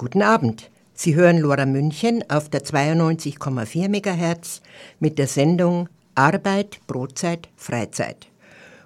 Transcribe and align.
Guten 0.00 0.22
Abend. 0.22 0.70
Sie 0.94 1.16
hören 1.16 1.38
Lora 1.38 1.66
München 1.66 2.22
auf 2.30 2.48
der 2.48 2.62
92,4 2.62 3.88
MHz 3.88 4.62
mit 5.00 5.18
der 5.18 5.26
Sendung 5.26 5.88
Arbeit, 6.14 6.78
Brotzeit, 6.86 7.48
Freizeit. 7.56 8.28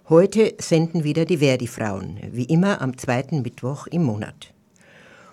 Heute 0.09 0.55
senden 0.59 1.05
wieder 1.05 1.27
die 1.27 1.37
Verdi-Frauen, 1.37 2.19
wie 2.33 2.45
immer 2.45 2.81
am 2.81 2.97
zweiten 2.97 3.43
Mittwoch 3.43 3.87
im 3.89 4.05
Monat. 4.05 4.55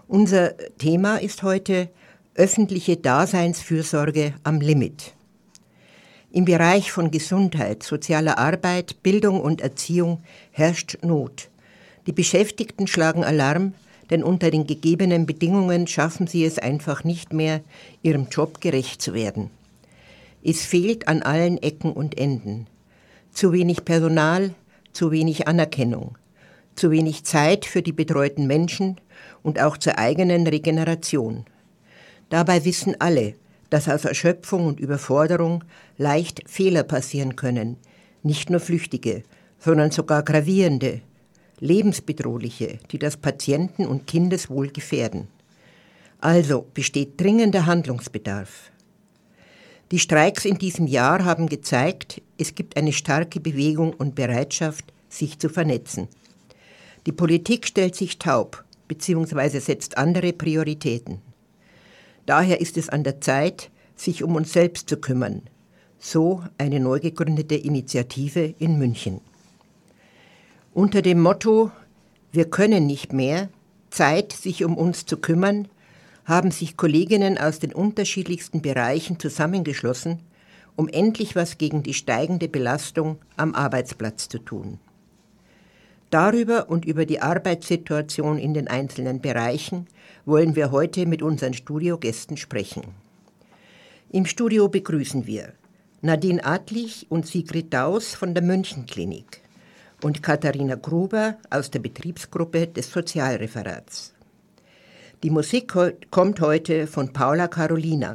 Unser 0.10 0.58
Thema 0.80 1.16
ist 1.16 1.44
heute 1.44 1.88
öffentliche 2.36 2.98
Daseinsfürsorge 2.98 4.34
am 4.44 4.60
Limit. 4.60 5.14
Im 6.34 6.44
Bereich 6.44 6.92
von 6.92 7.10
Gesundheit, 7.10 7.84
sozialer 7.84 8.38
Arbeit, 8.38 9.02
Bildung 9.02 9.40
und 9.40 9.62
Erziehung 9.62 10.24
herrscht 10.52 10.98
Not. 11.04 11.50
Die 12.06 12.12
Beschäftigten 12.12 12.86
schlagen 12.86 13.24
Alarm, 13.24 13.76
denn 14.10 14.24
unter 14.24 14.52
den 14.52 14.66
gegebenen 14.66 15.26
Bedingungen 15.26 15.88
schaffen 15.88 16.28
sie 16.28 16.46
es 16.46 16.58
einfach 16.60 17.04
nicht 17.04 17.34
mehr, 17.34 17.62
ihrem 18.02 18.28
Job 18.30 18.62
gerecht 18.62 19.02
zu 19.02 19.14
werden. 19.14 19.50
Es 20.44 20.66
fehlt 20.66 21.08
an 21.08 21.22
allen 21.22 21.58
Ecken 21.62 21.92
und 21.92 22.18
Enden. 22.18 22.68
Zu 23.32 23.52
wenig 23.52 23.86
Personal, 23.86 24.54
zu 24.94 25.12
wenig 25.12 25.48
Anerkennung, 25.48 26.18
zu 26.76 26.92
wenig 26.92 27.26
Zeit 27.26 27.66
für 27.66 27.82
die 27.82 27.92
betreuten 27.92 28.48
Menschen 28.48 29.00
und 29.44 29.60
auch 29.60 29.78
zur 29.78 30.00
eigenen 30.00 30.48
Regeneration. 30.48 31.46
Dabei 32.30 32.66
wissen 32.66 32.96
alle, 33.00 33.36
dass 33.70 33.90
aus 33.90 34.06
Erschöpfung 34.06 34.66
und 34.66 34.80
Überforderung 34.80 35.64
leicht 35.98 36.42
Fehler 36.48 36.84
passieren 36.84 37.36
können, 37.36 37.78
nicht 38.24 38.50
nur 38.50 38.60
flüchtige, 38.60 39.24
sondern 39.60 39.92
sogar 39.92 40.24
gravierende, 40.24 41.02
lebensbedrohliche, 41.60 42.80
die 42.92 43.00
das 43.00 43.18
Patienten- 43.18 43.86
und 43.86 44.08
Kindeswohl 44.08 44.70
gefährden. 44.70 45.28
Also 46.20 46.68
besteht 46.74 47.20
dringender 47.20 47.66
Handlungsbedarf. 47.66 48.72
Die 49.92 50.00
Streiks 50.00 50.46
in 50.46 50.58
diesem 50.58 50.86
Jahr 50.86 51.26
haben 51.26 51.48
gezeigt, 51.48 52.22
es 52.38 52.54
gibt 52.54 52.78
eine 52.78 52.94
starke 52.94 53.40
Bewegung 53.40 53.94
und 53.94 54.16
Bereitschaft, 54.16 54.94
sich 55.08 55.40
zu 55.40 55.50
vernetzen. 55.50 56.08
Die 57.06 57.12
Politik 57.12 57.66
stellt 57.66 57.96
sich 57.96 58.20
taub 58.20 58.64
bzw. 58.88 59.60
setzt 59.60 59.98
andere 59.98 60.34
Prioritäten. 60.34 61.22
Daher 62.26 62.62
ist 62.62 62.78
es 62.78 62.90
an 62.90 63.04
der 63.04 63.22
Zeit, 63.22 63.72
sich 63.96 64.24
um 64.24 64.36
uns 64.36 64.54
selbst 64.54 64.90
zu 64.90 64.98
kümmern. 64.98 65.42
So 65.98 66.44
eine 66.58 66.80
neu 66.80 67.00
gegründete 67.00 67.56
Initiative 67.56 68.54
in 68.60 68.78
München. 68.78 69.22
Unter 70.74 71.02
dem 71.02 71.20
Motto 71.20 71.72
Wir 72.32 72.48
können 72.48 72.86
nicht 72.86 73.12
mehr, 73.12 73.50
Zeit, 73.90 74.32
sich 74.32 74.64
um 74.64 74.78
uns 74.78 75.08
zu 75.08 75.18
kümmern, 75.18 75.68
haben 76.26 76.52
sich 76.52 76.78
Kolleginnen 76.78 77.40
aus 77.40 77.58
den 77.58 77.74
unterschiedlichsten 77.74 78.62
Bereichen 78.62 79.20
zusammengeschlossen, 79.20 80.20
um 80.76 80.88
endlich 80.88 81.36
was 81.36 81.58
gegen 81.58 81.82
die 81.82 81.96
steigende 81.96 82.48
Belastung 82.48 83.18
am 83.36 83.56
Arbeitsplatz 83.56 84.30
zu 84.30 84.38
tun. 84.38 84.78
Darüber 86.12 86.70
und 86.70 86.86
über 86.86 87.08
die 87.08 87.20
Arbeitssituation 87.20 88.38
in 88.38 88.54
den 88.54 88.68
einzelnen 88.68 89.22
Bereichen 89.22 89.88
wollen 90.26 90.56
wir 90.56 90.70
heute 90.70 91.08
mit 91.08 91.24
unseren 91.24 91.56
Studiogästen 91.56 92.38
sprechen. 92.38 92.84
Im 94.12 94.28
Studio 94.28 94.70
begrüßen 94.70 95.26
wir 95.26 95.54
Nadine 96.02 96.46
Adlich 96.46 97.08
und 97.10 97.26
Sigrid 97.26 97.74
Daus 97.74 98.14
von 98.14 98.36
der 98.36 98.44
Münchenklinik 98.44 99.42
und 100.02 100.24
Katharina 100.24 100.76
Gruber 100.76 101.38
aus 101.50 101.72
der 101.72 101.80
Betriebsgruppe 101.80 102.68
des 102.68 102.92
Sozialreferats. 102.92 104.14
Die 105.24 105.30
Musik 105.30 105.74
kommt 106.12 106.40
heute 106.40 106.88
von 106.88 107.12
Paula 107.12 107.48
Carolina 107.48 108.14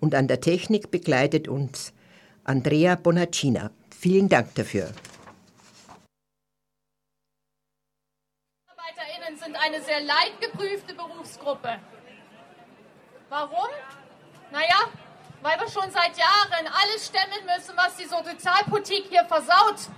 und 0.00 0.14
an 0.14 0.28
der 0.28 0.40
Technik 0.40 0.90
begleitet 0.90 1.48
uns 1.48 1.92
Andrea 2.44 2.94
Bonaccina. 2.94 3.70
Vielen 3.98 4.28
Dank 4.28 4.54
dafür. 4.54 4.90
ArbeiterInnen 8.68 9.38
sind 9.38 9.56
eine 9.56 9.82
sehr 9.82 10.00
leidgeprüfte 10.00 10.94
Berufsgruppe. 10.94 11.78
Warum? 13.28 13.70
Naja, 14.50 14.90
weil 15.40 15.58
wir 15.58 15.68
schon 15.68 15.90
seit 15.90 16.16
Jahren 16.16 16.66
alles 16.66 17.06
stemmen 17.06 17.44
müssen, 17.46 17.76
was 17.76 17.96
die 17.96 18.04
Sozialpolitik 18.04 19.06
hier 19.08 19.24
versaut. 19.24 19.88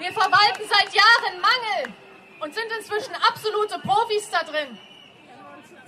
Wir 0.00 0.12
verwalten 0.14 0.62
seit 0.66 0.94
Jahren 0.94 1.42
Mangel 1.42 1.92
und 2.40 2.54
sind 2.54 2.72
inzwischen 2.72 3.14
absolute 3.16 3.78
Profis 3.80 4.30
da 4.30 4.42
drin. 4.44 4.78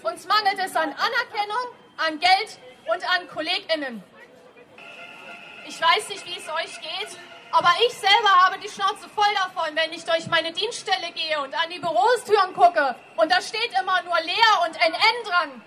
Uns 0.02 0.26
mangelt 0.26 0.58
es 0.58 0.76
an 0.76 0.92
Anerkennung, 0.92 1.66
an 1.96 2.20
Geld 2.20 2.58
und 2.92 3.02
an 3.08 3.26
KollegInnen. 3.28 4.04
Ich 5.66 5.80
weiß 5.80 6.10
nicht, 6.10 6.26
wie 6.26 6.36
es 6.36 6.46
euch 6.46 6.78
geht, 6.82 7.18
aber 7.52 7.70
ich 7.86 7.94
selber 7.94 8.30
habe 8.44 8.58
die 8.58 8.68
Schnauze 8.68 9.08
voll 9.14 9.32
davon, 9.34 9.74
wenn 9.76 9.94
ich 9.94 10.04
durch 10.04 10.26
meine 10.26 10.52
Dienststelle 10.52 11.10
gehe 11.12 11.40
und 11.40 11.54
an 11.54 11.70
die 11.70 11.78
Bürostüren 11.78 12.52
gucke 12.52 12.94
und 13.16 13.32
da 13.32 13.40
steht 13.40 13.72
immer 13.80 14.02
nur 14.02 14.20
leer 14.20 14.52
und 14.66 14.76
NN 14.76 15.24
dran. 15.24 15.62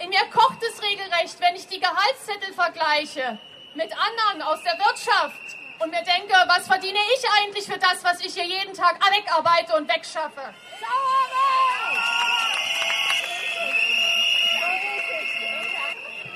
In 0.00 0.10
mir 0.10 0.26
kocht 0.30 0.62
es 0.62 0.82
regelrecht, 0.82 1.40
wenn 1.40 1.56
ich 1.56 1.66
die 1.66 1.80
Gehaltszettel 1.80 2.52
vergleiche 2.52 3.38
mit 3.74 3.90
anderen 3.90 4.42
aus 4.42 4.62
der 4.64 4.78
Wirtschaft 4.78 5.59
und 5.80 5.90
mir 5.90 6.02
denke, 6.02 6.34
was 6.46 6.66
verdiene 6.66 6.98
ich 7.16 7.24
eigentlich 7.40 7.64
für 7.64 7.78
das, 7.78 8.04
was 8.04 8.20
ich 8.20 8.34
hier 8.34 8.44
jeden 8.44 8.74
Tag 8.74 8.98
wegarbeite 9.10 9.76
und 9.76 9.88
wegschaffe? 9.88 10.54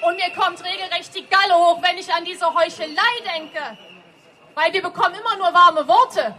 Und 0.01 0.17
mir 0.17 0.31
kommt 0.31 0.63
regelrecht 0.63 1.15
die 1.15 1.27
Galle 1.27 1.55
hoch, 1.55 1.81
wenn 1.83 1.97
ich 1.97 2.13
an 2.13 2.25
diese 2.25 2.53
Heuchelei 2.53 3.15
denke. 3.35 3.79
Weil 4.55 4.73
wir 4.73 4.83
bekommen 4.83 5.15
immer 5.15 5.37
nur 5.37 5.53
warme 5.53 5.87
Worte. 5.89 6.35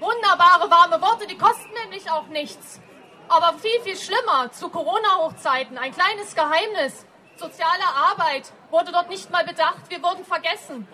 Wunderbare 0.00 0.70
warme 0.70 1.00
Worte, 1.00 1.26
die 1.26 1.38
kosten 1.38 1.72
nämlich 1.82 2.10
auch 2.10 2.26
nichts. 2.26 2.80
Aber 3.28 3.54
viel, 3.58 3.80
viel 3.82 3.96
schlimmer, 3.96 4.52
zu 4.52 4.68
Corona-Hochzeiten, 4.68 5.78
ein 5.78 5.94
kleines 5.94 6.34
Geheimnis. 6.34 7.06
Soziale 7.36 7.84
Arbeit 7.84 8.52
wurde 8.70 8.92
dort 8.92 9.08
nicht 9.08 9.28
mal 9.30 9.44
bedacht. 9.44 9.88
Wir 9.88 10.00
wurden 10.02 10.24
vergessen. 10.24 10.86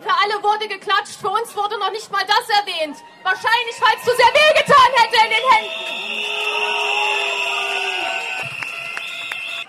Für 0.00 0.14
alle 0.22 0.42
wurde 0.42 0.66
geklatscht. 0.66 1.20
Für 1.20 1.28
uns 1.28 1.54
wurde 1.54 1.78
noch 1.78 1.90
nicht 1.90 2.10
mal 2.10 2.24
das 2.26 2.48
erwähnt. 2.48 2.96
Wahrscheinlich, 3.22 3.80
weil 3.80 3.94
es 3.96 4.04
zu 4.04 4.16
sehr 4.16 4.32
wehgetan 4.32 4.92
hätte 4.96 5.16
in 5.16 5.30
den 5.30 5.50
Händen. 5.50 5.94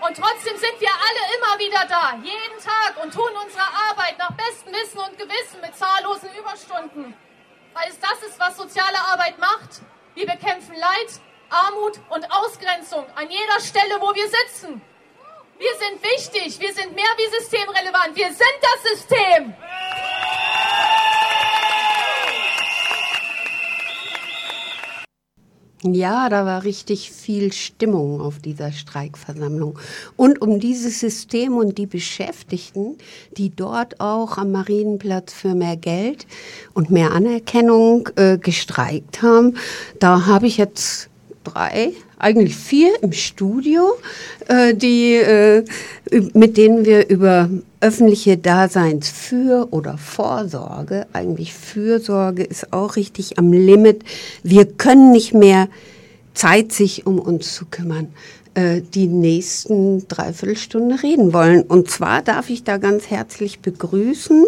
Und 0.06 0.16
trotzdem 0.16 0.56
sind 0.56 0.80
wir 0.80 0.90
alle 0.90 1.22
immer 1.36 1.58
wieder 1.58 1.84
da, 1.88 2.14
jeden 2.22 2.58
Tag 2.62 3.02
und 3.02 3.12
tun 3.12 3.30
unsere 3.42 3.64
Arbeit 3.90 4.16
nach 4.18 4.30
bestem 4.32 4.72
Wissen 4.72 4.98
und 4.98 5.18
Gewissen 5.18 5.60
mit 5.60 5.76
zahllosen 5.76 6.30
Überstunden. 6.38 7.14
Weil 7.74 7.88
es 7.88 7.98
das 7.98 8.22
ist, 8.22 8.38
was 8.38 8.56
soziale 8.56 8.98
Arbeit 9.12 9.38
macht. 9.38 9.82
Wir 10.14 10.26
bekämpfen 10.26 10.76
Leid, 10.76 11.20
Armut 11.50 11.98
und 12.10 12.30
Ausgrenzung 12.30 13.04
an 13.16 13.28
jeder 13.28 13.60
Stelle, 13.60 14.00
wo 14.00 14.14
wir 14.14 14.28
sitzen. 14.28 14.80
Wir 15.58 15.72
sind 15.78 16.02
wichtig, 16.02 16.60
wir 16.60 16.74
sind 16.74 16.94
mehr 16.94 17.04
wie 17.16 17.30
systemrelevant, 17.40 18.14
wir 18.14 18.26
sind 18.26 18.58
das 18.60 18.92
System. 18.92 19.54
Ja, 25.82 26.28
da 26.28 26.44
war 26.44 26.64
richtig 26.64 27.10
viel 27.10 27.54
Stimmung 27.54 28.20
auf 28.20 28.38
dieser 28.38 28.72
Streikversammlung. 28.72 29.78
Und 30.16 30.42
um 30.42 30.60
dieses 30.60 31.00
System 31.00 31.56
und 31.56 31.78
die 31.78 31.86
Beschäftigten, 31.86 32.98
die 33.38 33.48
dort 33.48 33.98
auch 34.00 34.36
am 34.36 34.52
Marienplatz 34.52 35.32
für 35.32 35.54
mehr 35.54 35.76
Geld 35.76 36.26
und 36.74 36.90
mehr 36.90 37.12
Anerkennung 37.12 38.10
äh, 38.16 38.36
gestreikt 38.36 39.22
haben, 39.22 39.56
da 40.00 40.26
habe 40.26 40.48
ich 40.48 40.58
jetzt 40.58 41.08
drei, 41.46 41.92
eigentlich 42.18 42.56
vier 42.56 42.90
im 43.02 43.12
Studio, 43.12 43.94
äh, 44.48 44.74
die, 44.74 45.14
äh, 45.14 45.64
mit 46.32 46.56
denen 46.56 46.84
wir 46.84 47.08
über 47.08 47.50
öffentliche 47.80 48.36
Daseinsfür- 48.36 49.68
oder 49.70 49.98
Vorsorge, 49.98 51.06
eigentlich 51.12 51.52
Fürsorge 51.54 52.42
ist 52.42 52.72
auch 52.72 52.96
richtig 52.96 53.38
am 53.38 53.52
Limit. 53.52 54.02
Wir 54.42 54.66
können 54.66 55.12
nicht 55.12 55.34
mehr 55.34 55.68
Zeit, 56.34 56.72
sich 56.72 57.06
um 57.06 57.18
uns 57.18 57.54
zu 57.54 57.64
kümmern 57.66 58.08
äh, 58.54 58.80
die 58.80 59.06
nächsten 59.06 60.08
Dreiviertelstunde 60.08 61.02
reden 61.02 61.32
wollen. 61.32 61.62
Und 61.62 61.90
zwar 61.90 62.22
darf 62.22 62.48
ich 62.48 62.64
da 62.64 62.78
ganz 62.78 63.10
herzlich 63.10 63.60
begrüßen 63.60 64.44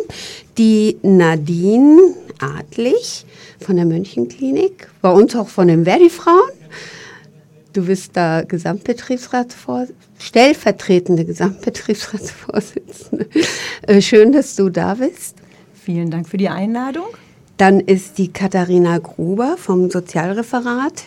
die 0.57 0.97
Nadine 1.03 2.15
Adlich 2.41 3.27
von 3.61 3.77
der 3.77 3.85
Münchenklinik, 3.85 4.89
bei 5.03 5.11
uns 5.11 5.35
auch 5.37 5.49
von 5.49 5.69
den 5.69 5.85
Verdi-Frauen 5.85 6.58
Du 7.73 7.87
bist 7.87 8.17
da 8.17 8.43
Gesamtbetriebsratsvorsitzende, 8.43 9.95
stellvertretende 10.19 11.25
Gesamtbetriebsratsvorsitzende. 11.25 13.27
Äh, 13.87 14.01
schön, 14.01 14.33
dass 14.33 14.57
du 14.57 14.69
da 14.69 14.95
bist. 14.95 15.37
Vielen 15.75 16.11
Dank 16.11 16.29
für 16.29 16.39
die 16.39 16.49
Einladung. 16.49 17.07
Dann 17.57 17.81
ist 17.81 18.19
die 18.19 18.33
Katharina 18.33 18.99
Gruber 18.99 19.57
vom 19.57 19.91
Sozialreferat 19.91 21.05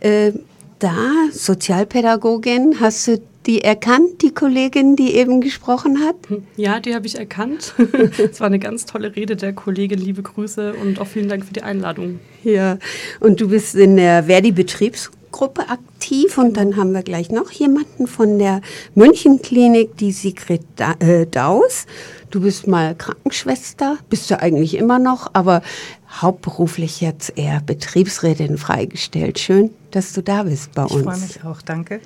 äh, 0.00 0.32
da, 0.78 0.96
Sozialpädagogin. 1.32 2.80
Hast 2.80 3.06
du 3.06 3.20
die 3.46 3.62
erkannt, 3.62 4.22
die 4.22 4.32
Kollegin, 4.32 4.96
die 4.96 5.14
eben 5.14 5.40
gesprochen 5.40 6.00
hat? 6.00 6.16
Ja, 6.56 6.80
die 6.80 6.94
habe 6.94 7.06
ich 7.06 7.18
erkannt. 7.18 7.74
Es 8.18 8.40
war 8.40 8.46
eine 8.46 8.58
ganz 8.58 8.86
tolle 8.86 9.16
Rede 9.16 9.36
der 9.36 9.52
Kollegin. 9.52 9.98
Liebe 9.98 10.22
Grüße 10.22 10.74
und 10.74 11.00
auch 11.00 11.06
vielen 11.06 11.28
Dank 11.28 11.44
für 11.44 11.52
die 11.52 11.62
Einladung. 11.62 12.20
Ja, 12.44 12.78
und 13.20 13.40
du 13.40 13.48
bist 13.48 13.74
in 13.74 13.96
der 13.96 14.24
Verdi-Betriebsgruppe 14.24 15.68
aktiv 15.68 16.38
und 16.38 16.56
dann 16.56 16.76
haben 16.76 16.92
wir 16.92 17.02
gleich 17.02 17.30
noch 17.30 17.50
jemanden 17.50 18.06
von 18.06 18.38
der 18.38 18.60
Münchenklinik, 18.94 19.96
die 19.96 20.12
Sigrid 20.12 20.62
äh, 21.00 21.26
Daus. 21.26 21.86
Du 22.30 22.40
bist 22.40 22.66
mal 22.66 22.94
Krankenschwester, 22.94 23.98
bist 24.08 24.30
du 24.30 24.40
eigentlich 24.40 24.76
immer 24.76 24.98
noch, 24.98 25.30
aber 25.32 25.62
hauptberuflich 26.10 27.00
jetzt 27.00 27.32
eher 27.36 27.60
Betriebsrätin 27.60 28.58
freigestellt. 28.58 29.38
Schön, 29.38 29.70
dass 29.90 30.12
du 30.12 30.22
da 30.22 30.44
bist 30.44 30.72
bei 30.74 30.84
uns. 30.84 30.92
Ich 30.92 31.02
freue 31.02 31.18
mich 31.18 31.44
auch, 31.44 31.62
danke. 31.62 32.00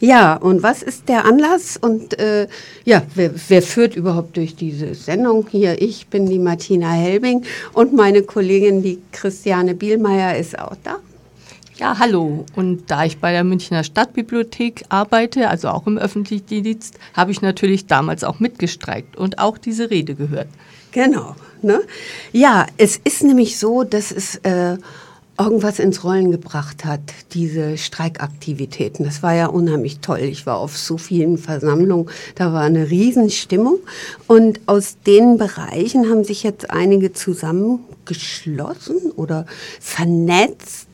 Ja, 0.00 0.36
und 0.36 0.62
was 0.62 0.82
ist 0.82 1.10
der 1.10 1.26
Anlass? 1.26 1.76
Und 1.76 2.18
äh, 2.18 2.48
ja, 2.86 3.02
wer, 3.14 3.32
wer 3.48 3.62
führt 3.62 3.94
überhaupt 3.94 4.38
durch 4.38 4.56
diese 4.56 4.94
Sendung 4.94 5.46
hier? 5.50 5.80
Ich 5.80 6.06
bin 6.08 6.24
die 6.26 6.38
Martina 6.38 6.90
Helbing 6.90 7.44
und 7.74 7.92
meine 7.92 8.22
Kollegin, 8.22 8.82
die 8.82 8.98
Christiane 9.12 9.74
Bielmeier, 9.74 10.38
ist 10.38 10.58
auch 10.58 10.74
da. 10.82 10.96
Ja, 11.76 11.98
hallo. 11.98 12.46
Und 12.56 12.90
da 12.90 13.04
ich 13.04 13.18
bei 13.18 13.32
der 13.32 13.44
Münchner 13.44 13.84
Stadtbibliothek 13.84 14.84
arbeite, 14.88 15.48
also 15.48 15.68
auch 15.68 15.86
im 15.86 15.98
öffentlichen 15.98 16.62
Dienst, 16.62 16.98
habe 17.14 17.30
ich 17.30 17.42
natürlich 17.42 17.86
damals 17.86 18.24
auch 18.24 18.40
mitgestreikt 18.40 19.16
und 19.16 19.38
auch 19.38 19.58
diese 19.58 19.90
Rede 19.90 20.14
gehört. 20.14 20.48
Genau. 20.92 21.36
Ne? 21.62 21.80
Ja, 22.32 22.66
es 22.78 22.96
ist 22.96 23.22
nämlich 23.22 23.58
so, 23.58 23.84
dass 23.84 24.12
es 24.12 24.36
äh, 24.36 24.78
irgendwas 25.40 25.78
ins 25.78 26.04
Rollen 26.04 26.30
gebracht 26.30 26.84
hat, 26.84 27.00
diese 27.32 27.78
Streikaktivitäten. 27.78 29.04
Das 29.04 29.22
war 29.22 29.34
ja 29.34 29.46
unheimlich 29.46 30.00
toll. 30.00 30.18
Ich 30.20 30.44
war 30.44 30.58
auf 30.58 30.76
so 30.76 30.98
vielen 30.98 31.38
Versammlungen, 31.38 32.10
da 32.34 32.52
war 32.52 32.60
eine 32.60 32.90
Riesenstimmung. 32.90 33.78
Und 34.26 34.60
aus 34.66 34.98
den 35.06 35.38
Bereichen 35.38 36.10
haben 36.10 36.24
sich 36.24 36.42
jetzt 36.42 36.70
einige 36.70 37.14
zusammengeschlossen 37.14 39.12
oder 39.16 39.46
vernetzt 39.80 40.89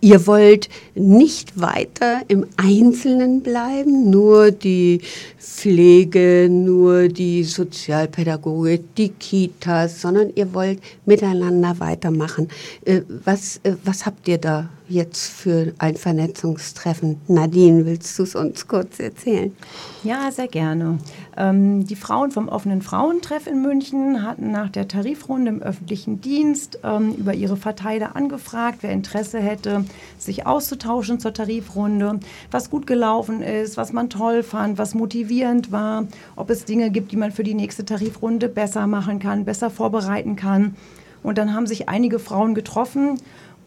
Ihr 0.00 0.26
wollt 0.26 0.68
nicht 0.94 1.60
weiter 1.60 2.22
im 2.28 2.46
Einzelnen 2.56 3.42
bleiben, 3.42 4.10
nur 4.10 4.50
die 4.50 5.00
Pflege, 5.38 6.48
nur 6.50 7.08
die 7.08 7.44
Sozialpädagogik, 7.44 8.94
die 8.96 9.08
Kitas, 9.08 10.00
sondern 10.00 10.30
ihr 10.34 10.54
wollt 10.54 10.80
miteinander 11.04 11.80
weitermachen. 11.80 12.48
Äh, 12.84 13.00
was, 13.24 13.60
äh, 13.64 13.74
was 13.84 14.06
habt 14.06 14.28
ihr 14.28 14.38
da 14.38 14.68
jetzt 14.88 15.28
für 15.28 15.72
ein 15.78 15.96
Vernetzungstreffen? 15.96 17.20
Nadine, 17.28 17.86
willst 17.86 18.18
du 18.18 18.22
es 18.22 18.34
uns 18.34 18.66
kurz 18.66 18.98
erzählen? 18.98 19.54
Ja, 20.02 20.30
sehr 20.30 20.48
gerne. 20.48 20.98
Ähm, 21.36 21.86
die 21.86 21.96
Frauen 21.96 22.30
vom 22.30 22.48
offenen 22.48 22.82
Frauentreff 22.82 23.46
in 23.46 23.62
München 23.62 24.22
hatten 24.22 24.50
nach 24.50 24.70
der 24.70 24.88
Tarifrunde 24.88 25.50
im 25.50 25.62
öffentlichen 25.62 26.20
Dienst 26.20 26.78
ähm, 26.82 27.12
über 27.14 27.34
ihre 27.34 27.56
Verteiler 27.56 28.16
angefragt, 28.16 28.78
wer 28.82 28.92
Interesse 28.92 29.38
hätte, 29.38 29.84
sich 30.18 30.46
auszutauschen 30.46 31.20
zur 31.20 31.32
Tarifrunde, 31.32 32.20
was 32.50 32.70
gut 32.70 32.86
gelaufen 32.86 33.42
ist, 33.42 33.76
was 33.76 33.92
man 33.92 34.10
toll 34.10 34.42
fand, 34.42 34.78
was 34.78 34.94
motivierend 34.94 35.72
war, 35.72 36.06
ob 36.36 36.50
es 36.50 36.64
Dinge 36.64 36.90
gibt, 36.90 37.12
die 37.12 37.16
man 37.16 37.32
für 37.32 37.44
die 37.44 37.54
nächste 37.54 37.84
Tarifrunde 37.84 38.48
besser 38.48 38.86
machen 38.86 39.18
kann, 39.18 39.44
besser 39.44 39.70
vorbereiten 39.70 40.36
kann. 40.36 40.76
Und 41.22 41.36
dann 41.36 41.52
haben 41.52 41.66
sich 41.66 41.88
einige 41.88 42.18
Frauen 42.18 42.54
getroffen 42.54 43.18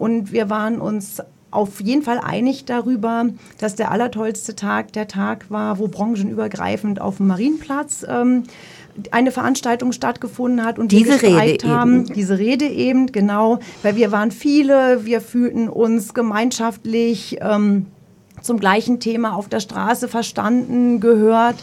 und 0.01 0.31
wir 0.31 0.49
waren 0.49 0.81
uns 0.81 1.21
auf 1.51 1.79
jeden 1.79 2.01
Fall 2.01 2.17
einig 2.17 2.65
darüber, 2.65 3.25
dass 3.59 3.75
der 3.75 3.91
allertollste 3.91 4.55
Tag 4.55 4.93
der 4.93 5.07
Tag 5.07 5.51
war, 5.51 5.77
wo 5.77 5.87
branchenübergreifend 5.87 6.99
auf 6.99 7.17
dem 7.17 7.27
Marienplatz 7.27 8.03
ähm, 8.09 8.45
eine 9.11 9.31
Veranstaltung 9.31 9.91
stattgefunden 9.91 10.65
hat 10.65 10.79
und 10.79 10.91
diese 10.91 11.21
Rede 11.21 11.67
haben. 11.69 12.05
Eben. 12.05 12.13
Diese 12.15 12.39
Rede 12.39 12.65
eben, 12.65 13.11
genau, 13.11 13.59
weil 13.83 13.95
wir 13.95 14.11
waren 14.11 14.31
viele, 14.31 15.05
wir 15.05 15.21
fühlten 15.21 15.69
uns 15.69 16.15
gemeinschaftlich 16.15 17.37
ähm, 17.39 17.85
zum 18.41 18.59
gleichen 18.59 18.99
Thema 18.99 19.35
auf 19.35 19.49
der 19.49 19.59
Straße 19.59 20.07
verstanden, 20.07 20.99
gehört 20.99 21.57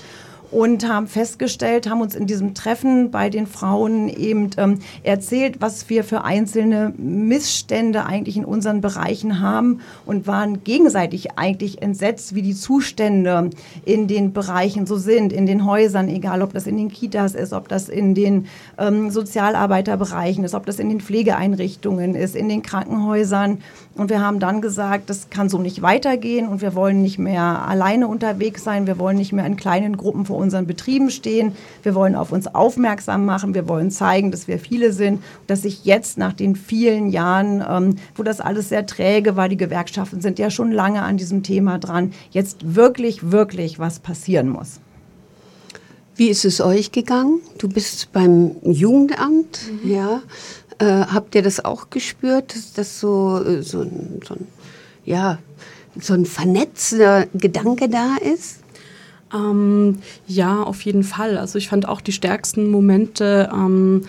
und 0.50 0.88
haben 0.88 1.06
festgestellt, 1.06 1.88
haben 1.88 2.00
uns 2.00 2.14
in 2.14 2.26
diesem 2.26 2.54
Treffen 2.54 3.10
bei 3.10 3.28
den 3.28 3.46
Frauen 3.46 4.08
eben 4.08 4.50
ähm, 4.56 4.78
erzählt, 5.02 5.60
was 5.60 5.88
wir 5.90 6.04
für 6.04 6.24
einzelne 6.24 6.92
Missstände 6.96 8.06
eigentlich 8.06 8.36
in 8.36 8.44
unseren 8.44 8.80
Bereichen 8.80 9.40
haben 9.40 9.80
und 10.06 10.26
waren 10.26 10.64
gegenseitig 10.64 11.38
eigentlich 11.38 11.82
entsetzt, 11.82 12.34
wie 12.34 12.42
die 12.42 12.54
Zustände 12.54 13.50
in 13.84 14.08
den 14.08 14.32
Bereichen 14.32 14.86
so 14.86 14.96
sind, 14.96 15.32
in 15.32 15.46
den 15.46 15.66
Häusern, 15.66 16.08
egal 16.08 16.42
ob 16.42 16.52
das 16.52 16.66
in 16.66 16.76
den 16.76 16.90
Kitas 16.90 17.34
ist, 17.34 17.52
ob 17.52 17.68
das 17.68 17.88
in 17.88 18.14
den 18.14 18.46
ähm, 18.78 19.10
Sozialarbeiterbereichen 19.10 20.44
ist, 20.44 20.54
ob 20.54 20.66
das 20.66 20.78
in 20.78 20.88
den 20.88 21.00
Pflegeeinrichtungen 21.00 22.14
ist, 22.14 22.34
in 22.34 22.48
den 22.48 22.62
Krankenhäusern. 22.62 23.58
Und 23.98 24.10
wir 24.10 24.20
haben 24.20 24.38
dann 24.38 24.60
gesagt, 24.60 25.10
das 25.10 25.28
kann 25.28 25.48
so 25.48 25.58
nicht 25.58 25.82
weitergehen 25.82 26.46
und 26.46 26.62
wir 26.62 26.76
wollen 26.76 27.02
nicht 27.02 27.18
mehr 27.18 27.66
alleine 27.66 28.06
unterwegs 28.06 28.62
sein, 28.62 28.86
wir 28.86 28.96
wollen 28.96 29.16
nicht 29.16 29.32
mehr 29.32 29.44
in 29.44 29.56
kleinen 29.56 29.96
Gruppen 29.96 30.24
vor 30.24 30.36
unseren 30.36 30.68
Betrieben 30.68 31.10
stehen. 31.10 31.52
Wir 31.82 31.96
wollen 31.96 32.14
auf 32.14 32.30
uns 32.30 32.46
aufmerksam 32.46 33.26
machen. 33.26 33.54
Wir 33.54 33.68
wollen 33.68 33.90
zeigen, 33.90 34.30
dass 34.30 34.46
wir 34.46 34.60
viele 34.60 34.92
sind. 34.92 35.20
Dass 35.48 35.62
sich 35.62 35.84
jetzt 35.84 36.16
nach 36.16 36.32
den 36.32 36.54
vielen 36.54 37.10
Jahren, 37.10 37.60
ähm, 37.68 37.96
wo 38.14 38.22
das 38.22 38.40
alles 38.40 38.68
sehr 38.68 38.86
träge 38.86 39.34
war, 39.34 39.48
die 39.48 39.56
Gewerkschaften 39.56 40.20
sind 40.20 40.38
ja 40.38 40.48
schon 40.48 40.70
lange 40.70 41.02
an 41.02 41.16
diesem 41.16 41.42
Thema 41.42 41.78
dran, 41.78 42.12
jetzt 42.30 42.76
wirklich, 42.76 43.32
wirklich 43.32 43.80
was 43.80 43.98
passieren 43.98 44.48
muss. 44.48 44.78
Wie 46.14 46.28
ist 46.28 46.44
es 46.44 46.60
euch 46.60 46.92
gegangen? 46.92 47.40
Du 47.58 47.68
bist 47.68 48.12
beim 48.12 48.56
Jugendamt, 48.62 49.60
mhm. 49.82 49.90
ja. 49.90 50.22
Äh, 50.78 50.84
habt 50.84 51.34
ihr 51.34 51.42
das 51.42 51.64
auch 51.64 51.90
gespürt, 51.90 52.54
dass 52.54 52.72
das 52.72 53.00
so, 53.00 53.42
äh, 53.44 53.62
so, 53.62 53.80
ein, 53.80 54.20
so 54.26 54.36
ja, 55.04 55.38
so 56.00 56.14
ein 56.14 56.24
vernetzter 56.24 57.26
Gedanke 57.34 57.88
da 57.88 58.16
ist? 58.16 58.60
Ähm, 59.34 59.98
ja, 60.26 60.62
auf 60.62 60.82
jeden 60.82 61.02
Fall. 61.02 61.36
Also 61.36 61.58
ich 61.58 61.68
fand 61.68 61.88
auch 61.88 62.00
die 62.00 62.12
stärksten 62.12 62.70
Momente 62.70 63.50
ähm, 63.52 64.02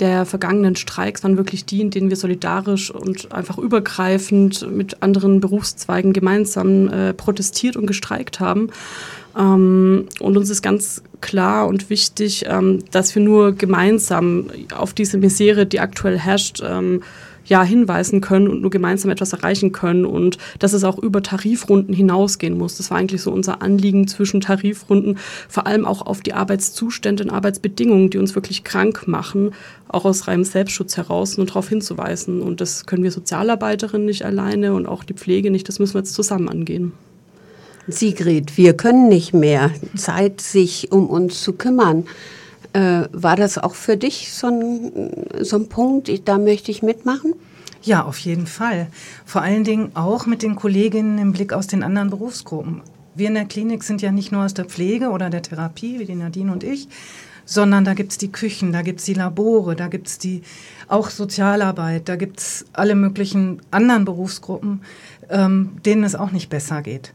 der 0.00 0.26
vergangenen 0.26 0.76
Streiks 0.76 1.22
waren 1.22 1.36
wirklich 1.36 1.64
die, 1.64 1.80
in 1.80 1.90
denen 1.90 2.10
wir 2.10 2.16
solidarisch 2.16 2.90
und 2.90 3.32
einfach 3.32 3.56
übergreifend 3.56 4.70
mit 4.70 5.02
anderen 5.02 5.40
Berufszweigen 5.40 6.12
gemeinsam 6.12 6.88
äh, 6.88 7.14
protestiert 7.14 7.76
und 7.76 7.86
gestreikt 7.86 8.40
haben. 8.40 8.70
Ähm, 9.38 10.06
und 10.20 10.36
uns 10.36 10.50
ist 10.50 10.62
ganz 10.62 11.02
klar 11.26 11.66
und 11.66 11.90
wichtig, 11.90 12.44
ähm, 12.46 12.78
dass 12.92 13.14
wir 13.14 13.22
nur 13.22 13.52
gemeinsam 13.52 14.46
auf 14.74 14.94
diese 14.94 15.18
Misere, 15.18 15.66
die 15.66 15.80
aktuell 15.80 16.18
herrscht, 16.18 16.62
ähm, 16.64 17.02
ja, 17.46 17.62
hinweisen 17.62 18.20
können 18.20 18.48
und 18.48 18.60
nur 18.60 18.70
gemeinsam 18.70 19.10
etwas 19.10 19.32
erreichen 19.32 19.72
können 19.72 20.04
und 20.04 20.38
dass 20.58 20.72
es 20.72 20.84
auch 20.84 20.98
über 20.98 21.22
Tarifrunden 21.22 21.94
hinausgehen 21.94 22.58
muss. 22.58 22.76
Das 22.76 22.90
war 22.90 22.98
eigentlich 22.98 23.22
so 23.22 23.32
unser 23.32 23.62
Anliegen 23.62 24.08
zwischen 24.08 24.40
Tarifrunden, 24.40 25.18
vor 25.48 25.66
allem 25.66 25.84
auch 25.84 26.02
auf 26.02 26.20
die 26.20 26.32
Arbeitszustände 26.32 27.24
und 27.24 27.30
Arbeitsbedingungen, 27.30 28.10
die 28.10 28.18
uns 28.18 28.34
wirklich 28.34 28.64
krank 28.64 29.06
machen, 29.06 29.50
auch 29.88 30.04
aus 30.04 30.26
reinem 30.26 30.44
Selbstschutz 30.44 30.96
heraus 30.96 31.38
und 31.38 31.50
darauf 31.50 31.68
hinzuweisen. 31.68 32.40
Und 32.40 32.60
das 32.60 32.86
können 32.86 33.04
wir 33.04 33.12
Sozialarbeiterinnen 33.12 34.06
nicht 34.06 34.24
alleine 34.24 34.74
und 34.74 34.86
auch 34.86 35.04
die 35.04 35.14
Pflege 35.14 35.50
nicht, 35.50 35.68
das 35.68 35.78
müssen 35.78 35.94
wir 35.94 36.00
jetzt 36.00 36.14
zusammen 36.14 36.48
angehen. 36.48 36.92
Sigrid, 37.88 38.56
wir 38.56 38.76
können 38.76 39.08
nicht 39.08 39.32
mehr 39.32 39.70
Zeit, 39.96 40.40
sich 40.40 40.92
um 40.92 41.08
uns 41.08 41.42
zu 41.42 41.52
kümmern. 41.52 42.06
Äh, 42.72 43.04
war 43.12 43.36
das 43.36 43.58
auch 43.58 43.74
für 43.74 43.96
dich 43.96 44.32
so 44.32 44.48
ein, 44.48 45.12
so 45.40 45.56
ein 45.56 45.68
Punkt, 45.68 46.10
da 46.28 46.38
möchte 46.38 46.70
ich 46.70 46.82
mitmachen? 46.82 47.34
Ja, 47.82 48.04
auf 48.04 48.18
jeden 48.18 48.48
Fall. 48.48 48.88
Vor 49.24 49.42
allen 49.42 49.62
Dingen 49.62 49.92
auch 49.94 50.26
mit 50.26 50.42
den 50.42 50.56
Kolleginnen 50.56 51.18
im 51.18 51.32
Blick 51.32 51.52
aus 51.52 51.68
den 51.68 51.84
anderen 51.84 52.10
Berufsgruppen. 52.10 52.82
Wir 53.14 53.28
in 53.28 53.34
der 53.34 53.44
Klinik 53.44 53.84
sind 53.84 54.02
ja 54.02 54.10
nicht 54.10 54.32
nur 54.32 54.44
aus 54.44 54.54
der 54.54 54.64
Pflege 54.64 55.10
oder 55.10 55.30
der 55.30 55.42
Therapie, 55.42 56.00
wie 56.00 56.04
die 56.04 56.16
Nadine 56.16 56.52
und 56.52 56.64
ich, 56.64 56.88
sondern 57.44 57.84
da 57.84 57.94
gibt 57.94 58.10
es 58.12 58.18
die 58.18 58.32
Küchen, 58.32 58.72
da 58.72 58.82
gibt 58.82 58.98
es 58.98 59.06
die 59.06 59.14
Labore, 59.14 59.76
da 59.76 59.86
gibt 59.86 60.08
es 60.08 60.18
die 60.18 60.42
auch 60.88 61.10
Sozialarbeit, 61.10 62.08
da 62.08 62.16
gibt 62.16 62.40
es 62.40 62.66
alle 62.72 62.96
möglichen 62.96 63.62
anderen 63.70 64.04
Berufsgruppen, 64.04 64.82
ähm, 65.30 65.78
denen 65.86 66.04
es 66.04 66.16
auch 66.16 66.32
nicht 66.32 66.50
besser 66.50 66.82
geht. 66.82 67.14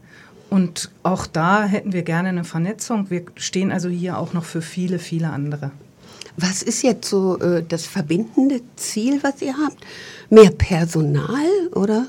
Und 0.52 0.90
auch 1.02 1.26
da 1.26 1.64
hätten 1.64 1.94
wir 1.94 2.02
gerne 2.02 2.28
eine 2.28 2.44
Vernetzung. 2.44 3.08
Wir 3.08 3.24
stehen 3.36 3.72
also 3.72 3.88
hier 3.88 4.18
auch 4.18 4.34
noch 4.34 4.44
für 4.44 4.60
viele, 4.60 4.98
viele 4.98 5.30
andere. 5.30 5.70
Was 6.36 6.62
ist 6.62 6.82
jetzt 6.82 7.08
so 7.08 7.38
äh, 7.38 7.64
das 7.66 7.86
verbindende 7.86 8.60
Ziel, 8.76 9.22
was 9.22 9.40
ihr 9.40 9.56
habt? 9.56 9.78
Mehr 10.28 10.50
Personal 10.50 11.68
oder? 11.74 12.04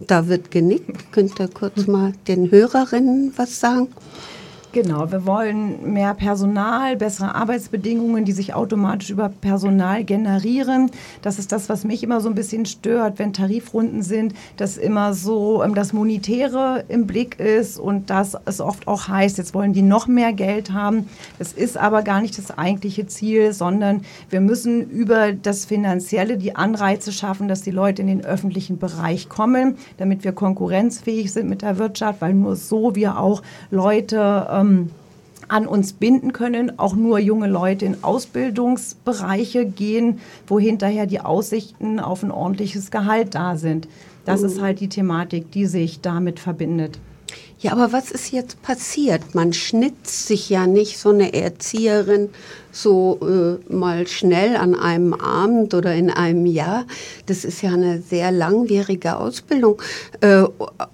Da 0.00 0.28
wird 0.28 0.50
genickt. 0.50 1.12
Könnt 1.12 1.40
ihr 1.40 1.48
kurz 1.48 1.86
mal 1.86 2.12
den 2.28 2.50
Hörerinnen 2.50 3.32
was 3.36 3.58
sagen? 3.58 3.88
Genau, 4.72 5.12
wir 5.12 5.26
wollen 5.26 5.92
mehr 5.92 6.14
Personal, 6.14 6.96
bessere 6.96 7.34
Arbeitsbedingungen, 7.34 8.24
die 8.24 8.32
sich 8.32 8.54
automatisch 8.54 9.10
über 9.10 9.28
Personal 9.28 10.02
generieren. 10.02 10.90
Das 11.20 11.38
ist 11.38 11.52
das, 11.52 11.68
was 11.68 11.84
mich 11.84 12.02
immer 12.02 12.22
so 12.22 12.30
ein 12.30 12.34
bisschen 12.34 12.64
stört, 12.64 13.18
wenn 13.18 13.34
Tarifrunden 13.34 14.00
sind, 14.00 14.32
dass 14.56 14.78
immer 14.78 15.12
so 15.12 15.62
ähm, 15.62 15.74
das 15.74 15.92
Monetäre 15.92 16.84
im 16.88 17.06
Blick 17.06 17.38
ist 17.38 17.78
und 17.78 18.08
dass 18.08 18.34
es 18.46 18.62
oft 18.62 18.88
auch 18.88 19.08
heißt, 19.08 19.36
jetzt 19.36 19.52
wollen 19.52 19.74
die 19.74 19.82
noch 19.82 20.06
mehr 20.06 20.32
Geld 20.32 20.72
haben. 20.72 21.06
Das 21.38 21.52
ist 21.52 21.76
aber 21.76 22.00
gar 22.00 22.22
nicht 22.22 22.38
das 22.38 22.56
eigentliche 22.56 23.06
Ziel, 23.06 23.52
sondern 23.52 24.00
wir 24.30 24.40
müssen 24.40 24.88
über 24.88 25.32
das 25.32 25.66
Finanzielle 25.66 26.38
die 26.38 26.56
Anreize 26.56 27.12
schaffen, 27.12 27.46
dass 27.46 27.60
die 27.60 27.72
Leute 27.72 28.00
in 28.00 28.08
den 28.08 28.24
öffentlichen 28.24 28.78
Bereich 28.78 29.28
kommen, 29.28 29.76
damit 29.98 30.24
wir 30.24 30.32
konkurrenzfähig 30.32 31.30
sind 31.30 31.50
mit 31.50 31.60
der 31.60 31.76
Wirtschaft, 31.76 32.22
weil 32.22 32.32
nur 32.32 32.56
so 32.56 32.94
wir 32.94 33.18
auch 33.18 33.42
Leute 33.70 34.61
ähm, 34.62 34.90
an 35.48 35.66
uns 35.66 35.92
binden 35.92 36.32
können, 36.32 36.78
auch 36.78 36.94
nur 36.94 37.18
junge 37.18 37.46
Leute 37.46 37.84
in 37.84 38.02
Ausbildungsbereiche 38.02 39.66
gehen, 39.66 40.20
wo 40.46 40.58
hinterher 40.58 41.06
die 41.06 41.20
Aussichten 41.20 42.00
auf 42.00 42.22
ein 42.22 42.30
ordentliches 42.30 42.90
Gehalt 42.90 43.34
da 43.34 43.56
sind. 43.56 43.86
Das 44.24 44.40
mhm. 44.40 44.46
ist 44.46 44.62
halt 44.62 44.80
die 44.80 44.88
Thematik, 44.88 45.50
die 45.50 45.66
sich 45.66 46.00
damit 46.00 46.40
verbindet. 46.40 46.98
Ja, 47.62 47.70
aber 47.70 47.92
was 47.92 48.10
ist 48.10 48.32
jetzt 48.32 48.60
passiert? 48.60 49.36
Man 49.36 49.52
schnitzt 49.52 50.26
sich 50.26 50.50
ja 50.50 50.66
nicht 50.66 50.98
so 50.98 51.10
eine 51.10 51.32
Erzieherin 51.32 52.30
so 52.72 53.20
äh, 53.22 53.72
mal 53.72 54.08
schnell 54.08 54.56
an 54.56 54.74
einem 54.74 55.14
Abend 55.14 55.72
oder 55.72 55.94
in 55.94 56.10
einem 56.10 56.44
Jahr. 56.44 56.86
Das 57.26 57.44
ist 57.44 57.62
ja 57.62 57.70
eine 57.70 58.02
sehr 58.02 58.32
langwierige 58.32 59.16
Ausbildung, 59.16 59.80
äh, 60.22 60.42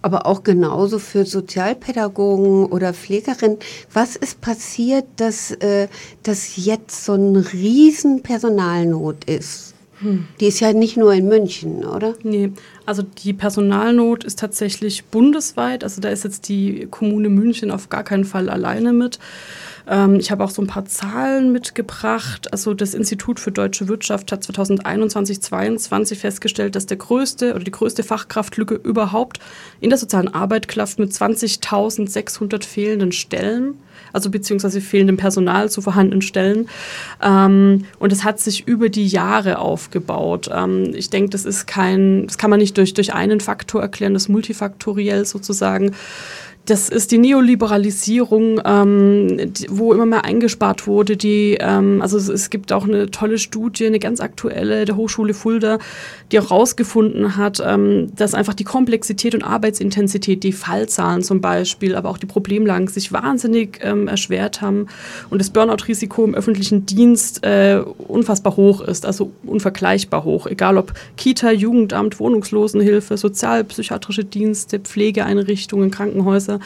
aber 0.02 0.26
auch 0.26 0.42
genauso 0.42 0.98
für 0.98 1.24
Sozialpädagogen 1.24 2.66
oder 2.66 2.92
Pflegerinnen. 2.92 3.56
Was 3.94 4.16
ist 4.16 4.42
passiert, 4.42 5.06
dass, 5.16 5.52
äh, 5.52 5.88
dass 6.22 6.56
jetzt 6.56 7.02
so 7.02 7.14
ein 7.14 7.36
riesen 7.36 8.22
Personalnot 8.22 9.24
ist? 9.24 9.72
Hm. 10.00 10.26
Die 10.40 10.46
ist 10.46 10.60
ja 10.60 10.72
nicht 10.72 10.96
nur 10.96 11.12
in 11.12 11.26
München, 11.26 11.84
oder? 11.84 12.14
Nee, 12.22 12.52
also 12.86 13.02
die 13.02 13.32
Personalnot 13.32 14.24
ist 14.24 14.38
tatsächlich 14.38 15.04
bundesweit. 15.06 15.82
Also 15.82 16.00
da 16.00 16.08
ist 16.08 16.24
jetzt 16.24 16.48
die 16.48 16.86
Kommune 16.90 17.28
München 17.28 17.70
auf 17.70 17.88
gar 17.88 18.04
keinen 18.04 18.24
Fall 18.24 18.48
alleine 18.48 18.92
mit. 18.92 19.18
Ähm, 19.88 20.16
ich 20.16 20.30
habe 20.30 20.44
auch 20.44 20.50
so 20.50 20.62
ein 20.62 20.68
paar 20.68 20.84
Zahlen 20.84 21.50
mitgebracht. 21.50 22.52
Also 22.52 22.74
das 22.74 22.94
Institut 22.94 23.40
für 23.40 23.50
deutsche 23.50 23.88
Wirtschaft 23.88 24.30
hat 24.30 24.44
2021 24.44 25.40
2022 25.40 26.18
festgestellt, 26.18 26.76
dass 26.76 26.86
der 26.86 26.96
größte 26.96 27.54
oder 27.54 27.64
die 27.64 27.70
größte 27.70 28.02
Fachkraftlücke 28.02 28.74
überhaupt 28.74 29.40
in 29.80 29.90
der 29.90 29.98
sozialen 29.98 30.32
Arbeit 30.32 30.68
klafft 30.68 30.98
mit 30.98 31.10
20.600 31.12 32.64
fehlenden 32.64 33.12
Stellen 33.12 33.78
also 34.12 34.30
beziehungsweise 34.30 34.80
fehlendem 34.80 35.16
Personal 35.16 35.70
zu 35.70 35.80
vorhandenen 35.80 36.22
Stellen. 36.22 36.68
Ähm, 37.22 37.84
und 37.98 38.12
es 38.12 38.24
hat 38.24 38.40
sich 38.40 38.66
über 38.66 38.88
die 38.88 39.06
Jahre 39.06 39.58
aufgebaut. 39.58 40.50
Ähm, 40.52 40.92
ich 40.94 41.10
denke, 41.10 41.30
das 41.30 41.44
ist 41.44 41.66
kein, 41.66 42.26
das 42.26 42.38
kann 42.38 42.50
man 42.50 42.60
nicht 42.60 42.76
durch, 42.76 42.94
durch 42.94 43.14
einen 43.14 43.40
Faktor 43.40 43.82
erklären, 43.82 44.14
das 44.14 44.28
multifaktoriell 44.28 45.24
sozusagen 45.24 45.94
das 46.68 46.90
ist 46.90 47.12
die 47.12 47.18
Neoliberalisierung, 47.18 48.60
ähm, 48.62 49.52
wo 49.70 49.94
immer 49.94 50.04
mehr 50.04 50.26
eingespart 50.26 50.86
wurde. 50.86 51.16
Die, 51.16 51.56
ähm, 51.58 52.02
also 52.02 52.18
es, 52.18 52.28
es, 52.28 52.50
gibt 52.50 52.72
auch 52.74 52.84
eine 52.84 53.10
tolle 53.10 53.38
Studie, 53.38 53.86
eine 53.86 53.98
ganz 53.98 54.20
aktuelle 54.20 54.84
der 54.84 54.96
Hochschule 54.96 55.32
Fulda, 55.32 55.78
die 56.30 56.38
auch 56.38 56.50
herausgefunden 56.50 57.38
hat, 57.38 57.62
ähm, 57.64 58.12
dass 58.16 58.34
einfach 58.34 58.52
die 58.52 58.64
Komplexität 58.64 59.34
und 59.34 59.44
Arbeitsintensität, 59.44 60.42
die 60.42 60.52
Fallzahlen 60.52 61.22
zum 61.22 61.40
Beispiel, 61.40 61.94
aber 61.94 62.10
auch 62.10 62.18
die 62.18 62.26
Problemlagen 62.26 62.88
sich 62.88 63.12
wahnsinnig 63.12 63.80
ähm, 63.82 64.06
erschwert 64.06 64.60
haben 64.60 64.88
und 65.30 65.40
das 65.40 65.48
Burnout-Risiko 65.48 66.24
im 66.24 66.34
öffentlichen 66.34 66.84
Dienst 66.84 67.44
äh, 67.44 67.82
unfassbar 67.96 68.56
hoch 68.56 68.82
ist, 68.82 69.06
also 69.06 69.32
unvergleichbar 69.44 70.24
hoch, 70.24 70.46
egal 70.46 70.76
ob 70.76 70.92
Kita, 71.16 71.50
Jugendamt, 71.50 72.20
Wohnungslosenhilfe, 72.20 73.16
sozialpsychiatrische 73.16 74.24
Dienste, 74.24 74.78
Pflegeeinrichtungen, 74.80 75.90
Krankenhäuser. 75.90 76.57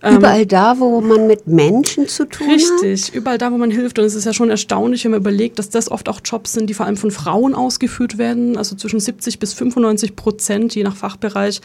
Ähm, 0.00 0.16
überall 0.16 0.46
da, 0.46 0.78
wo 0.78 1.00
man 1.00 1.26
mit 1.26 1.48
Menschen 1.48 2.06
zu 2.06 2.24
tun 2.24 2.48
richtig, 2.48 2.70
hat? 2.70 2.82
Richtig, 2.82 3.14
überall 3.14 3.38
da, 3.38 3.50
wo 3.50 3.58
man 3.58 3.70
hilft. 3.70 3.98
Und 3.98 4.04
es 4.04 4.14
ist 4.14 4.26
ja 4.26 4.32
schon 4.32 4.48
erstaunlich, 4.48 5.04
wenn 5.04 5.10
man 5.10 5.20
überlegt, 5.20 5.58
dass 5.58 5.70
das 5.70 5.90
oft 5.90 6.08
auch 6.08 6.20
Jobs 6.24 6.52
sind, 6.52 6.70
die 6.70 6.74
vor 6.74 6.86
allem 6.86 6.96
von 6.96 7.10
Frauen 7.10 7.54
ausgeführt 7.54 8.16
werden. 8.16 8.56
Also 8.56 8.76
zwischen 8.76 9.00
70 9.00 9.40
bis 9.40 9.54
95 9.54 10.14
Prozent, 10.14 10.74
je 10.74 10.84
nach 10.84 10.94
Fachbereich, 10.94 11.60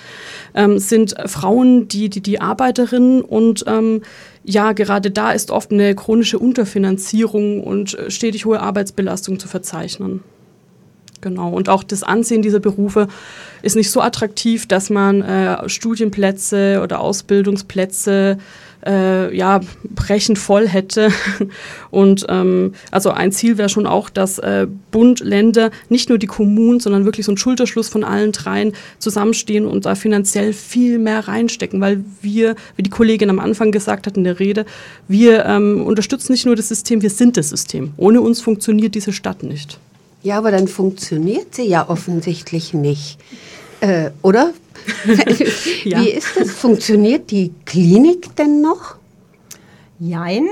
ähm, 0.55 0.79
sind 0.79 1.15
Frauen 1.27 1.87
die, 1.87 2.09
die, 2.09 2.21
die 2.21 2.41
Arbeiterinnen. 2.41 3.21
Und 3.21 3.65
ähm, 3.67 4.01
ja, 4.43 4.71
gerade 4.71 5.11
da 5.11 5.31
ist 5.31 5.51
oft 5.51 5.71
eine 5.71 5.93
chronische 5.93 6.39
Unterfinanzierung 6.39 7.63
und 7.63 7.97
äh, 7.97 8.09
stetig 8.09 8.45
hohe 8.45 8.61
Arbeitsbelastung 8.61 9.37
zu 9.37 9.47
verzeichnen. 9.47 10.23
Genau. 11.23 11.51
Und 11.51 11.69
auch 11.69 11.83
das 11.83 12.03
Ansehen 12.03 12.41
dieser 12.41 12.59
Berufe 12.59 13.07
ist 13.61 13.77
nicht 13.77 13.89
so 13.89 14.01
attraktiv, 14.01 14.67
dass 14.67 14.89
man 14.89 15.21
äh, 15.21 15.69
Studienplätze 15.69 16.81
oder 16.83 16.99
Ausbildungsplätze 16.99 18.37
äh, 18.85 19.33
ja, 19.33 19.61
brechend 19.89 20.37
voll 20.37 20.67
hätte. 20.67 21.13
Und 21.91 22.25
ähm, 22.27 22.73
also 22.91 23.11
ein 23.11 23.31
Ziel 23.31 23.57
wäre 23.57 23.69
schon 23.69 23.87
auch, 23.87 24.09
dass 24.09 24.37
äh, 24.39 24.67
Bund, 24.91 25.21
Länder, 25.21 25.71
nicht 25.87 26.09
nur 26.09 26.17
die 26.17 26.27
Kommunen, 26.27 26.81
sondern 26.81 27.05
wirklich 27.05 27.25
so 27.25 27.31
ein 27.31 27.37
Schulterschluss 27.37 27.87
von 27.87 28.03
allen 28.03 28.33
dreien 28.33 28.73
zusammenstehen 28.99 29.65
und 29.65 29.85
da 29.85 29.95
finanziell 29.95 30.51
viel 30.51 30.99
mehr 30.99 31.25
reinstecken, 31.25 31.79
weil 31.79 32.03
wir, 32.21 32.55
wie 32.75 32.83
die 32.83 32.89
Kollegin 32.89 33.29
am 33.29 33.39
Anfang 33.39 33.71
gesagt 33.71 34.07
hat 34.07 34.17
in 34.17 34.25
der 34.25 34.41
Rede, 34.41 34.65
wir 35.07 35.45
ähm, 35.45 35.85
unterstützen 35.85 36.33
nicht 36.33 36.45
nur 36.45 36.57
das 36.57 36.67
System, 36.67 37.01
wir 37.01 37.09
sind 37.09 37.37
das 37.37 37.49
System. 37.49 37.93
Ohne 37.95 38.19
uns 38.19 38.41
funktioniert 38.41 38.93
diese 38.93 39.13
Stadt 39.13 39.43
nicht. 39.43 39.79
Ja, 40.23 40.37
aber 40.37 40.51
dann 40.51 40.67
funktioniert 40.67 41.53
sie 41.53 41.67
ja 41.67 41.89
offensichtlich 41.89 42.73
nicht. 42.73 43.19
Äh, 43.81 44.11
oder? 44.21 44.53
ja. 45.83 46.01
Wie 46.01 46.09
ist 46.09 46.37
das? 46.37 46.51
Funktioniert 46.51 47.29
die 47.29 47.53
Klinik 47.65 48.35
denn 48.37 48.61
noch? 48.61 48.95
Jein. 49.99 50.47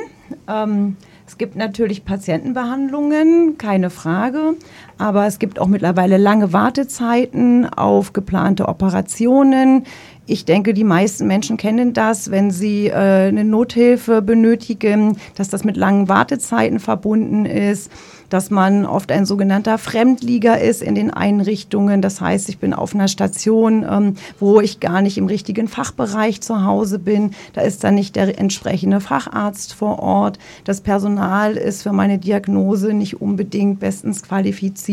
Ähm, 0.48 0.98
es 1.26 1.38
gibt 1.38 1.56
natürlich 1.56 2.04
Patientenbehandlungen, 2.04 3.58
keine 3.58 3.90
Frage, 3.90 4.56
aber 5.02 5.26
es 5.26 5.40
gibt 5.40 5.58
auch 5.58 5.66
mittlerweile 5.66 6.18
lange 6.18 6.54
Wartezeiten 6.54 7.68
auf 7.68 8.14
geplante 8.14 8.68
Operationen. 8.68 9.86
Ich 10.28 10.46
denke, 10.46 10.76
die 10.76 10.84
meisten 10.84 11.26
Menschen 11.26 11.58
kennen 11.58 11.94
das, 11.94 12.30
wenn 12.30 12.52
sie 12.52 12.88
äh, 12.88 12.94
eine 12.94 13.44
Nothilfe 13.44 14.22
benötigen, 14.22 15.18
dass 15.36 15.50
das 15.50 15.64
mit 15.64 15.76
langen 15.76 16.08
Wartezeiten 16.08 16.80
verbunden 16.80 17.48
ist 17.48 17.90
dass 18.32 18.50
man 18.50 18.86
oft 18.86 19.12
ein 19.12 19.26
sogenannter 19.26 19.78
Fremdlieger 19.78 20.60
ist 20.60 20.82
in 20.82 20.96
den 20.96 21.12
Einrichtungen. 21.12 22.02
Das 22.02 22.22
heißt, 22.22 22.48
ich 22.48 22.60
bin 22.60 22.74
auf 22.74 22.96
einer 22.96 23.10
Station, 23.10 23.86
ähm, 23.88 24.16
wo 24.40 24.62
ich 24.62 24.80
gar 24.80 25.02
nicht 25.02 25.18
im 25.18 25.28
richtigen 25.28 25.68
Fachbereich 25.68 26.40
zu 26.42 26.64
Hause 26.64 26.98
bin. 26.98 27.32
Da 27.54 27.62
ist 27.62 27.84
dann 27.84 27.96
nicht 27.96 28.16
der 28.16 28.40
entsprechende 28.40 29.02
Facharzt 29.02 29.74
vor 29.74 30.00
Ort. 30.00 30.40
Das 30.64 30.80
Personal 30.80 31.58
ist 31.58 31.84
für 31.84 31.92
meine 31.92 32.18
Diagnose 32.20 32.94
nicht 32.94 33.22
unbedingt 33.22 33.82
bestens 33.82 34.24
qualifiziert. 34.24 34.91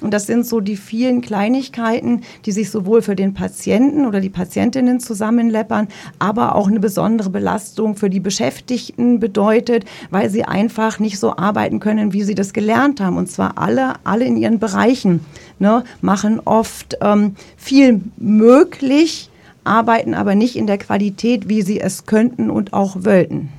Und 0.00 0.12
das 0.12 0.26
sind 0.26 0.46
so 0.46 0.60
die 0.60 0.76
vielen 0.76 1.20
Kleinigkeiten, 1.20 2.22
die 2.44 2.52
sich 2.52 2.70
sowohl 2.70 3.02
für 3.02 3.16
den 3.16 3.34
Patienten 3.34 4.06
oder 4.06 4.20
die 4.20 4.30
Patientinnen 4.30 5.00
zusammenleppern, 5.00 5.88
aber 6.18 6.54
auch 6.54 6.68
eine 6.68 6.80
besondere 6.80 7.30
Belastung 7.30 7.96
für 7.96 8.10
die 8.10 8.20
Beschäftigten 8.20 9.20
bedeutet, 9.20 9.84
weil 10.10 10.30
sie 10.30 10.44
einfach 10.44 10.98
nicht 10.98 11.18
so 11.18 11.36
arbeiten 11.36 11.80
können, 11.80 12.12
wie 12.12 12.22
sie 12.22 12.34
das 12.34 12.52
gelernt 12.52 12.66
gelernt 12.66 13.00
haben, 13.00 13.16
und 13.16 13.30
zwar 13.30 13.58
alle, 13.58 13.94
alle 14.04 14.24
in 14.24 14.36
ihren 14.36 14.58
Bereichen, 14.58 15.20
ne, 15.58 15.84
machen 16.00 16.40
oft 16.44 16.96
ähm, 17.00 17.36
viel 17.56 18.00
möglich, 18.16 19.30
arbeiten 19.64 20.14
aber 20.14 20.34
nicht 20.34 20.56
in 20.56 20.66
der 20.66 20.78
Qualität, 20.78 21.48
wie 21.48 21.62
sie 21.62 21.80
es 21.80 22.06
könnten 22.06 22.50
und 22.50 22.72
auch 22.72 22.96
wollten. 23.04 23.50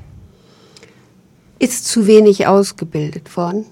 Ist 1.60 1.86
zu 1.86 2.06
wenig 2.06 2.48
ausgebildet 2.48 3.36
worden? 3.36 3.66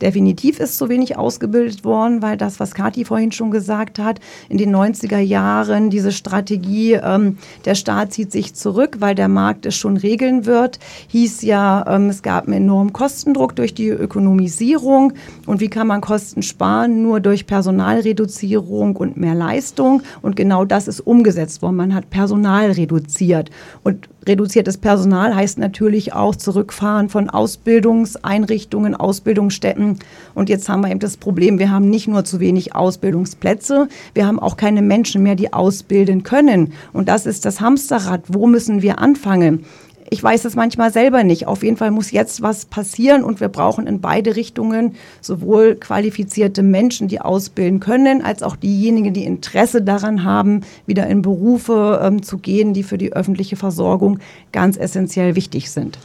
Definitiv 0.00 0.60
ist 0.60 0.76
zu 0.76 0.88
wenig 0.88 1.16
ausgebildet 1.16 1.84
worden, 1.84 2.22
weil 2.22 2.36
das, 2.36 2.60
was 2.60 2.74
Kathi 2.74 3.04
vorhin 3.04 3.32
schon 3.32 3.50
gesagt 3.50 3.98
hat, 3.98 4.20
in 4.48 4.58
den 4.58 4.74
90er 4.74 5.18
Jahren 5.18 5.90
diese 5.90 6.12
Strategie, 6.12 6.94
ähm, 6.94 7.38
der 7.64 7.74
Staat 7.74 8.12
zieht 8.12 8.32
sich 8.32 8.54
zurück, 8.54 8.96
weil 9.00 9.14
der 9.14 9.28
Markt 9.28 9.66
es 9.66 9.76
schon 9.76 9.96
regeln 9.96 10.46
wird, 10.46 10.78
hieß 11.08 11.42
ja, 11.42 11.84
ähm, 11.88 12.08
es 12.08 12.22
gab 12.22 12.46
einen 12.46 12.64
enormen 12.64 12.92
Kostendruck 12.92 13.56
durch 13.56 13.74
die 13.74 13.88
Ökonomisierung. 13.88 15.12
Und 15.46 15.60
wie 15.60 15.68
kann 15.68 15.86
man 15.86 16.00
Kosten 16.00 16.42
sparen? 16.42 17.02
Nur 17.02 17.20
durch 17.20 17.46
Personalreduzierung 17.46 18.96
und 18.96 19.16
mehr 19.16 19.34
Leistung. 19.34 20.02
Und 20.22 20.36
genau 20.36 20.64
das 20.64 20.88
ist 20.88 21.00
umgesetzt 21.00 21.62
worden. 21.62 21.76
Man 21.76 21.94
hat 21.94 22.10
Personal 22.10 22.70
reduziert. 22.70 23.50
Und 23.82 24.08
reduziertes 24.26 24.78
Personal 24.78 25.34
heißt 25.34 25.58
natürlich 25.58 26.12
auch 26.12 26.36
Zurückfahren 26.36 27.08
von 27.08 27.30
Ausbildungseinrichtungen, 27.30 28.94
Ausbildungsstätten. 28.94 29.98
Und 30.34 30.48
jetzt 30.48 30.68
haben 30.68 30.82
wir 30.82 30.90
eben 30.90 31.00
das 31.00 31.16
Problem, 31.16 31.58
wir 31.58 31.70
haben 31.70 31.90
nicht 31.90 32.08
nur 32.08 32.24
zu 32.24 32.40
wenig 32.40 32.74
Ausbildungsplätze, 32.74 33.88
wir 34.14 34.26
haben 34.26 34.38
auch 34.38 34.56
keine 34.56 34.82
Menschen 34.82 35.22
mehr, 35.22 35.34
die 35.34 35.52
ausbilden 35.52 36.22
können. 36.22 36.72
Und 36.92 37.08
das 37.08 37.26
ist 37.26 37.44
das 37.44 37.60
Hamsterrad. 37.60 38.22
Wo 38.28 38.46
müssen 38.46 38.82
wir 38.82 38.98
anfangen? 38.98 39.64
Ich 40.10 40.22
weiß 40.22 40.44
es 40.44 40.54
manchmal 40.54 40.92
selber 40.92 41.24
nicht. 41.24 41.46
Auf 41.46 41.62
jeden 41.62 41.76
Fall 41.76 41.90
muss 41.90 42.10
jetzt 42.10 42.42
was 42.42 42.66
passieren 42.66 43.24
und 43.24 43.40
wir 43.40 43.48
brauchen 43.48 43.86
in 43.86 44.00
beide 44.00 44.36
Richtungen 44.36 44.94
sowohl 45.20 45.74
qualifizierte 45.76 46.62
Menschen, 46.62 47.08
die 47.08 47.20
ausbilden 47.20 47.80
können, 47.80 48.22
als 48.22 48.42
auch 48.42 48.56
diejenigen, 48.56 49.14
die 49.14 49.24
Interesse 49.24 49.82
daran 49.82 50.24
haben, 50.24 50.62
wieder 50.86 51.06
in 51.06 51.22
Berufe 51.22 52.00
ähm, 52.02 52.22
zu 52.22 52.38
gehen, 52.38 52.74
die 52.74 52.82
für 52.82 52.98
die 52.98 53.12
öffentliche 53.12 53.56
Versorgung 53.56 54.18
ganz 54.52 54.76
essentiell 54.76 55.36
wichtig 55.36 55.70
sind. 55.70 55.98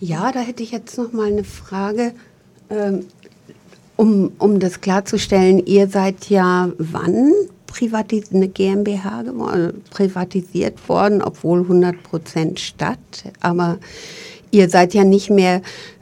Ja, 0.00 0.32
da 0.32 0.40
hätte 0.40 0.62
ich 0.62 0.72
jetzt 0.72 0.98
noch 0.98 1.12
mal 1.12 1.28
eine 1.28 1.44
Frage. 1.44 2.12
Ähm, 2.68 3.06
um, 3.96 4.32
um 4.38 4.60
das 4.60 4.82
klarzustellen, 4.82 5.64
ihr 5.64 5.88
seid 5.88 6.28
ja 6.28 6.70
wann 6.76 7.32
privatis 7.76 8.32
eine 8.32 8.48
GmbH 8.48 9.22
geworden, 9.22 9.82
privatisiert 9.90 10.88
worden, 10.88 11.22
obwohl 11.22 11.60
100 11.60 12.02
Prozent 12.02 12.60
Stadt. 12.60 12.98
Aber 13.40 13.78
ihr 14.50 14.68
seid 14.70 14.94
ja 14.94 15.04
nicht 15.04 15.30
mehr 15.30 15.60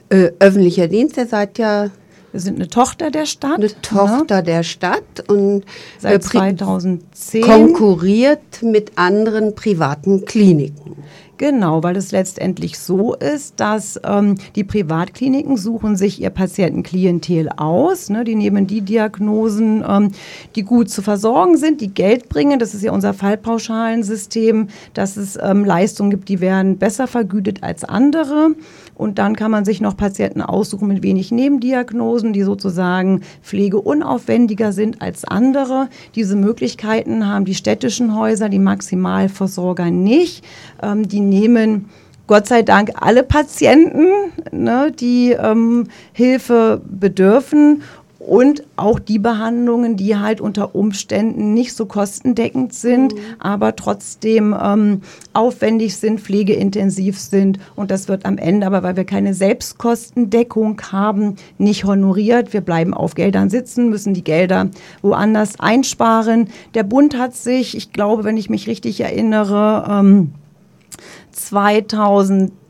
äh, 0.09 0.31
öffentlicher 0.39 0.87
Dienst, 0.87 1.17
ihr 1.17 1.27
seid 1.27 1.57
ja 1.57 1.89
wir 2.31 2.41
sind 2.41 2.55
eine 2.55 2.67
Tochter 2.67 3.11
der 3.11 3.25
Stadt. 3.25 3.55
Eine 3.55 3.81
Tochter 3.81 4.35
ja. 4.35 4.41
der 4.41 4.63
Stadt 4.63 5.23
und 5.29 5.63
seit 5.99 6.21
2010 6.21 7.43
konkurriert 7.43 8.61
mit 8.61 8.97
anderen 8.97 9.55
privaten 9.55 10.25
Kliniken. 10.25 10.97
Genau, 11.37 11.83
weil 11.83 11.97
es 11.97 12.11
letztendlich 12.11 12.79
so 12.79 13.13
ist, 13.13 13.59
dass 13.59 13.99
ähm, 14.05 14.35
die 14.55 14.63
Privatkliniken 14.63 15.57
suchen 15.57 15.97
sich 15.97 16.21
ihr 16.21 16.29
Patientenklientel 16.29 17.49
aus. 17.57 18.09
Ne? 18.09 18.23
Die 18.23 18.35
nehmen 18.35 18.67
die 18.67 18.81
Diagnosen, 18.81 19.83
ähm, 19.87 20.11
die 20.55 20.63
gut 20.63 20.89
zu 20.89 21.01
versorgen 21.01 21.57
sind, 21.57 21.81
die 21.81 21.93
Geld 21.93 22.29
bringen. 22.29 22.57
Das 22.57 22.73
ist 22.73 22.83
ja 22.83 22.93
unser 22.93 23.13
Fallpauschalensystem, 23.13 24.69
dass 24.93 25.17
es 25.17 25.37
ähm, 25.41 25.65
Leistungen 25.65 26.09
gibt, 26.09 26.29
die 26.29 26.39
werden 26.39 26.77
besser 26.77 27.05
vergütet 27.05 27.63
als 27.63 27.83
andere. 27.83 28.51
Und 28.95 29.19
dann 29.19 29.35
kann 29.35 29.51
man 29.51 29.65
sich 29.65 29.81
noch 29.81 29.97
Patienten 29.97 30.41
aussuchen 30.41 30.87
mit 30.87 31.03
wenig 31.03 31.31
Nebendiagnosen, 31.31 32.33
die 32.33 32.43
sozusagen 32.43 33.21
pflegeunaufwendiger 33.43 34.71
sind 34.71 35.01
als 35.01 35.25
andere. 35.25 35.89
Diese 36.15 36.35
Möglichkeiten 36.35 37.27
haben 37.27 37.45
die 37.45 37.55
städtischen 37.55 38.17
Häuser, 38.17 38.49
die 38.49 38.59
Maximalversorger 38.59 39.91
nicht. 39.91 40.45
Ähm, 40.81 41.07
die 41.07 41.19
nehmen 41.19 41.89
Gott 42.27 42.47
sei 42.47 42.63
Dank 42.63 42.91
alle 42.95 43.21
Patienten, 43.21 44.07
ne, 44.51 44.91
die 44.91 45.31
ähm, 45.31 45.87
Hilfe 46.11 46.81
bedürfen 46.83 47.83
und 48.25 48.63
auch 48.75 48.99
die 48.99 49.19
Behandlungen, 49.19 49.97
die 49.97 50.17
halt 50.17 50.41
unter 50.41 50.73
Umständen 50.73 51.53
nicht 51.53 51.73
so 51.73 51.85
kostendeckend 51.85 52.73
sind, 52.73 53.13
mhm. 53.13 53.19
aber 53.39 53.75
trotzdem 53.75 54.55
ähm, 54.59 55.01
aufwendig 55.33 55.97
sind, 55.97 56.19
pflegeintensiv 56.19 57.19
sind. 57.19 57.59
Und 57.75 57.91
das 57.91 58.07
wird 58.07 58.25
am 58.25 58.37
Ende, 58.37 58.65
aber 58.65 58.81
weil 58.81 58.95
wir 58.95 59.05
keine 59.05 59.33
Selbstkostendeckung 59.33 60.81
haben, 60.91 61.35
nicht 61.59 61.85
honoriert. 61.85 62.51
Wir 62.51 62.61
bleiben 62.61 62.93
auf 62.93 63.13
Geldern 63.13 63.49
sitzen, 63.49 63.89
müssen 63.89 64.13
die 64.13 64.23
Gelder 64.23 64.69
woanders 65.01 65.59
einsparen. 65.59 66.49
Der 66.73 66.83
Bund 66.83 67.17
hat 67.17 67.35
sich, 67.35 67.77
ich 67.77 67.91
glaube, 67.91 68.23
wenn 68.23 68.37
ich 68.37 68.49
mich 68.49 68.67
richtig 68.67 69.01
erinnere, 69.01 69.85
ähm, 69.87 70.31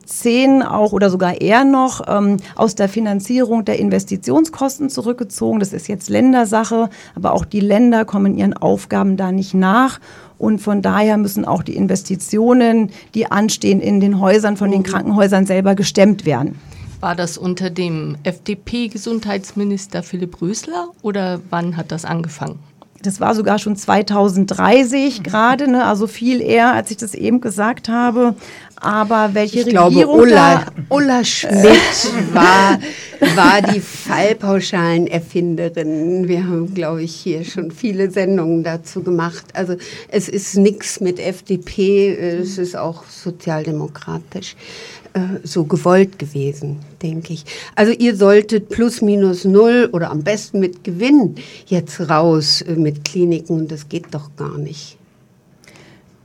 2010 0.05 0.63
auch 0.63 0.93
oder 0.93 1.09
sogar 1.09 1.41
eher 1.41 1.65
noch 1.65 2.01
ähm, 2.07 2.38
aus 2.55 2.75
der 2.75 2.89
Finanzierung 2.89 3.65
der 3.65 3.79
Investitionskosten 3.79 4.89
zurückgezogen. 4.89 5.59
Das 5.59 5.74
ist 5.74 5.88
jetzt 5.88 6.09
Ländersache, 6.09 6.89
aber 7.15 7.33
auch 7.33 7.45
die 7.45 7.59
Länder 7.59 8.05
kommen 8.05 8.38
ihren 8.38 8.53
Aufgaben 8.53 9.17
da 9.17 9.31
nicht 9.31 9.53
nach. 9.53 10.00
Und 10.38 10.59
von 10.59 10.81
daher 10.81 11.17
müssen 11.17 11.45
auch 11.45 11.63
die 11.63 11.75
Investitionen, 11.75 12.91
die 13.13 13.31
anstehen 13.31 13.79
in 13.79 14.00
den 14.00 14.19
Häusern, 14.19 14.57
von 14.57 14.71
den 14.71 14.81
mhm. 14.81 14.85
Krankenhäusern 14.85 15.45
selber 15.45 15.75
gestemmt 15.75 16.25
werden. 16.25 16.59
War 17.00 17.15
das 17.15 17.38
unter 17.38 17.69
dem 17.69 18.17
FDP-Gesundheitsminister 18.24 20.01
Philipp 20.01 20.41
Rösler 20.41 20.89
oder 21.01 21.39
wann 21.50 21.77
hat 21.77 21.91
das 21.91 22.05
angefangen? 22.05 22.59
Das 23.05 23.19
war 23.19 23.35
sogar 23.35 23.59
schon 23.59 23.75
2030 23.75 25.21
gerade, 25.21 25.69
ne? 25.69 25.85
also 25.85 26.07
viel 26.07 26.41
eher, 26.41 26.74
als 26.74 26.89
ich 26.89 26.97
das 26.97 27.13
eben 27.13 27.39
gesagt 27.39 27.88
habe. 27.88 28.35
Aber 28.85 29.31
welche 29.33 29.61
ich 29.61 29.65
Regierung 29.65 29.91
glaube, 29.91 30.07
Ulla, 30.07 30.67
Ulla 30.89 31.25
Schmidt 31.25 32.13
war, 32.33 32.79
war 33.35 33.63
die 33.74 33.79
Fallpauschalen-Erfinderin. 33.79 36.27
Wir 36.27 36.43
haben, 36.43 36.71
glaube 36.71 37.01
ich, 37.01 37.15
hier 37.15 37.43
schon 37.43 37.71
viele 37.71 38.11
Sendungen 38.11 38.63
dazu 38.63 39.01
gemacht. 39.01 39.45
Also 39.53 39.75
es 40.09 40.29
ist 40.29 40.55
nichts 40.55 41.00
mit 41.00 41.19
FDP, 41.19 42.15
es 42.15 42.59
ist 42.59 42.77
auch 42.77 43.05
sozialdemokratisch. 43.05 44.55
Äh, 45.15 45.39
so 45.43 45.63
gewollt 45.63 46.19
gewesen, 46.19 46.77
denke 47.01 47.33
ich. 47.33 47.43
Also 47.74 47.91
ihr 47.91 48.15
solltet 48.15 48.69
plus 48.69 49.01
minus 49.01 49.45
null 49.45 49.89
oder 49.93 50.11
am 50.11 50.24
besten 50.24 50.59
mit 50.59 50.83
Gewinn 50.83 51.37
jetzt 51.65 52.07
raus 52.09 52.61
äh, 52.61 52.75
mit 52.75 53.03
Kliniken. 53.03 53.67
Das 53.67 53.89
geht 53.89 54.05
doch 54.11 54.35
gar 54.35 54.59
nicht. 54.59 55.00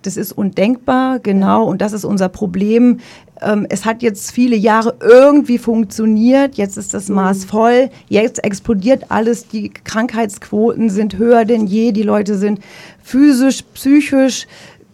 Das 0.03 0.17
ist 0.17 0.33
undenkbar, 0.33 1.19
genau. 1.19 1.65
Und 1.65 1.83
das 1.83 1.93
ist 1.93 2.05
unser 2.05 2.29
Problem. 2.29 3.01
Ähm, 3.43 3.67
es 3.69 3.85
hat 3.85 4.03
jetzt 4.03 4.31
viele 4.31 4.57
Jahre 4.57 4.97
irgendwie 5.01 5.59
funktioniert. 5.59 6.57
Jetzt 6.57 6.79
ist 6.79 6.95
das 6.95 7.09
Maß 7.09 7.45
mhm. 7.45 7.49
voll. 7.49 7.91
Jetzt 8.09 8.43
explodiert 8.45 9.07
alles. 9.11 9.49
Die 9.49 9.71
Krankheitsquoten 9.71 10.91
sind 10.91 11.19
höher 11.19 11.45
denn 11.45 11.67
je. 11.67 11.93
Die 11.93 12.03
Leute 12.03 12.37
sind 12.37 12.61
physisch, 13.03 13.63
psychisch, 13.75 14.47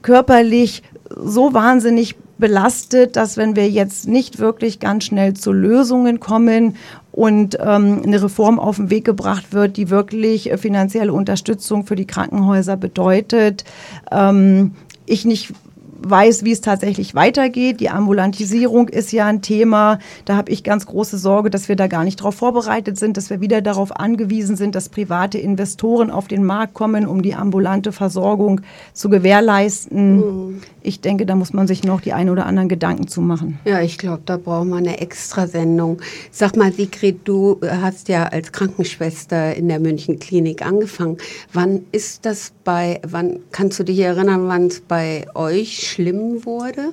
körperlich 0.03 0.83
so 1.15 1.55
wahnsinnig 1.55 2.17
belastet, 2.39 3.17
dass 3.17 3.37
wenn 3.37 3.57
wir 3.57 3.69
jetzt 3.69 4.09
nicht 4.09 4.39
wirklich 4.39 4.81
ganz 4.81 5.05
schnell 5.05 5.35
zu 5.35 5.53
Lösungen 5.53 6.21
kommen 6.21 6.77
und 7.13 7.57
ähm, 7.61 8.03
eine 8.05 8.23
Reform 8.23 8.59
auf 8.59 8.77
den 8.77 8.91
Weg 8.91 9.07
gebracht 9.07 9.53
wird, 9.53 9.79
die 9.79 9.89
wirklich 9.89 10.53
äh, 10.53 10.59
finanzielle 10.59 11.15
Unterstützung 11.15 11.87
für 11.87 11.97
die 11.97 12.07
Krankenhäuser 12.07 12.77
bedeutet, 12.77 13.65
ähm, 14.13 14.73
ich 15.07 15.25
nicht 15.25 15.53
weiß, 16.01 16.45
wie 16.45 16.53
es 16.53 16.61
tatsächlich 16.61 17.15
weitergeht. 17.15 17.81
Die 17.81 17.91
Ambulantisierung 17.91 18.89
ist 18.89 19.13
ja 19.13 19.27
ein 19.27 19.43
Thema. 19.43 19.99
Da 20.25 20.37
habe 20.37 20.51
ich 20.51 20.65
ganz 20.65 20.87
große 20.87 21.19
Sorge, 21.19 21.51
dass 21.51 21.69
wir 21.69 21.77
da 21.77 21.87
gar 21.87 22.05
nicht 22.05 22.21
darauf 22.21 22.35
vorbereitet 22.35 22.99
sind, 22.99 23.17
dass 23.17 23.31
wir 23.31 23.41
wieder 23.41 23.63
darauf 23.63 23.95
angewiesen 23.97 24.57
sind, 24.57 24.75
dass 24.75 24.89
private 24.89 25.39
Investoren 25.39 26.11
auf 26.11 26.29
den 26.29 26.45
Markt 26.45 26.75
kommen, 26.75 27.07
um 27.07 27.23
die 27.23 27.35
ambulante 27.35 27.93
Versorgung 27.93 28.61
zu 28.93 29.09
gewährleisten. 29.09 30.17
Mhm. 30.17 30.61
Ich 30.83 31.01
denke, 31.01 31.27
da 31.27 31.35
muss 31.35 31.53
man 31.53 31.67
sich 31.67 31.83
noch 31.83 32.01
die 32.01 32.13
ein 32.13 32.31
oder 32.31 32.47
anderen 32.47 32.69
Gedanken 32.69 33.09
zu 33.09 33.21
machen. 33.21 33.59
Ja, 33.65 33.81
ich 33.81 33.99
glaube, 33.99 34.23
da 34.25 34.37
brauchen 34.37 34.69
wir 34.69 34.77
eine 34.77 35.01
Extrasendung. 35.01 36.01
Sag 36.31 36.57
mal, 36.57 36.73
Sigrid, 36.73 37.21
du 37.25 37.61
hast 37.69 38.09
ja 38.09 38.25
als 38.25 38.53
Krankenschwester 38.53 39.55
in 39.55 39.69
der 39.69 39.81
München 39.81 40.19
Klinik 40.19 40.65
angefangen. 40.65 41.17
Wann 41.53 41.83
ist 41.93 42.25
das 42.25 42.53
bei, 42.65 43.01
wann 43.07 43.41
kannst 43.51 43.79
du 43.79 43.85
dich 43.85 43.99
erinnern, 43.99 44.49
wann 44.49 44.67
es 44.67 44.81
bei 44.81 45.27
euch 45.35 45.86
schlimm 45.89 46.45
wurde? 46.45 46.93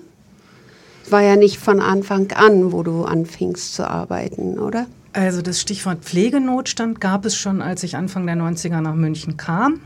War 1.09 1.21
ja 1.21 1.35
nicht 1.35 1.57
von 1.57 1.79
Anfang 1.79 2.31
an, 2.31 2.71
wo 2.71 2.83
du 2.83 3.03
anfingst 3.03 3.75
zu 3.75 3.89
arbeiten, 3.89 4.59
oder? 4.59 4.87
Also 5.11 5.41
das 5.41 5.61
Stichwort 5.61 6.03
Pflegenotstand 6.03 6.99
gab 6.99 7.25
es 7.25 7.35
schon, 7.35 7.61
als 7.61 7.83
ich 7.83 7.95
Anfang 7.95 8.25
der 8.25 8.35
90er 8.35 8.81
nach 8.81 8.95
München 8.95 9.37
kam. 9.37 9.81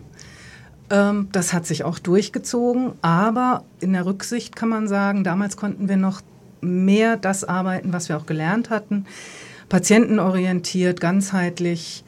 Ähm, 0.90 1.28
das 1.32 1.54
hat 1.54 1.66
sich 1.66 1.84
auch 1.84 2.00
durchgezogen, 2.00 2.94
aber 3.02 3.64
in 3.80 3.94
der 3.94 4.06
Rücksicht 4.06 4.56
kann 4.56 4.70
man 4.70 4.88
sagen, 4.88 5.24
damals 5.24 5.58
konnten 5.58 5.90
wir 5.90 5.98
noch 5.98 6.22
mehr 6.62 7.18
das 7.18 7.44
arbeiten, 7.44 7.94
was 7.94 8.10
wir 8.10 8.18
auch 8.18 8.26
gelernt 8.26 8.70
hatten. 8.70 9.06
Patientenorientiert, 9.70 11.02
ganzheitlich, 11.02 12.06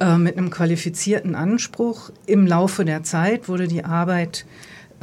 äh, 0.00 0.18
mit 0.18 0.36
einem 0.36 0.50
qualifizierten 0.50 1.34
Anspruch. 1.34 2.10
Im 2.26 2.46
Laufe 2.46 2.84
der 2.84 3.02
Zeit 3.02 3.48
wurde 3.48 3.68
die 3.68 3.84
Arbeit 3.84 4.44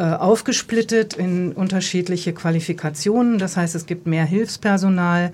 aufgesplittet 0.02 1.14
in 1.14 1.52
unterschiedliche 1.52 2.34
Qualifikationen. 2.34 3.38
Das 3.38 3.58
heißt, 3.58 3.76
es 3.76 3.86
gibt 3.86 4.08
mehr 4.08 4.26
Hilfspersonal, 4.26 5.32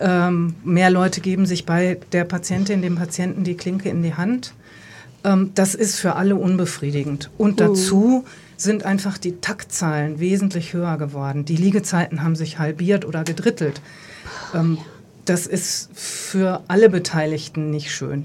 ähm, 0.00 0.54
mehr 0.64 0.90
Leute 0.90 1.20
geben 1.20 1.46
sich 1.46 1.66
bei 1.66 1.98
der 2.12 2.24
Patientin, 2.24 2.82
dem 2.82 2.96
Patienten 2.96 3.44
die 3.44 3.56
Klinke 3.56 3.88
in 3.88 4.02
die 4.02 4.14
Hand. 4.14 4.54
Ähm, 5.24 5.52
das 5.54 5.74
ist 5.74 5.98
für 6.00 6.16
alle 6.16 6.36
unbefriedigend. 6.36 7.30
Und 7.38 7.60
oh. 7.60 7.68
dazu 7.68 8.24
sind 8.56 8.84
einfach 8.84 9.18
die 9.18 9.40
Taktzahlen 9.40 10.20
wesentlich 10.20 10.72
höher 10.72 10.96
geworden. 10.96 11.44
Die 11.44 11.56
Liegezeiten 11.56 12.22
haben 12.22 12.36
sich 12.36 12.58
halbiert 12.58 13.04
oder 13.04 13.24
gedrittelt. 13.24 13.80
Ähm, 14.54 14.78
das 15.24 15.46
ist 15.46 15.90
für 15.94 16.62
alle 16.68 16.88
Beteiligten 16.88 17.70
nicht 17.70 17.92
schön. 17.92 18.24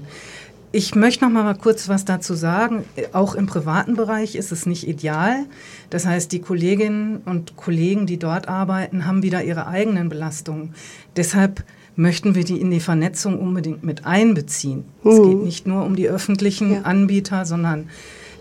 Ich 0.70 0.94
möchte 0.94 1.24
noch 1.24 1.32
mal 1.32 1.54
kurz 1.54 1.88
was 1.88 2.04
dazu 2.04 2.34
sagen. 2.34 2.84
Auch 3.12 3.34
im 3.34 3.46
privaten 3.46 3.94
Bereich 3.94 4.36
ist 4.36 4.52
es 4.52 4.66
nicht 4.66 4.86
ideal. 4.86 5.46
Das 5.88 6.04
heißt, 6.04 6.30
die 6.30 6.40
Kolleginnen 6.40 7.22
und 7.24 7.56
Kollegen, 7.56 8.06
die 8.06 8.18
dort 8.18 8.48
arbeiten, 8.48 9.06
haben 9.06 9.22
wieder 9.22 9.42
ihre 9.42 9.66
eigenen 9.66 10.10
Belastungen. 10.10 10.74
Deshalb 11.16 11.64
möchten 11.96 12.34
wir 12.34 12.44
die 12.44 12.60
in 12.60 12.70
die 12.70 12.80
Vernetzung 12.80 13.38
unbedingt 13.38 13.82
mit 13.82 14.04
einbeziehen. 14.04 14.84
Mhm. 15.02 15.10
Es 15.10 15.22
geht 15.22 15.42
nicht 15.42 15.66
nur 15.66 15.84
um 15.84 15.96
die 15.96 16.08
öffentlichen 16.08 16.72
ja. 16.72 16.82
Anbieter, 16.82 17.46
sondern 17.46 17.88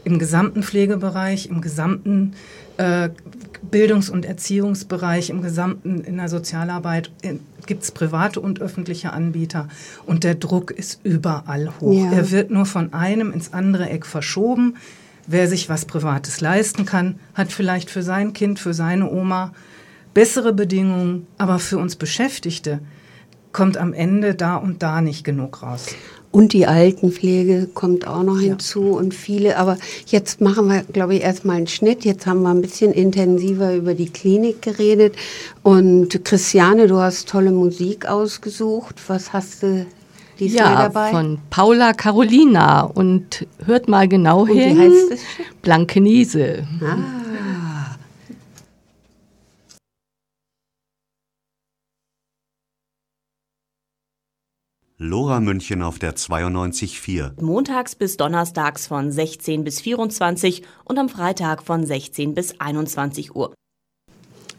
im 0.03 0.19
gesamten 0.19 0.63
Pflegebereich, 0.63 1.47
im 1.47 1.61
gesamten 1.61 2.33
äh, 2.77 3.09
Bildungs- 3.71 4.09
und 4.09 4.25
Erziehungsbereich 4.25 5.29
im 5.29 5.41
Gesamten 5.41 6.01
in 6.01 6.17
der 6.17 6.29
Sozialarbeit 6.29 7.09
äh, 7.23 7.35
gibt 7.67 7.83
es 7.83 7.91
private 7.91 8.39
und 8.39 8.61
öffentliche 8.61 9.13
Anbieter 9.13 9.67
und 10.05 10.23
der 10.23 10.35
Druck 10.35 10.71
ist 10.71 11.01
überall 11.03 11.71
hoch. 11.79 12.05
Ja. 12.05 12.11
Er 12.11 12.31
wird 12.31 12.49
nur 12.51 12.65
von 12.65 12.93
einem 12.93 13.31
ins 13.31 13.53
andere 13.53 13.89
Eck 13.89 14.05
verschoben. 14.05 14.77
Wer 15.27 15.47
sich 15.47 15.69
was 15.69 15.85
Privates 15.85 16.41
leisten 16.41 16.85
kann, 16.85 17.19
hat 17.33 17.51
vielleicht 17.51 17.89
für 17.89 18.01
sein 18.01 18.33
Kind, 18.33 18.59
für 18.59 18.73
seine 18.73 19.11
Oma 19.11 19.53
bessere 20.13 20.53
Bedingungen, 20.53 21.27
aber 21.37 21.59
für 21.59 21.77
uns 21.77 21.95
Beschäftigte 21.95 22.79
kommt 23.51 23.77
am 23.77 23.93
Ende 23.93 24.35
da 24.35 24.55
und 24.55 24.81
da 24.81 25.01
nicht 25.01 25.23
genug 25.23 25.61
raus. 25.61 25.87
Und 26.37 26.53
die 26.53 26.67
Altenpflege 26.67 27.67
kommt 27.73 28.05
auch 28.05 28.21
noch 28.21 28.39
hinzu 28.39 28.89
ja. 28.89 28.97
und 28.97 29.15
viele. 29.15 29.57
Aber 29.57 29.75
jetzt 30.05 30.39
machen 30.39 30.67
wir, 30.67 30.83
glaube 30.83 31.15
ich, 31.15 31.23
erstmal 31.23 31.55
einen 31.55 31.65
Schnitt. 31.65 32.05
Jetzt 32.05 32.27
haben 32.27 32.43
wir 32.43 32.51
ein 32.51 32.61
bisschen 32.61 32.93
intensiver 32.93 33.73
über 33.73 33.95
die 33.95 34.09
Klinik 34.09 34.61
geredet. 34.61 35.15
Und 35.63 36.23
Christiane, 36.23 36.85
du 36.85 36.99
hast 36.99 37.27
tolle 37.27 37.49
Musik 37.49 38.05
ausgesucht. 38.05 38.97
Was 39.07 39.33
hast 39.33 39.63
du 39.63 39.87
diesmal 40.39 40.73
ja, 40.73 40.83
dabei? 40.83 41.09
Von 41.09 41.39
Paula 41.49 41.93
Carolina. 41.93 42.81
Und 42.81 43.47
hört 43.65 43.87
mal 43.87 44.07
genau 44.07 44.41
und 44.41 44.49
hin. 44.49 44.77
Wie 44.77 44.79
heißt 44.79 45.11
es? 45.13 45.21
Blankenese. 45.63 46.67
Ah. 46.81 47.26
Lora 54.99 55.39
München 55.39 55.83
auf 55.83 55.99
der 55.99 56.15
92.4. 56.15 57.39
Montags 57.39 57.93
bis 57.93 58.17
donnerstags 58.17 58.87
von 58.87 59.11
16 59.11 59.63
bis 59.63 59.79
24 59.79 60.63
und 60.85 60.97
am 60.97 61.07
Freitag 61.07 61.61
von 61.61 61.85
16 61.85 62.33
bis 62.33 62.59
21 62.59 63.35
Uhr. 63.35 63.53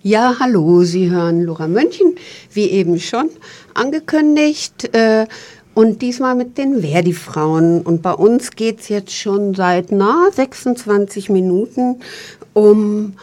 Ja, 0.00 0.36
hallo, 0.38 0.84
Sie 0.84 1.10
hören 1.10 1.42
Lora 1.42 1.66
München, 1.66 2.14
wie 2.52 2.70
eben 2.70 3.00
schon 3.00 3.30
angekündigt. 3.74 4.94
Äh, 4.94 5.26
und 5.74 6.02
diesmal 6.02 6.36
mit 6.36 6.56
den 6.56 6.82
Verdi-Frauen. 6.82 7.80
Und 7.82 8.02
bei 8.02 8.12
uns 8.12 8.52
geht 8.52 8.78
es 8.78 8.88
jetzt 8.90 9.12
schon 9.12 9.56
seit 9.56 9.90
na, 9.90 10.28
26 10.32 11.30
Minuten 11.30 11.96
um 12.52 13.14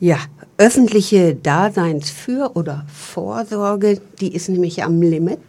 ja, 0.00 0.16
öffentliche 0.56 1.36
Daseinsfür- 1.42 2.56
oder 2.56 2.86
Vorsorge. 2.90 4.00
Die 4.20 4.34
ist 4.34 4.48
nämlich 4.48 4.82
am 4.82 5.02
Limit 5.02 5.40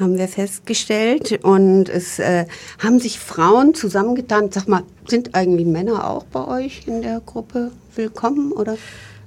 haben 0.00 0.18
wir 0.18 0.28
festgestellt. 0.28 1.40
Und 1.42 1.88
es 1.88 2.18
äh, 2.18 2.46
haben 2.82 2.98
sich 2.98 3.18
Frauen 3.18 3.74
zusammengetan. 3.74 4.50
Sag 4.50 4.66
mal, 4.66 4.82
sind 5.06 5.34
eigentlich 5.34 5.66
Männer 5.66 6.08
auch 6.08 6.24
bei 6.24 6.46
euch 6.46 6.82
in 6.86 7.02
der 7.02 7.20
Gruppe 7.20 7.70
willkommen 7.94 8.52
oder? 8.52 8.76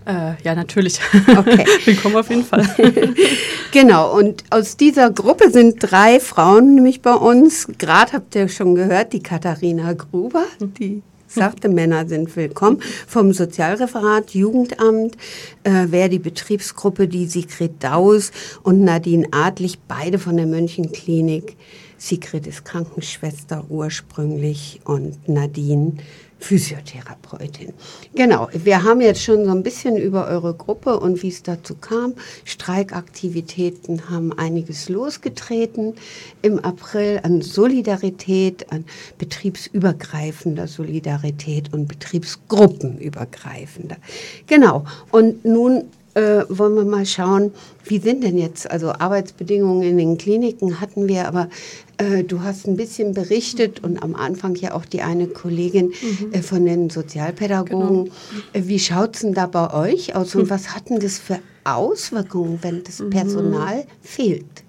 Äh, 0.06 0.34
ja, 0.44 0.54
natürlich. 0.54 1.00
Okay. 1.28 1.66
Willkommen 1.86 2.18
auf 2.18 2.30
jeden 2.30 2.44
Fall. 2.44 2.68
genau, 3.72 4.18
und 4.18 4.44
aus 4.50 4.76
dieser 4.76 5.10
Gruppe 5.10 5.50
sind 5.50 5.78
drei 5.80 6.20
Frauen 6.20 6.76
nämlich 6.76 7.02
bei 7.02 7.14
uns. 7.14 7.68
Gerade 7.78 8.12
habt 8.12 8.36
ihr 8.36 8.50
schon 8.50 8.76
gehört, 8.76 9.14
die 9.14 9.24
Katharina 9.24 9.94
Gruber, 9.94 10.44
die 10.60 11.02
sagte, 11.34 11.70
Männer 11.70 12.08
sind 12.08 12.36
willkommen. 12.36 12.82
Vom 13.08 13.34
Sozialreferat, 13.34 14.32
Jugendamt, 14.32 15.18
äh, 15.64 15.88
wäre 15.90 16.10
die 16.10 16.20
Betriebsgruppe 16.20 17.08
die 17.08 17.26
Sigrid 17.26 17.84
Daus 17.84 18.32
und 18.62 18.84
Nadine 18.84 19.28
Adlich, 19.32 19.80
beide 19.88 20.20
von 20.20 20.38
der 20.38 20.46
Mönchenklinik. 20.46 21.58
Sigrid 21.98 22.48
ist 22.48 22.66
Krankenschwester 22.66 23.66
ursprünglich 23.70 24.82
und 24.84 25.28
Nadine 25.28 25.94
Physiotherapeutin. 26.44 27.74
Genau, 28.16 28.50
wir 28.54 28.84
haben 28.84 29.00
jetzt 29.00 29.24
schon 29.24 29.46
so 29.46 29.52
ein 29.52 29.64
bisschen 29.64 29.96
über 29.96 30.28
eure 30.28 30.54
Gruppe 30.54 31.00
und 31.00 31.24
wie 31.24 31.30
es 31.30 31.42
dazu 31.42 31.76
kam. 31.76 32.16
Streikaktivitäten 32.44 34.10
haben 34.10 34.38
einiges 34.38 34.90
losgetreten 34.90 35.94
im 36.42 36.60
April 36.60 37.22
an 37.24 37.42
Solidarität, 37.42 38.74
an 38.74 38.84
betriebsübergreifender 39.18 40.68
Solidarität 40.68 41.74
und 41.74 41.88
betriebsgruppenübergreifender. 41.88 43.96
Genau, 44.46 44.84
und 45.12 45.46
nun 45.46 45.86
äh, 46.14 46.44
wollen 46.50 46.76
wir 46.76 46.86
mal 46.86 47.06
schauen, 47.06 47.52
wie 47.86 48.00
sind 48.00 48.24
denn 48.24 48.38
jetzt, 48.38 48.70
also 48.70 48.92
Arbeitsbedingungen 48.92 49.84
in 49.84 49.98
den 49.98 50.18
Kliniken 50.18 50.80
hatten 50.80 51.08
wir, 51.08 51.28
aber 51.28 51.50
äh, 51.98 52.24
du 52.24 52.42
hast 52.42 52.68
ein 52.68 52.76
bisschen 52.76 53.14
berichtet 53.14 53.84
und 53.84 54.02
am 54.02 54.16
Anfang 54.16 54.56
ja 54.56 54.74
auch 54.74 54.86
die 54.86 55.02
eine 55.02 55.28
Kollegin 55.28 55.88
mhm. 55.88 56.34
äh, 56.34 56.42
von 56.42 56.66
den 56.66 56.90
Sozialpädagogen. 56.90 58.06
Genau. 58.06 58.16
Äh, 58.54 58.68
wie 58.68 58.80
schaut 58.80 59.16
es 59.16 59.22
denn 59.22 59.34
da 59.34 59.48
bei 59.48 59.74
euch 59.74 60.16
aus 60.16 60.36
und 60.36 60.50
was 60.50 60.76
hatten 60.76 61.00
das 61.00 61.20
für 61.20 61.40
Auswirkungen, 61.64 62.60
wenn 62.62 62.84
das 62.84 63.00
mhm. 63.00 63.10
Personal 63.10 63.78
mhm. 63.78 63.88
fehlt? 64.02 64.64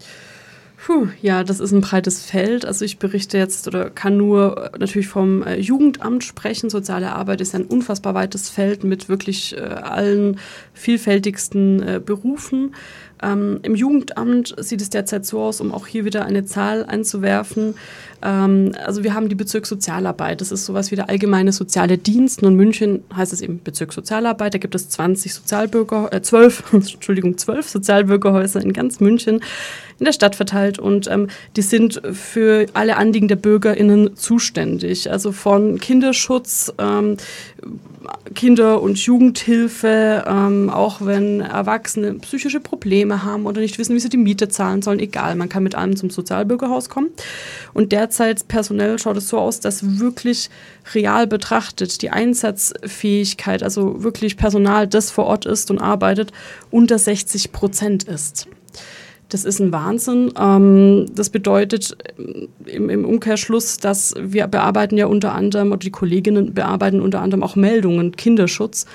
Puh, 0.85 1.09
ja, 1.23 1.45
das 1.45 1.61
ist 1.61 1.73
ein 1.73 1.81
breites 1.81 2.27
Feld. 2.27 2.67
Also 2.67 2.85
ich 2.85 2.99
berichte 2.99 3.39
jetzt 3.39 3.67
oder 3.67 3.89
kann 3.89 4.19
nur 4.19 4.71
äh, 4.75 4.79
natürlich 4.79 5.09
vom 5.09 5.43
äh, 5.43 5.59
Jugendamt 5.59 6.25
sprechen. 6.25 6.69
Soziale 6.69 7.15
Arbeit 7.15 7.41
ist 7.41 7.55
ein 7.55 7.65
unfassbar 7.65 8.13
weites 8.13 8.51
Feld 8.51 8.85
mit 8.85 9.09
wirklich 9.09 9.57
äh, 9.57 9.61
allen 9.61 10.39
vielfältigsten 10.75 11.83
äh, 11.83 12.03
Berufen. 12.05 12.75
Ähm, 13.23 13.61
Im 13.63 13.75
Jugendamt 13.75 14.55
sieht 14.59 14.83
es 14.83 14.91
derzeit 14.91 15.25
so 15.25 15.41
aus, 15.41 15.63
um 15.63 15.73
auch 15.73 15.87
hier 15.87 16.05
wieder 16.05 16.27
eine 16.27 16.45
Zahl 16.45 16.85
einzuwerfen. 16.85 17.77
Ähm, 18.25 18.73
also 18.85 19.05
wir 19.05 19.15
haben 19.15 19.29
die 19.29 19.35
Bezirkssozialarbeit. 19.35 20.41
Das 20.41 20.51
ist 20.51 20.65
sowas 20.65 20.91
wie 20.91 20.97
der 20.97 21.09
allgemeine 21.09 21.53
soziale 21.53 21.99
Dienst. 21.99 22.43
Und 22.43 22.49
in 22.49 22.57
München 22.57 23.05
heißt 23.15 23.33
es 23.33 23.43
eben 23.43 23.63
Bezirkssozialarbeit. 23.63 24.55
Da 24.55 24.59
gibt 24.59 24.75
es 24.75 24.89
20 24.89 25.35
Sozialbürger, 25.35 26.13
äh, 26.13 26.23
12, 26.23 26.65
Entschuldigung, 26.73 27.37
12 27.37 27.69
Sozialbürgerhäuser 27.69 28.61
in 28.63 28.73
ganz 28.73 29.01
München 29.01 29.41
in 30.01 30.07
der 30.07 30.13
Stadt 30.13 30.35
verteilt 30.35 30.81
und 30.81 31.09
ähm, 31.09 31.29
die 31.55 31.63
sind 31.63 32.03
für 32.13 32.67
alle 32.75 32.97
Anliegen 32.97 33.29
der 33.29 33.37
BürgerInnen 33.37 34.17
zuständig. 34.17 35.09
Also 35.09 35.31
von 35.31 35.79
Kinderschutz, 35.79 36.73
ähm, 36.79 37.17
Kinder- 38.35 38.83
und 38.83 38.99
Jugendhilfe, 38.99 40.25
ähm, 40.27 40.69
auch 40.69 41.01
wenn 41.01 41.41
Erwachsene 41.41 42.15
psychische 42.15 42.59
Probleme 42.59 43.23
haben 43.23 43.47
oder 43.47 43.61
nicht 43.61 43.79
wissen, 43.79 43.95
wie 43.95 44.01
sie 44.01 44.09
die 44.09 44.17
Miete 44.17 44.49
zahlen 44.49 44.83
sollen, 44.83 44.99
egal, 44.99 45.37
man 45.37 45.49
kann 45.49 45.63
mit 45.63 45.77
allem 45.77 45.95
zum 45.95 46.11
Sozialbürgerhaus 46.11 46.89
kommen. 46.89 47.11
Und 47.73 47.93
derzeit 47.93 48.14
personell 48.49 48.99
schaut 48.99 49.17
es 49.17 49.29
so 49.29 49.39
aus, 49.39 49.61
dass 49.61 49.99
wirklich 49.99 50.51
real 50.95 51.27
betrachtet 51.27 52.03
die 52.03 52.11
Einsatzfähigkeit, 52.11 53.63
also 53.63 54.03
wirklich 54.03 54.37
Personal, 54.37 54.87
das 54.87 55.11
vor 55.11 55.27
Ort 55.27 55.47
ist 55.47 55.71
und 55.71 55.79
arbeitet, 55.79 56.33
unter 56.71 56.99
60 56.99 57.53
Prozent 57.53 58.05
ist. 58.05 58.49
Das 59.31 59.45
ist 59.45 59.59
ein 59.59 59.73
Wahnsinn. 59.73 60.33
Ähm, 60.39 61.07
das 61.15 61.31
bedeutet 61.31 61.97
im, 62.67 62.91
im, 62.91 63.05
Umkehrschluss, 63.05 63.79
dass 63.79 64.15
wir 64.17 64.47
bearbeiten 64.47 64.97
ja 64.97 65.07
unter 65.07 65.33
anderem, 65.33 65.69
oder 65.69 65.79
die 65.79 65.91
Kolleginnen 65.91 66.55
bearbeiten 66.55 67.01
unter 67.01 67.21
anderem 67.21 67.43
auch 67.43 67.57
Meldungen, 67.57 68.13
Kinderschutz. 68.13 68.87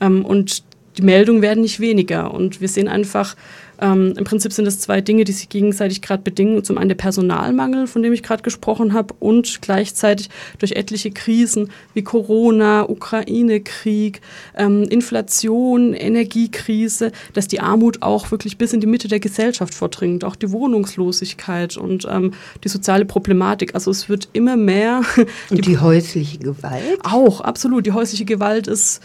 Ähm, 0.00 0.24
und 0.24 0.64
die 0.98 1.02
Meldungen 1.02 1.42
werden 1.42 1.62
nicht 1.62 1.80
weniger. 1.80 2.34
Und 2.34 2.60
wir 2.60 2.68
sehen 2.68 2.88
einfach, 2.88 3.36
ähm, 3.80 4.14
Im 4.16 4.24
Prinzip 4.24 4.52
sind 4.52 4.66
es 4.66 4.80
zwei 4.80 5.00
Dinge, 5.00 5.24
die 5.24 5.32
sich 5.32 5.48
gegenseitig 5.48 6.02
gerade 6.02 6.22
bedingen. 6.22 6.64
Zum 6.64 6.78
einen 6.78 6.88
der 6.88 6.96
Personalmangel, 6.96 7.86
von 7.86 8.02
dem 8.02 8.12
ich 8.12 8.22
gerade 8.22 8.42
gesprochen 8.42 8.92
habe, 8.92 9.14
und 9.18 9.60
gleichzeitig 9.60 10.30
durch 10.58 10.72
etliche 10.72 11.10
Krisen 11.10 11.70
wie 11.94 12.02
Corona, 12.02 12.88
Ukraine-Krieg, 12.88 14.20
ähm, 14.56 14.84
Inflation, 14.84 15.94
Energiekrise, 15.94 17.12
dass 17.34 17.48
die 17.48 17.60
Armut 17.60 18.02
auch 18.02 18.30
wirklich 18.30 18.58
bis 18.58 18.72
in 18.72 18.80
die 18.80 18.86
Mitte 18.86 19.08
der 19.08 19.20
Gesellschaft 19.20 19.74
vordringt, 19.74 20.24
auch 20.24 20.36
die 20.36 20.50
Wohnungslosigkeit 20.50 21.76
und 21.76 22.06
ähm, 22.10 22.32
die 22.64 22.68
soziale 22.68 23.04
Problematik. 23.04 23.74
Also 23.74 23.90
es 23.90 24.08
wird 24.08 24.28
immer 24.32 24.56
mehr. 24.56 25.02
Und 25.16 25.26
die, 25.58 25.62
die 25.62 25.78
häusliche 25.78 26.38
Gewalt? 26.38 26.98
Auch, 27.02 27.40
absolut. 27.40 27.86
Die 27.86 27.92
häusliche 27.92 28.24
Gewalt 28.24 28.66
ist 28.66 29.02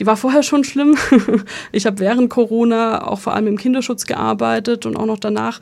die 0.00 0.06
war 0.06 0.16
vorher 0.16 0.42
schon 0.42 0.64
schlimm. 0.64 0.96
ich 1.72 1.84
habe 1.86 2.00
während 2.00 2.30
Corona 2.30 3.06
auch 3.06 3.20
vor 3.20 3.34
allem 3.34 3.46
im 3.46 3.58
Kinderschutz 3.58 4.06
gearbeitet 4.06 4.86
und 4.86 4.96
auch 4.96 5.04
noch 5.04 5.18
danach. 5.18 5.60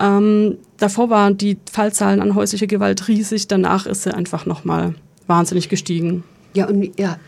Ähm, 0.00 0.56
davor 0.78 1.10
waren 1.10 1.36
die 1.36 1.58
Fallzahlen 1.70 2.20
an 2.20 2.34
häuslicher 2.34 2.66
Gewalt 2.66 3.06
riesig, 3.08 3.46
danach 3.46 3.86
ist 3.86 4.04
sie 4.04 4.14
einfach 4.14 4.46
nochmal 4.46 4.94
wahnsinnig 5.26 5.68
gestiegen. 5.68 6.24
Ja, 6.54 6.66
und 6.66 6.98
ja, 6.98 7.18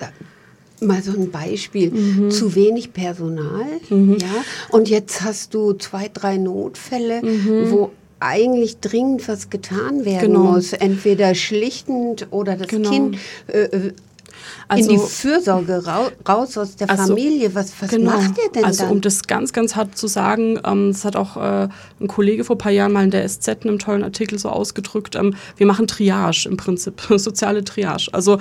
mal 0.81 1.03
so 1.03 1.13
ein 1.13 1.31
Beispiel. 1.31 1.91
Mhm. 1.91 2.31
Zu 2.31 2.55
wenig 2.55 2.95
Personal, 2.95 3.67
mhm. 3.91 4.17
ja. 4.19 4.45
Und 4.71 4.89
jetzt 4.89 5.23
hast 5.23 5.53
du 5.53 5.75
zwei, 5.75 6.09
drei 6.13 6.39
Notfälle, 6.39 7.23
mhm. 7.23 7.71
wo 7.71 7.91
eigentlich 8.19 8.81
dringend 8.81 9.29
was 9.29 9.51
getan 9.51 10.07
werden 10.07 10.33
genau. 10.33 10.53
muss. 10.53 10.73
Entweder 10.73 11.35
schlichtend 11.35 12.29
oder 12.31 12.57
das 12.57 12.69
genau. 12.69 12.91
Kind 12.91 13.19
äh, 13.49 13.65
äh 13.65 13.93
also, 14.69 14.91
in 14.91 14.97
die 14.97 15.07
Fürsorge 15.07 15.85
raus 16.29 16.57
aus 16.59 16.77
der 16.77 16.91
also, 16.91 17.09
Familie. 17.09 17.55
Was, 17.55 17.73
was 17.81 17.91
genau. 17.91 18.13
macht 18.13 18.39
ihr 18.39 18.53
denn 18.53 18.65
also, 18.65 18.85
dann? 18.85 18.93
um 18.93 19.01
das 19.01 19.23
ganz, 19.23 19.53
ganz 19.53 19.77
hart 19.77 19.97
zu 19.97 20.07
sagen, 20.07 20.59
ähm, 20.65 20.93
das 20.93 21.05
hat 21.05 21.17
auch 21.17 21.37
äh, 21.37 21.69
ein 22.01 22.09
Kollege 22.09 22.45
vor 22.45 22.57
ein 22.57 22.59
paar 22.59 22.73
Jahren 22.73 22.93
mal 22.93 23.05
in 23.05 23.11
der 23.11 23.29
SZ 23.29 23.49
in 23.49 23.71
einem 23.71 23.79
tollen 23.79 24.03
Artikel 24.03 24.39
so 24.39 24.49
ausgedrückt, 24.49 25.15
ähm, 25.15 25.35
wir 25.57 25.67
machen 25.67 25.87
Triage 25.87 26.49
im 26.49 26.57
Prinzip, 26.57 27.01
soziale 27.17 27.65
Triage. 27.65 28.09
Also 28.13 28.39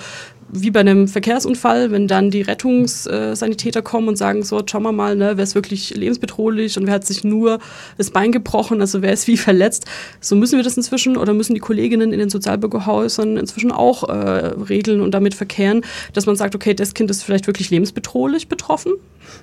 wie 0.50 0.72
bei 0.72 0.80
einem 0.80 1.08
Verkehrsunfall, 1.08 1.92
wenn 1.92 2.08
dann 2.08 2.30
die 2.30 2.42
Rettungssanitäter 2.42 3.82
kommen 3.82 4.08
und 4.08 4.16
sagen, 4.16 4.44
so, 4.44 4.62
schauen 4.66 4.84
wir 4.84 4.92
mal, 4.92 5.16
ne, 5.16 5.34
wer 5.36 5.44
ist 5.44 5.56
wirklich 5.56 5.96
lebensbedrohlich 5.96 6.78
und 6.78 6.86
wer 6.86 6.94
hat 6.94 7.06
sich 7.06 7.24
nur 7.24 7.60
das 7.98 8.12
Bein 8.12 8.32
gebrochen, 8.32 8.80
also 8.80 9.02
wer 9.02 9.12
ist 9.12 9.28
wie 9.28 9.38
verletzt. 9.46 9.86
So 10.22 10.36
müssen 10.36 10.58
wir 10.58 10.64
das 10.64 10.78
inzwischen 10.78 11.18
oder 11.18 11.34
müssen 11.34 11.56
die 11.56 11.60
Kolleginnen 11.60 12.14
in 12.14 12.20
den 12.20 12.30
Sozialbürgerhäusern 12.30 13.38
inzwischen 13.38 13.72
auch 13.72 14.04
äh, 14.04 14.14
regeln 14.14 15.02
und 15.02 15.12
damit 15.12 15.34
verkehren, 15.34 15.82
dass 16.14 16.26
man 16.26 16.36
sagt, 16.36 16.56
okay, 16.56 16.74
das 16.74 16.94
Kind 16.94 17.10
ist 17.10 17.24
vielleicht 17.24 17.48
wirklich 17.48 17.70
lebensbedrohlich 17.70 18.48
betroffen 18.48 18.94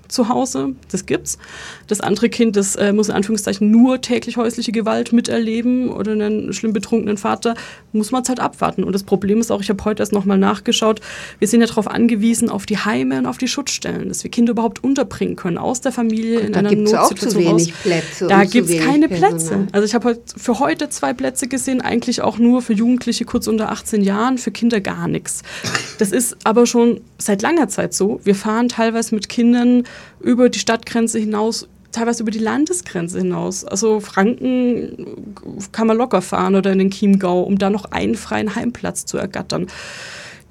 zu 0.09 0.29
Hause, 0.29 0.75
das 0.91 1.07
gibt's. 1.07 1.39
Das 1.87 2.01
andere 2.01 2.29
Kind, 2.29 2.57
das 2.57 2.77
äh, 2.77 2.93
muss 2.93 3.09
in 3.09 3.15
Anführungszeichen 3.15 3.71
nur 3.71 4.01
täglich 4.01 4.37
häusliche 4.37 4.73
Gewalt 4.73 5.13
miterleben 5.13 5.91
oder 5.91 6.13
einen 6.13 6.53
schlimm 6.53 6.73
betrunkenen 6.73 7.17
Vater, 7.17 7.55
muss 7.93 8.11
man 8.11 8.23
es 8.23 8.29
halt 8.29 8.41
abwarten. 8.41 8.85
Und 8.85 8.93
das 8.93 9.03
Problem 9.03 9.41
ist 9.41 9.51
auch, 9.51 9.61
ich 9.61 9.71
habe 9.71 9.85
heute 9.85 10.03
erst 10.03 10.13
nochmal 10.13 10.39
nachgeschaut, 10.39 10.92
wir 11.39 11.49
sind 11.49 11.61
ja 11.61 11.67
darauf 11.67 11.89
angewiesen, 11.89 12.51
auf 12.51 12.67
die 12.67 12.79
Heime 12.79 13.19
und 13.19 13.27
auf 13.27 13.39
die 13.39 13.49
Schutzstellen, 13.49 14.09
dass 14.09 14.25
wir 14.25 14.31
Kinder 14.31 14.53
überhaupt 14.53 14.83
unterbringen 14.85 15.37
können, 15.37 15.59
aus 15.59 15.81
der 15.81 15.93
Familie 15.93 16.41
Und 16.41 16.47
in 16.47 16.55
einer 16.55 16.75
Notsituation 16.75 17.31
zu 17.31 17.39
wenig 17.39 17.73
raus. 17.73 17.83
Plätze 17.83 18.27
Da 18.27 18.45
gibt 18.45 18.69
es 18.71 18.79
keine 18.79 19.09
Personal. 19.09 19.31
Plätze. 19.31 19.67
Also 19.73 19.87
ich 19.87 19.95
habe 19.95 20.09
heute 20.11 20.21
für 20.37 20.59
heute 20.59 20.89
zwei 20.91 21.13
Plätze 21.13 21.49
gesehen, 21.49 21.81
eigentlich 21.81 22.23
auch 22.23 22.39
nur 22.39 22.63
für 22.63 22.73
Jugendliche 22.73 23.25
kurz 23.25 23.47
unter 23.47 23.71
18 23.71 24.03
Jahren, 24.03 24.39
für 24.39 24.51
Kinder 24.51 24.81
gar 24.81 25.09
nichts. 25.09 25.43
Das 25.99 26.13
ist 26.13 26.37
aber 26.45 26.67
schon 26.67 27.01
seit 27.19 27.43
langer 27.43 27.69
Zeit 27.69 27.95
so. 27.95 28.21
Wir 28.25 28.35
fahren 28.35 28.69
teilweise 28.69 29.15
mit 29.15 29.29
Kindern 29.29 29.85
über 30.21 30.49
die 30.49 30.59
Stadtgrenze 30.59 31.19
hinaus, 31.19 31.69
teilweise 31.93 32.23
über 32.23 32.31
die 32.31 32.39
Landesgrenze 32.39 33.19
hinaus. 33.19 33.65
Also 33.65 34.01
Franken 34.01 35.07
kann 35.73 35.87
man 35.87 35.97
locker 35.97 36.23
fahren 36.23 36.55
oder 36.55 36.73
in 36.73 36.79
den 36.79 36.91
Chiemgau, 36.91 37.43
um 37.43 37.59
da 37.59 37.71
noch 37.71 37.87
einen 37.87 38.15
freien 38.15 38.55
Heimplatz 38.55 39.05
zu 39.05 39.19
ergattern. 39.19 39.67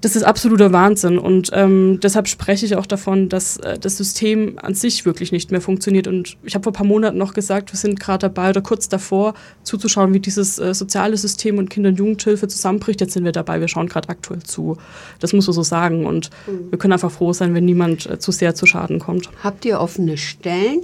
Das 0.01 0.15
ist 0.15 0.23
absoluter 0.23 0.73
Wahnsinn 0.73 1.19
und 1.19 1.51
ähm, 1.53 1.99
deshalb 2.01 2.27
spreche 2.27 2.65
ich 2.65 2.75
auch 2.75 2.87
davon, 2.87 3.29
dass 3.29 3.57
äh, 3.57 3.77
das 3.77 3.97
System 3.97 4.57
an 4.61 4.73
sich 4.73 5.05
wirklich 5.05 5.31
nicht 5.31 5.51
mehr 5.51 5.61
funktioniert. 5.61 6.07
Und 6.07 6.37
ich 6.43 6.55
habe 6.55 6.63
vor 6.63 6.71
ein 6.71 6.75
paar 6.75 6.87
Monaten 6.87 7.19
noch 7.19 7.33
gesagt, 7.33 7.71
wir 7.71 7.77
sind 7.77 7.99
gerade 7.99 8.27
dabei 8.27 8.49
oder 8.49 8.61
kurz 8.61 8.89
davor 8.89 9.35
zuzuschauen, 9.61 10.13
wie 10.13 10.19
dieses 10.19 10.57
äh, 10.57 10.73
soziale 10.73 11.15
System 11.17 11.59
und 11.59 11.69
Kinder- 11.69 11.89
und 11.89 11.99
Jugendhilfe 11.99 12.47
zusammenbricht. 12.47 12.99
Jetzt 12.99 13.13
sind 13.13 13.25
wir 13.25 13.31
dabei, 13.31 13.59
wir 13.59 13.67
schauen 13.67 13.87
gerade 13.87 14.09
aktuell 14.09 14.41
zu. 14.41 14.77
Das 15.19 15.33
muss 15.33 15.45
man 15.45 15.53
so 15.53 15.63
sagen 15.63 16.05
und 16.07 16.31
wir 16.69 16.79
können 16.79 16.93
einfach 16.93 17.11
froh 17.11 17.33
sein, 17.33 17.53
wenn 17.53 17.65
niemand 17.65 18.09
äh, 18.09 18.17
zu 18.17 18.31
sehr 18.31 18.55
zu 18.55 18.65
Schaden 18.65 18.97
kommt. 18.97 19.29
Habt 19.43 19.65
ihr 19.65 19.79
offene 19.79 20.17
Stellen, 20.17 20.81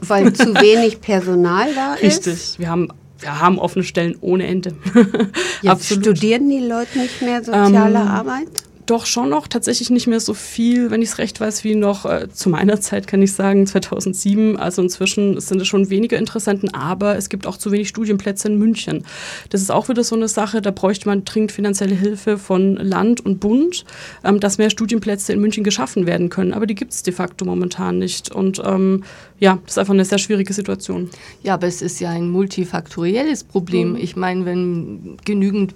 weil 0.00 0.32
zu 0.32 0.54
wenig 0.54 1.00
Personal 1.00 1.72
da 1.74 1.94
ist? 1.94 2.26
Richtig, 2.26 2.58
wir 2.58 2.68
haben, 2.68 2.88
haben 3.26 3.58
offene 3.58 3.84
Stellen 3.84 4.16
ohne 4.20 4.46
Ende. 4.46 4.74
Ja, 5.62 5.78
studieren 5.78 6.48
die 6.48 6.58
Leute 6.58 6.98
nicht 6.98 7.22
mehr 7.22 7.44
soziale 7.44 8.00
Ähm, 8.00 8.08
Arbeit? 8.08 8.48
Doch 8.86 9.06
schon 9.06 9.28
noch, 9.28 9.46
tatsächlich 9.46 9.90
nicht 9.90 10.08
mehr 10.08 10.18
so 10.18 10.34
viel, 10.34 10.90
wenn 10.90 11.02
ich 11.02 11.10
es 11.10 11.18
recht 11.18 11.40
weiß, 11.40 11.62
wie 11.62 11.76
noch 11.76 12.04
äh, 12.04 12.28
zu 12.32 12.48
meiner 12.48 12.80
Zeit, 12.80 13.06
kann 13.06 13.22
ich 13.22 13.32
sagen, 13.32 13.66
2007. 13.66 14.56
Also 14.56 14.82
inzwischen 14.82 15.40
sind 15.40 15.60
es 15.60 15.68
schon 15.68 15.88
weniger 15.88 16.18
Interessenten, 16.18 16.74
aber 16.74 17.16
es 17.16 17.28
gibt 17.28 17.46
auch 17.46 17.56
zu 17.56 17.70
wenig 17.70 17.88
Studienplätze 17.88 18.48
in 18.48 18.58
München. 18.58 19.04
Das 19.50 19.62
ist 19.62 19.70
auch 19.70 19.88
wieder 19.88 20.02
so 20.02 20.16
eine 20.16 20.26
Sache, 20.26 20.60
da 20.60 20.72
bräuchte 20.72 21.08
man 21.08 21.24
dringend 21.24 21.52
finanzielle 21.52 21.94
Hilfe 21.94 22.38
von 22.38 22.74
Land 22.74 23.24
und 23.24 23.38
Bund, 23.38 23.84
ähm, 24.24 24.40
dass 24.40 24.58
mehr 24.58 24.70
Studienplätze 24.70 25.32
in 25.32 25.40
München 25.40 25.62
geschaffen 25.62 26.06
werden 26.06 26.28
können. 26.28 26.52
Aber 26.52 26.66
die 26.66 26.74
gibt 26.74 26.92
es 26.92 27.04
de 27.04 27.12
facto 27.12 27.44
momentan 27.44 27.98
nicht. 27.98 28.32
Und 28.32 28.60
ähm, 28.64 29.04
ja, 29.38 29.58
das 29.64 29.74
ist 29.74 29.78
einfach 29.78 29.94
eine 29.94 30.04
sehr 30.04 30.18
schwierige 30.18 30.52
Situation. 30.52 31.10
Ja, 31.42 31.54
aber 31.54 31.66
es 31.66 31.82
ist 31.82 32.00
ja 32.00 32.10
ein 32.10 32.30
multifaktorielles 32.30 33.44
Problem. 33.44 33.90
Mhm. 33.90 33.96
Ich 33.96 34.16
meine, 34.16 34.44
wenn 34.44 35.16
genügend 35.24 35.74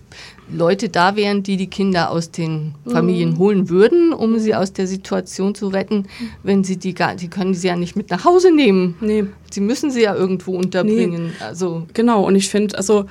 Leute 0.52 0.88
da 0.88 1.16
wären, 1.16 1.42
die 1.42 1.56
die 1.56 1.66
Kinder 1.68 2.10
aus 2.10 2.30
den 2.30 2.74
Familien 2.88 3.30
Mhm. 3.32 3.38
holen 3.38 3.68
würden, 3.68 4.12
um 4.12 4.38
sie 4.38 4.54
aus 4.54 4.72
der 4.72 4.86
Situation 4.86 5.54
zu 5.54 5.68
retten, 5.68 6.04
wenn 6.42 6.62
sie 6.62 6.76
die 6.76 6.94
gar, 6.94 7.14
die 7.16 7.28
können 7.28 7.54
sie 7.54 7.66
ja 7.68 7.76
nicht 7.76 7.96
mit 7.96 8.10
nach 8.10 8.24
Hause 8.24 8.54
nehmen. 8.54 8.94
Nee. 9.00 9.24
Sie 9.50 9.60
müssen 9.60 9.90
sie 9.90 10.02
ja 10.02 10.14
irgendwo 10.14 10.56
unterbringen. 10.56 11.32
Also 11.40 11.86
Genau, 11.94 12.24
und 12.24 12.36
ich 12.36 12.48
finde, 12.48 12.76
also 12.78 13.06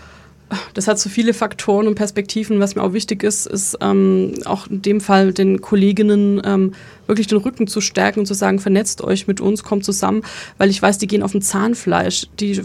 das 0.73 0.87
hat 0.87 0.99
so 0.99 1.09
viele 1.09 1.33
Faktoren 1.33 1.87
und 1.87 1.95
Perspektiven. 1.95 2.59
Was 2.59 2.75
mir 2.75 2.83
auch 2.83 2.93
wichtig 2.93 3.23
ist, 3.23 3.45
ist 3.47 3.77
ähm, 3.81 4.33
auch 4.45 4.67
in 4.67 4.81
dem 4.81 5.01
Fall 5.01 5.33
den 5.33 5.61
Kolleginnen 5.61 6.41
ähm, 6.45 6.73
wirklich 7.07 7.27
den 7.27 7.37
Rücken 7.39 7.67
zu 7.67 7.81
stärken 7.81 8.21
und 8.21 8.25
zu 8.25 8.33
sagen, 8.33 8.59
vernetzt 8.59 9.01
euch 9.01 9.27
mit 9.27 9.41
uns, 9.41 9.63
kommt 9.63 9.85
zusammen, 9.85 10.23
weil 10.57 10.69
ich 10.69 10.81
weiß, 10.81 10.97
die 10.97 11.07
gehen 11.07 11.23
auf 11.23 11.31
dem 11.31 11.41
Zahnfleisch. 11.41 12.27
Die, 12.39 12.61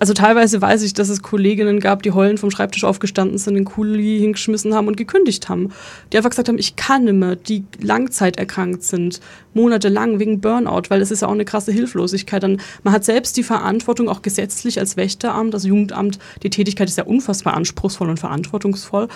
also 0.00 0.14
teilweise 0.14 0.60
weiß 0.60 0.82
ich, 0.82 0.94
dass 0.94 1.08
es 1.08 1.22
Kolleginnen 1.22 1.80
gab, 1.80 2.02
die 2.02 2.12
heulend 2.12 2.40
vom 2.40 2.50
Schreibtisch 2.50 2.84
aufgestanden 2.84 3.38
sind, 3.38 3.54
den 3.54 3.64
Kuli 3.64 4.18
hingeschmissen 4.20 4.74
haben 4.74 4.88
und 4.88 4.96
gekündigt 4.96 5.48
haben. 5.48 5.72
Die 6.12 6.16
einfach 6.16 6.30
gesagt 6.30 6.48
haben, 6.48 6.58
ich 6.58 6.76
kann 6.76 7.04
nicht 7.04 7.14
mehr, 7.14 7.36
die 7.36 7.64
langzeiterkrankt 7.80 8.82
sind, 8.82 9.20
monatelang 9.54 10.20
wegen 10.20 10.40
Burnout, 10.40 10.82
weil 10.88 11.00
es 11.00 11.10
ist 11.10 11.22
ja 11.22 11.28
auch 11.28 11.32
eine 11.32 11.44
krasse 11.44 11.72
Hilflosigkeit. 11.72 12.42
Dann, 12.42 12.60
man 12.84 12.92
hat 12.92 13.04
selbst 13.04 13.36
die 13.36 13.42
Verantwortung, 13.42 14.08
auch 14.08 14.22
gesetzlich 14.22 14.78
als 14.78 14.96
Wächteramt, 14.96 15.54
also 15.54 15.68
Jugendamt, 15.68 16.18
die 16.42 16.50
Tätigkeit 16.56 16.88
ist 16.88 16.98
ja 16.98 17.04
unfassbar 17.04 17.54
anspruchsvoll 17.54 18.08
und 18.08 18.18
verantwortungsvoll. 18.18 19.08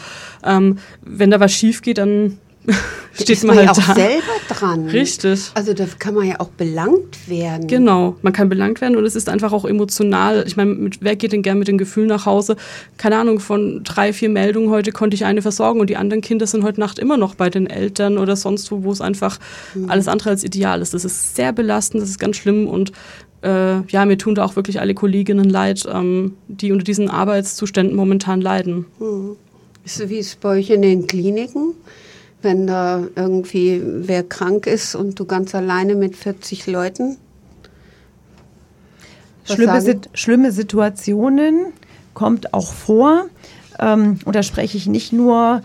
Ähm, 0.44 0.78
wenn 1.02 1.30
da 1.30 1.40
was 1.40 1.52
schief 1.52 1.82
geht, 1.82 1.98
dann 1.98 2.38
steht 3.14 3.30
ist 3.30 3.44
man 3.44 3.56
man 3.56 3.66
halt 3.66 3.76
ja 3.78 3.82
auch 3.82 3.88
da. 3.88 3.94
selber 3.94 4.32
dran. 4.48 4.88
Richtig. 4.88 5.50
Also 5.54 5.72
da 5.72 5.86
kann 5.98 6.14
man 6.14 6.26
ja 6.26 6.40
auch 6.40 6.50
belangt 6.50 7.28
werden. 7.28 7.66
Genau, 7.66 8.16
man 8.20 8.32
kann 8.32 8.50
belangt 8.50 8.80
werden 8.82 8.96
und 8.96 9.04
es 9.04 9.16
ist 9.16 9.28
einfach 9.28 9.52
auch 9.52 9.64
emotional. 9.64 10.44
Ich 10.46 10.56
meine, 10.56 10.74
mit, 10.74 10.98
wer 11.00 11.16
geht 11.16 11.32
denn 11.32 11.42
gern 11.42 11.58
mit 11.58 11.68
dem 11.68 11.78
Gefühl 11.78 12.06
nach 12.06 12.26
Hause? 12.26 12.56
Keine 12.98 13.16
Ahnung, 13.16 13.40
von 13.40 13.82
drei, 13.82 14.12
vier 14.12 14.28
Meldungen 14.28 14.70
heute 14.70 14.92
konnte 14.92 15.14
ich 15.14 15.24
eine 15.24 15.40
versorgen 15.40 15.80
und 15.80 15.88
die 15.88 15.96
anderen 15.96 16.20
Kinder 16.20 16.46
sind 16.46 16.62
heute 16.62 16.80
Nacht 16.80 16.98
immer 16.98 17.16
noch 17.16 17.34
bei 17.34 17.48
den 17.48 17.66
Eltern 17.66 18.18
oder 18.18 18.36
sonst 18.36 18.70
wo, 18.70 18.84
wo 18.84 18.92
es 18.92 19.00
einfach 19.00 19.38
alles 19.88 20.06
andere 20.06 20.30
als 20.30 20.44
ideal 20.44 20.82
ist. 20.82 20.92
Das 20.92 21.04
ist 21.04 21.34
sehr 21.36 21.52
belastend, 21.52 22.02
das 22.02 22.10
ist 22.10 22.18
ganz 22.18 22.36
schlimm 22.36 22.68
und 22.68 22.92
äh, 23.42 23.80
ja, 23.82 24.04
mir 24.04 24.18
tun 24.18 24.34
da 24.34 24.44
auch 24.44 24.56
wirklich 24.56 24.80
alle 24.80 24.94
Kolleginnen 24.94 25.48
leid, 25.48 25.86
ähm, 25.90 26.36
die 26.48 26.72
unter 26.72 26.84
diesen 26.84 27.08
Arbeitszuständen 27.08 27.96
momentan 27.96 28.40
leiden. 28.40 28.86
Hm. 28.98 29.36
Ist, 29.84 30.08
wie 30.08 30.18
es 30.18 30.36
bei 30.36 30.50
euch 30.50 30.70
in 30.70 30.82
den 30.82 31.06
Kliniken? 31.06 31.74
Wenn 32.42 32.66
da 32.66 33.06
irgendwie 33.16 33.82
wer 33.84 34.22
krank 34.22 34.66
ist 34.66 34.94
und 34.94 35.18
du 35.18 35.24
ganz 35.24 35.54
alleine 35.54 35.94
mit 35.94 36.16
40 36.16 36.66
Leuten? 36.66 37.16
Schlimme? 39.44 39.80
Sit 39.80 40.10
schlimme 40.14 40.52
Situationen 40.52 41.72
kommt 42.14 42.54
auch 42.54 42.72
vor. 42.72 43.26
Ähm, 43.78 44.18
und 44.24 44.36
da 44.36 44.42
spreche 44.42 44.76
ich 44.76 44.86
nicht 44.86 45.12
nur 45.12 45.62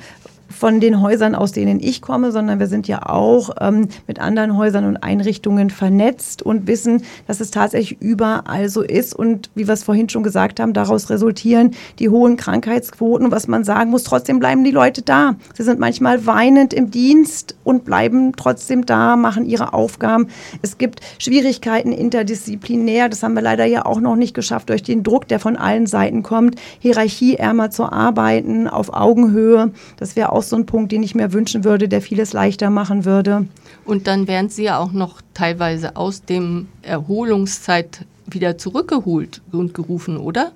von 0.49 0.79
den 0.79 1.01
Häusern, 1.01 1.35
aus 1.35 1.51
denen 1.51 1.79
ich 1.79 2.01
komme, 2.01 2.31
sondern 2.31 2.59
wir 2.59 2.67
sind 2.67 2.87
ja 2.87 3.05
auch 3.09 3.49
ähm, 3.59 3.87
mit 4.07 4.19
anderen 4.19 4.57
Häusern 4.57 4.85
und 4.85 4.97
Einrichtungen 4.97 5.69
vernetzt 5.69 6.41
und 6.41 6.67
wissen, 6.67 7.03
dass 7.27 7.39
es 7.39 7.51
tatsächlich 7.51 8.01
überall 8.01 8.69
so 8.69 8.81
ist. 8.81 9.15
Und 9.15 9.49
wie 9.55 9.67
wir 9.67 9.73
es 9.73 9.83
vorhin 9.83 10.09
schon 10.09 10.23
gesagt 10.23 10.59
haben, 10.59 10.73
daraus 10.73 11.09
resultieren 11.09 11.71
die 11.99 12.09
hohen 12.09 12.37
Krankheitsquoten. 12.37 13.31
Was 13.31 13.47
man 13.47 13.63
sagen 13.63 13.91
muss, 13.91 14.03
trotzdem 14.03 14.39
bleiben 14.39 14.63
die 14.63 14.71
Leute 14.71 15.01
da. 15.01 15.35
Sie 15.55 15.63
sind 15.63 15.79
manchmal 15.79 16.25
weinend 16.25 16.73
im 16.73 16.91
Dienst 16.91 17.55
und 17.63 17.85
bleiben 17.85 18.33
trotzdem 18.35 18.85
da, 18.85 19.15
machen 19.15 19.45
ihre 19.45 19.73
Aufgaben. 19.73 20.27
Es 20.61 20.77
gibt 20.77 21.01
Schwierigkeiten 21.17 21.91
interdisziplinär. 21.91 23.09
Das 23.09 23.23
haben 23.23 23.33
wir 23.33 23.41
leider 23.41 23.65
ja 23.65 23.85
auch 23.85 23.99
noch 23.99 24.15
nicht 24.15 24.33
geschafft 24.33 24.69
durch 24.69 24.83
den 24.83 25.03
Druck, 25.03 25.27
der 25.27 25.39
von 25.39 25.55
allen 25.55 25.87
Seiten 25.87 26.23
kommt. 26.23 26.55
Hierarchieärmer 26.79 27.71
zu 27.71 27.91
arbeiten, 27.91 28.67
auf 28.67 28.93
Augenhöhe. 28.93 29.71
Das 29.97 30.15
wäre 30.15 30.31
auch 30.31 30.34
so 30.43 30.55
ein 30.55 30.65
Punkt, 30.65 30.91
den 30.91 31.03
ich 31.03 31.15
mir 31.15 31.33
wünschen 31.33 31.63
würde, 31.63 31.87
der 31.87 32.01
vieles 32.01 32.33
leichter 32.33 32.69
machen 32.69 33.05
würde. 33.05 33.47
Und 33.85 34.07
dann 34.07 34.27
werden 34.27 34.49
sie 34.49 34.63
ja 34.63 34.79
auch 34.79 34.91
noch 34.91 35.21
teilweise 35.33 35.95
aus 35.95 36.23
dem 36.23 36.67
Erholungszeit 36.81 38.05
wieder 38.25 38.57
zurückgeholt 38.57 39.41
und 39.51 39.73
gerufen, 39.73 40.17
oder? 40.17 40.51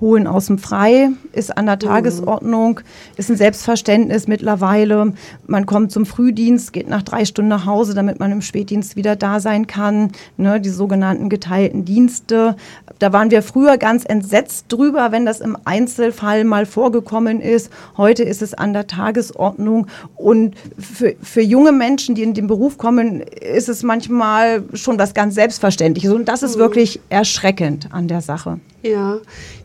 Holen 0.00 0.26
aus 0.26 0.46
dem 0.46 0.58
Frei 0.58 1.10
ist 1.32 1.56
an 1.56 1.66
der 1.66 1.78
Tagesordnung, 1.78 2.80
ist 3.16 3.30
ein 3.30 3.36
Selbstverständnis 3.36 4.26
mittlerweile. 4.26 5.12
Man 5.46 5.66
kommt 5.66 5.92
zum 5.92 6.06
Frühdienst, 6.06 6.72
geht 6.72 6.88
nach 6.88 7.02
drei 7.02 7.24
Stunden 7.24 7.50
nach 7.50 7.66
Hause, 7.66 7.94
damit 7.94 8.18
man 8.18 8.32
im 8.32 8.42
Spätdienst 8.42 8.96
wieder 8.96 9.16
da 9.16 9.40
sein 9.40 9.66
kann. 9.66 10.12
Ne, 10.36 10.60
die 10.60 10.70
sogenannten 10.70 11.28
geteilten 11.28 11.84
Dienste. 11.84 12.56
Da 12.98 13.12
waren 13.12 13.30
wir 13.30 13.42
früher 13.42 13.76
ganz 13.76 14.04
entsetzt 14.04 14.66
drüber, 14.68 15.12
wenn 15.12 15.26
das 15.26 15.40
im 15.40 15.56
Einzelfall 15.64 16.44
mal 16.44 16.66
vorgekommen 16.66 17.40
ist. 17.40 17.70
Heute 17.96 18.22
ist 18.22 18.42
es 18.42 18.54
an 18.54 18.72
der 18.72 18.86
Tagesordnung. 18.86 19.86
Und 20.16 20.54
für, 20.78 21.14
für 21.22 21.42
junge 21.42 21.72
Menschen, 21.72 22.14
die 22.14 22.22
in 22.22 22.34
den 22.34 22.46
Beruf 22.46 22.78
kommen, 22.78 23.20
ist 23.20 23.68
es 23.68 23.82
manchmal 23.82 24.64
schon 24.74 24.98
was 24.98 25.14
ganz 25.14 25.34
Selbstverständliches. 25.34 26.12
Und 26.12 26.28
das 26.28 26.42
ist 26.42 26.58
wirklich 26.58 27.00
erschreckend 27.10 27.88
an 27.92 28.08
der 28.08 28.20
Sache. 28.20 28.60
Ja, 28.82 29.18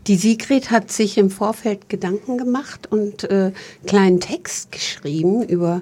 die 0.07 0.15
Sigrid 0.15 0.71
hat 0.71 0.91
sich 0.91 1.17
im 1.17 1.29
Vorfeld 1.29 1.89
Gedanken 1.89 2.37
gemacht 2.37 2.87
und 2.91 3.23
äh, 3.25 3.51
kleinen 3.87 4.19
Text 4.19 4.71
geschrieben 4.71 5.43
über 5.43 5.81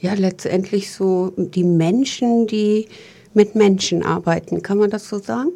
ja 0.00 0.14
letztendlich 0.14 0.92
so 0.92 1.32
die 1.36 1.64
Menschen, 1.64 2.46
die 2.46 2.88
mit 3.32 3.54
Menschen 3.54 4.04
arbeiten. 4.04 4.62
Kann 4.62 4.78
man 4.78 4.90
das 4.90 5.08
so 5.08 5.18
sagen? 5.18 5.50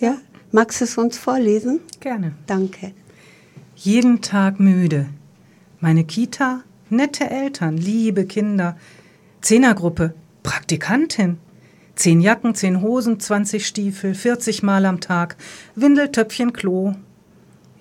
Ja. 0.00 0.18
Magst 0.50 0.80
du 0.80 0.84
es 0.84 0.98
uns 0.98 1.16
vorlesen? 1.16 1.80
Gerne. 2.00 2.34
Danke. 2.46 2.92
Jeden 3.74 4.20
Tag 4.20 4.60
müde. 4.60 5.06
Meine 5.80 6.04
Kita 6.04 6.62
nette 6.90 7.30
Eltern, 7.30 7.76
liebe 7.76 8.26
Kinder. 8.26 8.76
Zehnergruppe, 9.40 10.14
Praktikantin. 10.42 11.38
Zehn 11.94 12.20
Jacken, 12.20 12.54
zehn 12.54 12.80
Hosen, 12.80 13.20
20 13.20 13.66
Stiefel, 13.66 14.14
40 14.14 14.62
Mal 14.62 14.86
am 14.86 15.00
Tag, 15.00 15.36
Windeltöpfchen, 15.74 16.52
Klo. 16.52 16.94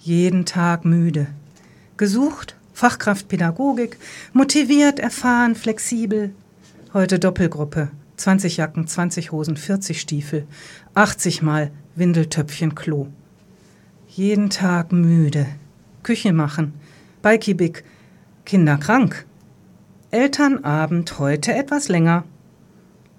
Jeden 0.03 0.45
Tag 0.45 0.83
müde. 0.83 1.27
Gesucht, 1.95 2.55
Fachkraft 2.73 3.27
Pädagogik, 3.27 3.99
motiviert, 4.33 4.99
erfahren, 4.99 5.53
flexibel. 5.53 6.33
Heute 6.91 7.19
Doppelgruppe, 7.19 7.89
20 8.17 8.57
Jacken, 8.57 8.87
20 8.87 9.31
Hosen, 9.31 9.57
40 9.57 10.01
Stiefel, 10.01 10.47
80 10.95 11.43
Mal 11.43 11.69
Windeltöpfchen, 11.93 12.73
Klo. 12.73 13.09
Jeden 14.07 14.49
Tag 14.49 14.91
müde. 14.91 15.45
Küche 16.01 16.33
machen, 16.33 16.73
Bikey 17.21 17.71
Kinder 18.43 18.77
krank. 18.77 19.27
Elternabend 20.09 21.19
heute 21.19 21.53
etwas 21.53 21.89
länger. 21.89 22.23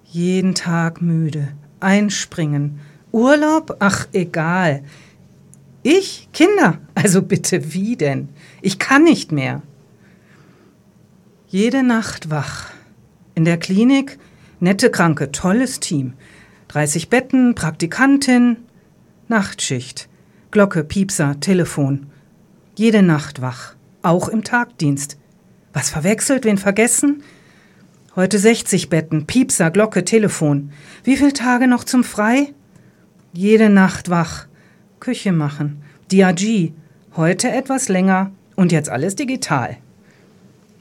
Jeden 0.05 0.57
Tag 0.57 1.01
müde. 1.01 1.53
Einspringen. 1.79 2.81
Urlaub? 3.13 3.77
Ach, 3.79 4.09
egal. 4.13 4.83
Ich? 5.83 6.29
Kinder? 6.33 6.79
Also 6.95 7.23
bitte, 7.23 7.75
wie 7.75 7.97
denn? 7.97 8.29
Ich 8.61 8.79
kann 8.79 9.03
nicht 9.05 9.33
mehr. 9.33 9.63
Jede 11.49 11.83
Nacht 11.83 12.31
wach. 12.31 12.71
In 13.35 13.45
der 13.45 13.59
Klinik 13.59 14.19
nette 14.61 14.91
Kranke, 14.91 15.33
tolles 15.33 15.81
Team. 15.81 16.15
30 16.69 17.11
Betten, 17.11 17.55
Praktikantin, 17.55 18.59
Nachtschicht. 19.29 20.09
Glocke, 20.51 20.85
Piepser, 20.85 21.41
Telefon. 21.41 22.07
Jede 22.77 23.03
Nacht 23.03 23.43
wach, 23.43 23.75
auch 24.03 24.29
im 24.29 24.45
Tagdienst. 24.45 25.19
Was 25.73 25.91
verwechselt, 25.91 26.45
wen 26.45 26.59
vergessen? 26.59 27.23
Heute 28.15 28.39
60 28.39 28.89
Betten, 28.89 29.27
Piepser, 29.27 29.71
Glocke, 29.71 30.05
Telefon. 30.05 30.71
Wie 31.03 31.17
viele 31.17 31.33
Tage 31.33 31.67
noch 31.67 31.85
zum 31.85 32.05
Frei? 32.05 32.53
Jede 33.33 33.69
Nacht 33.69 34.11
wach. 34.11 34.47
Küche 35.03 35.33
machen. 35.33 35.83
DRG. 36.13 36.71
Heute 37.17 37.51
etwas 37.51 37.89
länger 37.89 38.31
und 38.55 38.71
jetzt 38.71 38.89
alles 38.89 39.17
digital. 39.17 39.77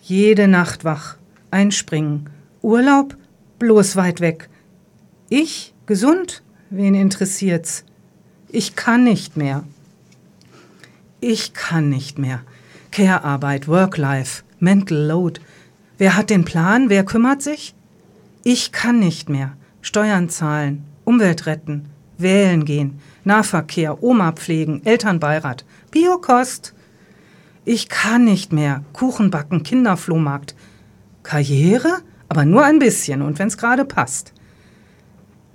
Jede 0.04 0.48
Nacht 0.48 0.84
wach. 0.84 1.18
Einspringen. 1.50 2.30
Urlaub? 2.62 3.18
Bloß 3.58 3.96
weit 3.96 4.22
weg. 4.22 4.48
Ich? 5.30 5.74
Gesund? 5.88 6.44
Wen 6.70 6.94
interessiert's? 6.94 7.84
Ich 8.48 8.76
kann 8.76 9.04
nicht 9.04 9.38
mehr. 9.38 9.64
Ich 11.20 11.56
kann 11.56 11.90
nicht 11.90 12.20
mehr. 12.20 12.42
Care-Arbeit, 12.92 13.68
Work-Life, 13.68 14.44
Mental 14.60 15.00
Load. 15.00 15.42
Wer 15.98 16.16
hat 16.16 16.30
den 16.30 16.46
Plan? 16.46 16.90
Wer 16.90 17.06
kümmert 17.06 17.42
sich? 17.42 17.74
Ich 18.44 18.72
kann 18.72 19.00
nicht 19.00 19.30
mehr. 19.30 19.58
Steuern 19.82 20.30
zahlen, 20.30 20.84
Umwelt 21.06 21.48
retten, 21.48 21.86
wählen 22.20 22.66
gehen, 22.66 23.00
Nahverkehr, 23.24 24.04
Oma 24.04 24.32
pflegen, 24.32 24.82
Elternbeirat, 24.86 25.66
Biokost. 25.92 26.74
Ich 27.66 27.90
kann 27.90 28.26
nicht 28.26 28.52
mehr. 28.52 28.84
Kuchen 28.94 29.30
backen, 29.30 29.64
Kinderflohmarkt. 29.64 30.56
Karriere? 31.24 32.00
Aber 32.30 32.46
nur 32.46 32.64
ein 32.64 32.80
bisschen 32.80 33.22
und 33.22 33.40
wenn's 33.40 33.58
gerade 33.58 33.86
passt. 33.86 34.34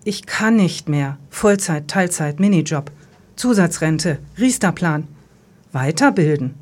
Ich 0.04 0.26
kann 0.26 0.56
nicht 0.56 0.88
mehr. 0.88 1.18
Vollzeit, 1.30 1.88
Teilzeit, 1.88 2.38
Minijob, 2.38 2.92
Zusatzrente, 3.34 4.18
Riesterplan. 4.38 5.08
Weiterbilden. 5.72 6.54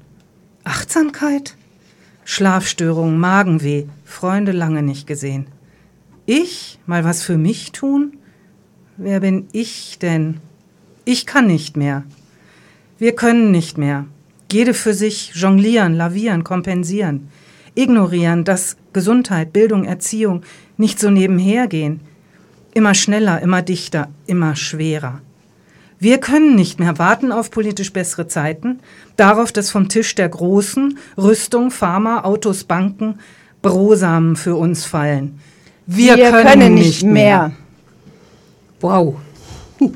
Achtsamkeit? 0.64 1.57
Schlafstörungen, 2.25 3.19
Magenweh, 3.19 3.85
Freunde 4.05 4.53
lange 4.53 4.83
nicht 4.83 5.07
gesehen. 5.07 5.47
Ich? 6.27 6.79
Mal 6.87 7.05
was 7.05 7.23
für 7.23 7.37
mich 7.37 7.73
tun? 7.73 8.17
Wer 8.97 9.21
bin 9.21 9.49
ich 9.53 9.99
denn? 9.99 10.40
Ich 11.05 11.27
kann 11.27 11.47
nicht 11.47 11.77
mehr. 11.77 12.05
Wir 12.99 13.14
können 13.14 13.51
nicht 13.51 13.77
mehr. 13.79 14.07
Jede 14.51 14.75
für 14.75 14.95
sich 14.95 15.33
jonglieren, 15.35 15.95
lavieren, 15.97 16.45
kompensieren. 16.45 17.29
Ignorieren, 17.75 18.45
dass 18.45 18.77
Gesundheit, 18.93 19.53
Bildung, 19.53 19.85
Erziehung 19.85 20.43
nicht 20.77 21.01
so 21.01 21.11
nebenher 21.11 21.67
gehen. 21.67 22.01
Immer 22.73 22.95
schneller, 22.95 23.43
immer 23.43 23.62
dichter, 23.62 24.09
immer 24.27 24.55
schwerer. 24.57 25.21
Wir 25.99 26.19
können 26.19 26.55
nicht 26.55 26.79
mehr 26.79 26.99
warten 26.99 27.33
auf 27.33 27.51
politisch 27.51 27.93
bessere 27.93 28.29
Zeiten, 28.29 28.81
darauf, 29.17 29.53
dass 29.53 29.71
vom 29.71 29.88
Tisch 29.88 30.14
der 30.14 30.29
Großen 30.29 30.99
Rüstung, 31.17 31.71
Pharma, 31.71 32.25
Autos, 32.25 32.64
Banken 32.64 33.19
Brosamen 33.62 34.37
für 34.37 34.57
uns 34.57 34.85
fallen. 34.85 35.40
Wir, 35.87 36.17
Wir 36.17 36.31
können, 36.31 36.47
können, 36.47 36.75
nicht 36.75 37.03
mehr. 37.03 37.12
mehr. 37.12 37.53
Wow. 38.81 39.17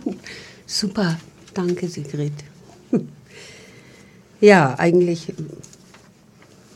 Super. 0.69 1.19
Danke, 1.55 1.89
Sigrid. 1.89 2.35
ja, 4.41 4.79
eigentlich 4.79 5.33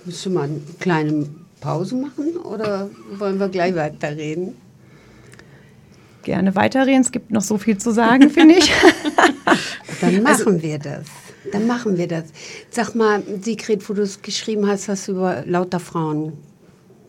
müssen 0.05 0.33
wir 0.33 0.41
eine 0.41 0.61
kleine 0.81 1.29
Pause 1.61 1.95
machen 1.97 2.39
oder 2.39 2.89
wollen 3.19 3.39
wir 3.39 3.49
gleich 3.49 3.75
weiterreden? 3.77 4.55
gerne 6.23 6.55
weiterreden. 6.55 7.01
Es 7.01 7.13
gibt 7.13 7.31
noch 7.31 7.43
so 7.43 7.59
viel 7.59 7.79
zu 7.79 7.91
sagen, 7.91 8.31
finde 8.31 8.55
ich. 8.55 8.73
Dann 10.01 10.23
machen 10.23 10.47
also, 10.47 10.63
wir 10.63 10.79
das. 10.79 11.05
Dann 11.51 11.67
machen 11.67 11.99
wir 11.99 12.07
das. 12.07 12.25
Sag 12.71 12.95
mal, 12.95 13.23
Sigrid, 13.41 13.89
wo 13.89 13.95
du 13.95 14.03
es 14.03 14.23
geschrieben 14.23 14.67
hast, 14.67 14.89
hast 14.89 15.09
du 15.09 15.13
über 15.13 15.43
lauter 15.45 15.81
Frauen 15.81 16.35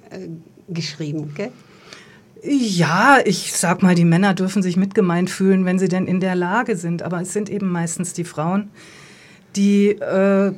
äh, 0.10 0.28
geschrieben, 0.68 1.34
gell? 1.36 1.52
Ja, 2.46 3.20
ich 3.24 3.54
sag 3.54 3.84
mal, 3.84 3.96
die 3.96 4.04
Männer 4.04 4.34
dürfen 4.34 4.62
sich 4.62 4.76
mitgemeint 4.76 5.30
fühlen, 5.30 5.64
wenn 5.64 5.80
sie 5.80 5.88
denn 5.88 6.08
in 6.08 6.20
der 6.20 6.36
Lage 6.36 6.76
sind. 6.76 7.02
Aber 7.02 7.22
es 7.22 7.32
sind 7.32 7.50
eben 7.50 7.70
meistens 7.70 8.12
die 8.12 8.26
Frauen, 8.26 8.70
die 9.56 9.90
äh, 9.92 10.54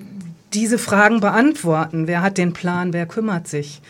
diese 0.53 0.79
Fragen 0.79 1.19
beantworten. 1.19 2.07
Wer 2.07 2.23
hat 2.23 2.39
den 2.39 2.53
Plan? 2.53 2.91
Wer 2.91 3.05
kümmert 3.05 3.47
sich? 3.47 3.81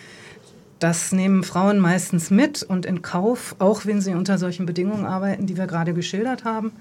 Das 0.79 1.13
nehmen 1.13 1.43
Frauen 1.43 1.79
meistens 1.79 2.31
mit 2.31 2.63
und 2.63 2.86
in 2.86 3.01
Kauf, 3.01 3.55
auch 3.60 3.86
wenn 3.86 4.01
sie 4.01 4.13
unter 4.13 4.38
solchen 4.38 4.65
Bedingungen 4.65 5.05
arbeiten, 5.05 5.45
die 5.45 5.55
wir 5.55 5.67
gerade 5.67 5.93
geschildert 5.93 6.43
haben. 6.43 6.73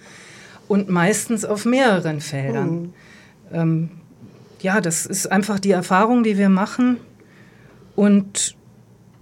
Und 0.67 0.89
meistens 0.89 1.45
auf 1.45 1.65
mehreren 1.65 2.21
Feldern. 2.21 2.71
Mhm. 2.71 2.93
Ähm, 3.53 3.91
ja, 4.63 4.81
das 4.81 5.07
ist 5.07 5.31
einfach 5.31 5.61
die 5.61 5.71
Erfahrung, 5.71 6.25
die 6.25 6.39
wir 6.39 6.49
machen. 6.49 6.97
Und 7.95 8.57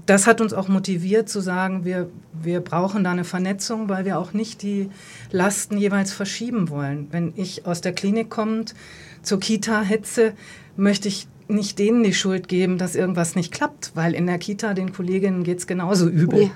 das 0.06 0.26
hat 0.26 0.40
uns 0.40 0.52
auch 0.52 0.68
motiviert 0.68 1.28
zu 1.28 1.40
sagen, 1.40 1.84
wir, 1.84 2.08
wir 2.32 2.60
brauchen 2.60 3.04
da 3.04 3.12
eine 3.12 3.24
Vernetzung, 3.24 3.88
weil 3.88 4.04
wir 4.04 4.18
auch 4.18 4.32
nicht 4.32 4.62
die 4.62 4.90
Lasten 5.30 5.78
jeweils 5.78 6.12
verschieben 6.12 6.70
wollen. 6.70 7.08
Wenn 7.12 7.32
ich 7.36 7.66
aus 7.66 7.80
der 7.80 7.92
Klinik 7.92 8.28
kommend 8.28 8.74
zur 9.22 9.38
Kita 9.38 9.82
hetze, 9.82 10.32
möchte 10.76 11.08
ich 11.08 11.28
nicht 11.48 11.78
denen 11.78 12.02
die 12.02 12.14
Schuld 12.14 12.48
geben, 12.48 12.78
dass 12.78 12.94
irgendwas 12.94 13.36
nicht 13.36 13.52
klappt, 13.52 13.92
weil 13.94 14.14
in 14.14 14.26
der 14.26 14.38
Kita 14.38 14.74
den 14.74 14.92
Kolleginnen 14.92 15.44
geht 15.44 15.58
es 15.58 15.66
genauso 15.66 16.08
übel. 16.08 16.44
Ja. 16.44 16.50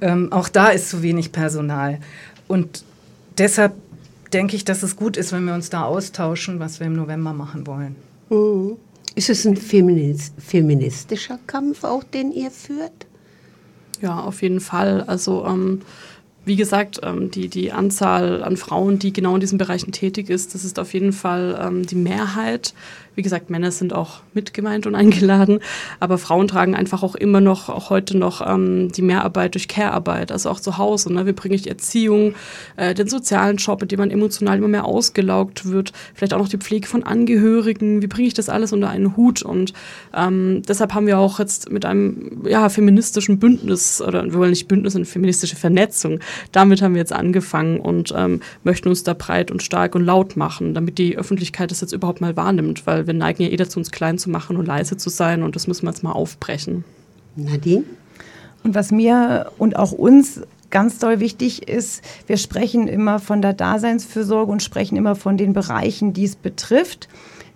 Ähm, 0.00 0.32
auch 0.32 0.48
da 0.48 0.68
ist 0.68 0.90
zu 0.90 1.02
wenig 1.02 1.32
Personal. 1.32 1.98
Und 2.46 2.84
deshalb 3.38 3.74
denke 4.32 4.54
ich, 4.54 4.64
dass 4.64 4.82
es 4.82 4.96
gut 4.96 5.16
ist, 5.16 5.32
wenn 5.32 5.44
wir 5.44 5.54
uns 5.54 5.70
da 5.70 5.84
austauschen, 5.84 6.60
was 6.60 6.78
wir 6.78 6.86
im 6.86 6.94
November 6.94 7.32
machen 7.32 7.66
wollen. 7.66 7.96
Mhm. 8.30 8.76
Ist 9.18 9.30
es 9.30 9.44
ein 9.44 9.56
Feminist 9.56 10.32
feministischer 10.38 11.40
Kampf 11.48 11.82
auch, 11.82 12.04
den 12.04 12.30
ihr 12.30 12.52
führt? 12.52 13.08
Ja, 14.00 14.20
auf 14.20 14.42
jeden 14.42 14.60
Fall. 14.60 15.02
Also 15.08 15.44
ähm, 15.44 15.80
wie 16.44 16.54
gesagt, 16.54 17.00
ähm, 17.02 17.28
die, 17.28 17.48
die 17.48 17.72
Anzahl 17.72 18.44
an 18.44 18.56
Frauen, 18.56 19.00
die 19.00 19.12
genau 19.12 19.34
in 19.34 19.40
diesen 19.40 19.58
Bereichen 19.58 19.90
tätig 19.90 20.30
ist, 20.30 20.54
das 20.54 20.64
ist 20.64 20.78
auf 20.78 20.94
jeden 20.94 21.12
Fall 21.12 21.58
ähm, 21.60 21.84
die 21.84 21.96
Mehrheit. 21.96 22.74
Wie 23.18 23.22
gesagt, 23.22 23.50
Männer 23.50 23.72
sind 23.72 23.92
auch 23.92 24.20
mitgemeint 24.32 24.86
und 24.86 24.94
eingeladen, 24.94 25.58
aber 25.98 26.18
Frauen 26.18 26.46
tragen 26.46 26.76
einfach 26.76 27.02
auch 27.02 27.16
immer 27.16 27.40
noch, 27.40 27.68
auch 27.68 27.90
heute 27.90 28.16
noch 28.16 28.46
ähm, 28.48 28.92
die 28.92 29.02
Mehrarbeit 29.02 29.56
durch 29.56 29.66
Care-Arbeit, 29.66 30.30
also 30.30 30.50
auch 30.50 30.60
zu 30.60 30.78
Hause. 30.78 31.12
Ne? 31.12 31.26
Wie 31.26 31.32
bringe 31.32 31.56
ich 31.56 31.66
Erziehung, 31.66 32.36
äh, 32.76 32.94
den 32.94 33.08
sozialen 33.08 33.56
Job, 33.56 33.82
in 33.82 33.88
dem 33.88 33.98
man 33.98 34.12
emotional 34.12 34.58
immer 34.58 34.68
mehr 34.68 34.84
ausgelaugt 34.84 35.68
wird, 35.68 35.92
vielleicht 36.14 36.32
auch 36.32 36.38
noch 36.38 36.48
die 36.48 36.58
Pflege 36.58 36.86
von 36.86 37.02
Angehörigen, 37.02 38.02
wie 38.02 38.06
bringe 38.06 38.28
ich 38.28 38.34
das 38.34 38.48
alles 38.48 38.72
unter 38.72 38.88
einen 38.88 39.16
Hut? 39.16 39.42
Und 39.42 39.72
ähm, 40.14 40.62
deshalb 40.68 40.94
haben 40.94 41.08
wir 41.08 41.18
auch 41.18 41.40
jetzt 41.40 41.72
mit 41.72 41.84
einem 41.84 42.46
ja, 42.46 42.68
feministischen 42.68 43.40
Bündnis, 43.40 44.00
oder 44.00 44.22
wir 44.26 44.34
wollen 44.34 44.50
nicht 44.50 44.68
Bündnis, 44.68 44.94
eine 44.94 45.06
feministische 45.06 45.56
Vernetzung, 45.56 46.20
damit 46.52 46.82
haben 46.82 46.94
wir 46.94 47.00
jetzt 47.00 47.12
angefangen 47.12 47.80
und 47.80 48.14
ähm, 48.16 48.42
möchten 48.62 48.88
uns 48.88 49.02
da 49.02 49.14
breit 49.14 49.50
und 49.50 49.60
stark 49.60 49.96
und 49.96 50.04
laut 50.04 50.36
machen, 50.36 50.72
damit 50.72 50.98
die 50.98 51.18
Öffentlichkeit 51.18 51.72
das 51.72 51.80
jetzt 51.80 51.92
überhaupt 51.92 52.20
mal 52.20 52.36
wahrnimmt, 52.36 52.86
weil 52.86 53.07
wir 53.08 53.14
neigen 53.14 53.42
ja 53.42 53.48
eh 53.48 53.56
dazu, 53.56 53.80
uns 53.80 53.90
klein 53.90 54.18
zu 54.18 54.30
machen 54.30 54.56
und 54.56 54.66
leise 54.66 54.96
zu 54.96 55.10
sein 55.10 55.42
und 55.42 55.56
das 55.56 55.66
müssen 55.66 55.86
wir 55.86 55.90
jetzt 55.90 56.04
mal 56.04 56.12
aufbrechen. 56.12 56.84
Nadine? 57.34 57.82
Und 58.62 58.74
was 58.74 58.92
mir 58.92 59.50
und 59.58 59.76
auch 59.76 59.92
uns 59.92 60.42
ganz 60.70 60.98
doll 60.98 61.20
wichtig 61.20 61.68
ist, 61.68 62.02
wir 62.26 62.36
sprechen 62.36 62.88
immer 62.88 63.18
von 63.18 63.42
der 63.42 63.54
Daseinsfürsorge 63.54 64.52
und 64.52 64.62
sprechen 64.62 64.96
immer 64.96 65.14
von 65.14 65.36
den 65.36 65.52
Bereichen, 65.52 66.12
die 66.12 66.24
es 66.24 66.36
betrifft 66.36 67.08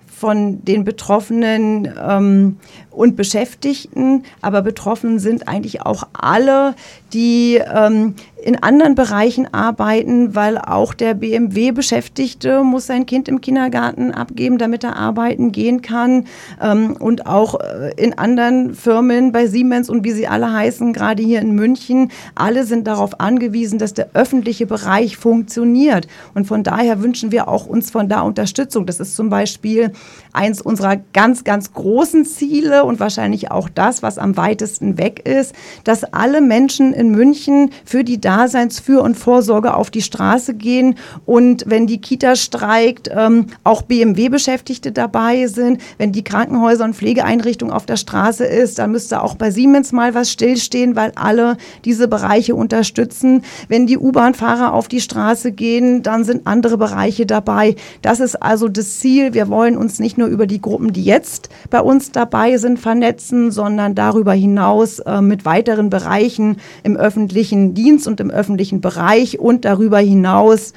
von 0.06 0.64
den 0.64 0.84
Betroffenen 0.84 1.92
ähm, 2.00 2.58
und 2.92 3.16
Beschäftigten, 3.16 4.24
aber 4.40 4.62
betroffen 4.62 5.18
sind 5.18 5.48
eigentlich 5.48 5.82
auch 5.82 6.04
alle, 6.12 6.74
die 7.12 7.56
ähm, 7.56 8.14
in 8.42 8.62
anderen 8.62 8.94
Bereichen 8.94 9.52
arbeiten, 9.52 10.34
weil 10.34 10.58
auch 10.58 10.94
der 10.94 11.14
BMW-Beschäftigte 11.14 12.62
muss 12.64 12.86
sein 12.86 13.06
Kind 13.06 13.28
im 13.28 13.40
Kindergarten 13.40 14.12
abgeben, 14.12 14.58
damit 14.58 14.84
er 14.84 14.96
arbeiten 14.96 15.52
gehen 15.52 15.80
kann. 15.80 16.26
Ähm, 16.60 16.96
und 16.98 17.26
auch 17.26 17.60
äh, 17.60 17.92
in 17.96 18.18
anderen 18.18 18.74
Firmen, 18.74 19.32
bei 19.32 19.46
Siemens 19.46 19.88
und 19.88 20.04
wie 20.04 20.12
sie 20.12 20.26
alle 20.26 20.52
heißen, 20.52 20.92
gerade 20.92 21.22
hier 21.22 21.40
in 21.40 21.52
München, 21.52 22.10
alle 22.34 22.64
sind 22.64 22.86
darauf 22.86 23.20
angewiesen, 23.20 23.78
dass 23.78 23.94
der 23.94 24.10
öffentliche 24.14 24.66
Bereich 24.66 25.16
funktioniert. 25.16 26.08
Und 26.34 26.46
von 26.46 26.64
daher 26.64 27.02
wünschen 27.02 27.30
wir 27.30 27.48
auch 27.48 27.66
uns 27.66 27.90
von 27.90 28.08
da 28.08 28.22
Unterstützung. 28.22 28.86
Das 28.86 28.98
ist 28.98 29.14
zum 29.14 29.30
Beispiel 29.30 29.92
eins 30.32 30.60
unserer 30.60 30.96
ganz, 31.12 31.44
ganz 31.44 31.72
großen 31.72 32.24
Ziele 32.24 32.84
und 32.84 33.00
wahrscheinlich 33.00 33.50
auch 33.50 33.68
das, 33.68 34.02
was 34.02 34.18
am 34.18 34.36
weitesten 34.36 34.98
weg 34.98 35.26
ist, 35.28 35.54
dass 35.84 36.04
alle 36.04 36.40
Menschen 36.40 36.92
in 36.92 37.10
München 37.10 37.70
für 37.84 38.04
die 38.04 38.20
Daseinsfür- 38.20 39.00
und 39.00 39.16
Vorsorge 39.16 39.74
auf 39.74 39.90
die 39.90 40.02
Straße 40.02 40.54
gehen 40.54 40.96
und 41.26 41.64
wenn 41.66 41.86
die 41.86 42.00
Kita 42.00 42.36
streikt, 42.36 43.10
ähm, 43.12 43.46
auch 43.64 43.82
BMW-Beschäftigte 43.82 44.92
dabei 44.92 45.46
sind. 45.46 45.80
Wenn 45.98 46.12
die 46.12 46.24
Krankenhäuser 46.24 46.84
und 46.84 46.94
Pflegeeinrichtungen 46.94 47.74
auf 47.74 47.86
der 47.86 47.96
Straße 47.96 48.44
ist, 48.44 48.78
dann 48.78 48.92
müsste 48.92 49.22
auch 49.22 49.34
bei 49.34 49.50
Siemens 49.50 49.92
mal 49.92 50.14
was 50.14 50.30
stillstehen, 50.30 50.96
weil 50.96 51.12
alle 51.14 51.56
diese 51.84 52.08
Bereiche 52.08 52.54
unterstützen. 52.54 53.42
Wenn 53.68 53.86
die 53.86 53.98
U-Bahn-Fahrer 53.98 54.72
auf 54.72 54.88
die 54.88 55.00
Straße 55.00 55.52
gehen, 55.52 56.02
dann 56.02 56.24
sind 56.24 56.46
andere 56.46 56.78
Bereiche 56.78 57.26
dabei. 57.26 57.76
Das 58.02 58.20
ist 58.20 58.42
also 58.42 58.68
das 58.68 58.98
Ziel. 58.98 59.34
Wir 59.34 59.48
wollen 59.48 59.76
uns 59.76 59.98
nicht 59.98 60.18
nur 60.18 60.21
über 60.26 60.46
die 60.46 60.60
Gruppen, 60.60 60.92
die 60.92 61.04
jetzt 61.04 61.48
bei 61.70 61.80
uns 61.80 62.12
dabei 62.12 62.56
sind, 62.56 62.78
vernetzen, 62.78 63.50
sondern 63.50 63.94
darüber 63.94 64.32
hinaus 64.32 64.98
äh, 65.00 65.20
mit 65.20 65.44
weiteren 65.44 65.90
Bereichen 65.90 66.56
im 66.82 66.96
öffentlichen 66.96 67.74
Dienst 67.74 68.06
und 68.06 68.20
im 68.20 68.30
öffentlichen 68.30 68.80
Bereich 68.80 69.38
und 69.38 69.64
darüber 69.64 69.98
hinaus 69.98 70.72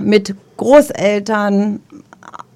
mit 0.00 0.34
Großeltern, 0.56 1.80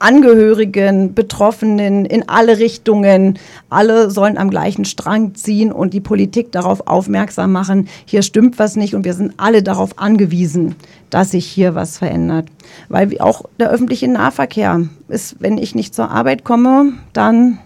Angehörigen, 0.00 1.14
Betroffenen 1.14 2.04
in 2.04 2.28
alle 2.28 2.58
Richtungen. 2.58 3.38
Alle 3.68 4.10
sollen 4.10 4.38
am 4.38 4.48
gleichen 4.48 4.84
Strang 4.84 5.34
ziehen 5.34 5.72
und 5.72 5.92
die 5.92 6.00
Politik 6.00 6.52
darauf 6.52 6.86
aufmerksam 6.86 7.52
machen, 7.52 7.88
hier 8.04 8.22
stimmt 8.22 8.58
was 8.58 8.76
nicht 8.76 8.94
und 8.94 9.04
wir 9.04 9.14
sind 9.14 9.34
alle 9.38 9.62
darauf 9.62 9.98
angewiesen, 9.98 10.76
dass 11.10 11.32
sich 11.32 11.46
hier 11.46 11.74
was 11.74 11.98
verändert. 11.98 12.48
Weil 12.88 13.18
auch 13.20 13.44
der 13.58 13.70
öffentliche 13.70 14.08
Nahverkehr 14.08 14.82
ist, 15.08 15.36
wenn 15.40 15.58
ich 15.58 15.74
nicht 15.74 15.94
zur 15.94 16.10
Arbeit 16.10 16.44
komme, 16.44 16.92
dann 17.12 17.58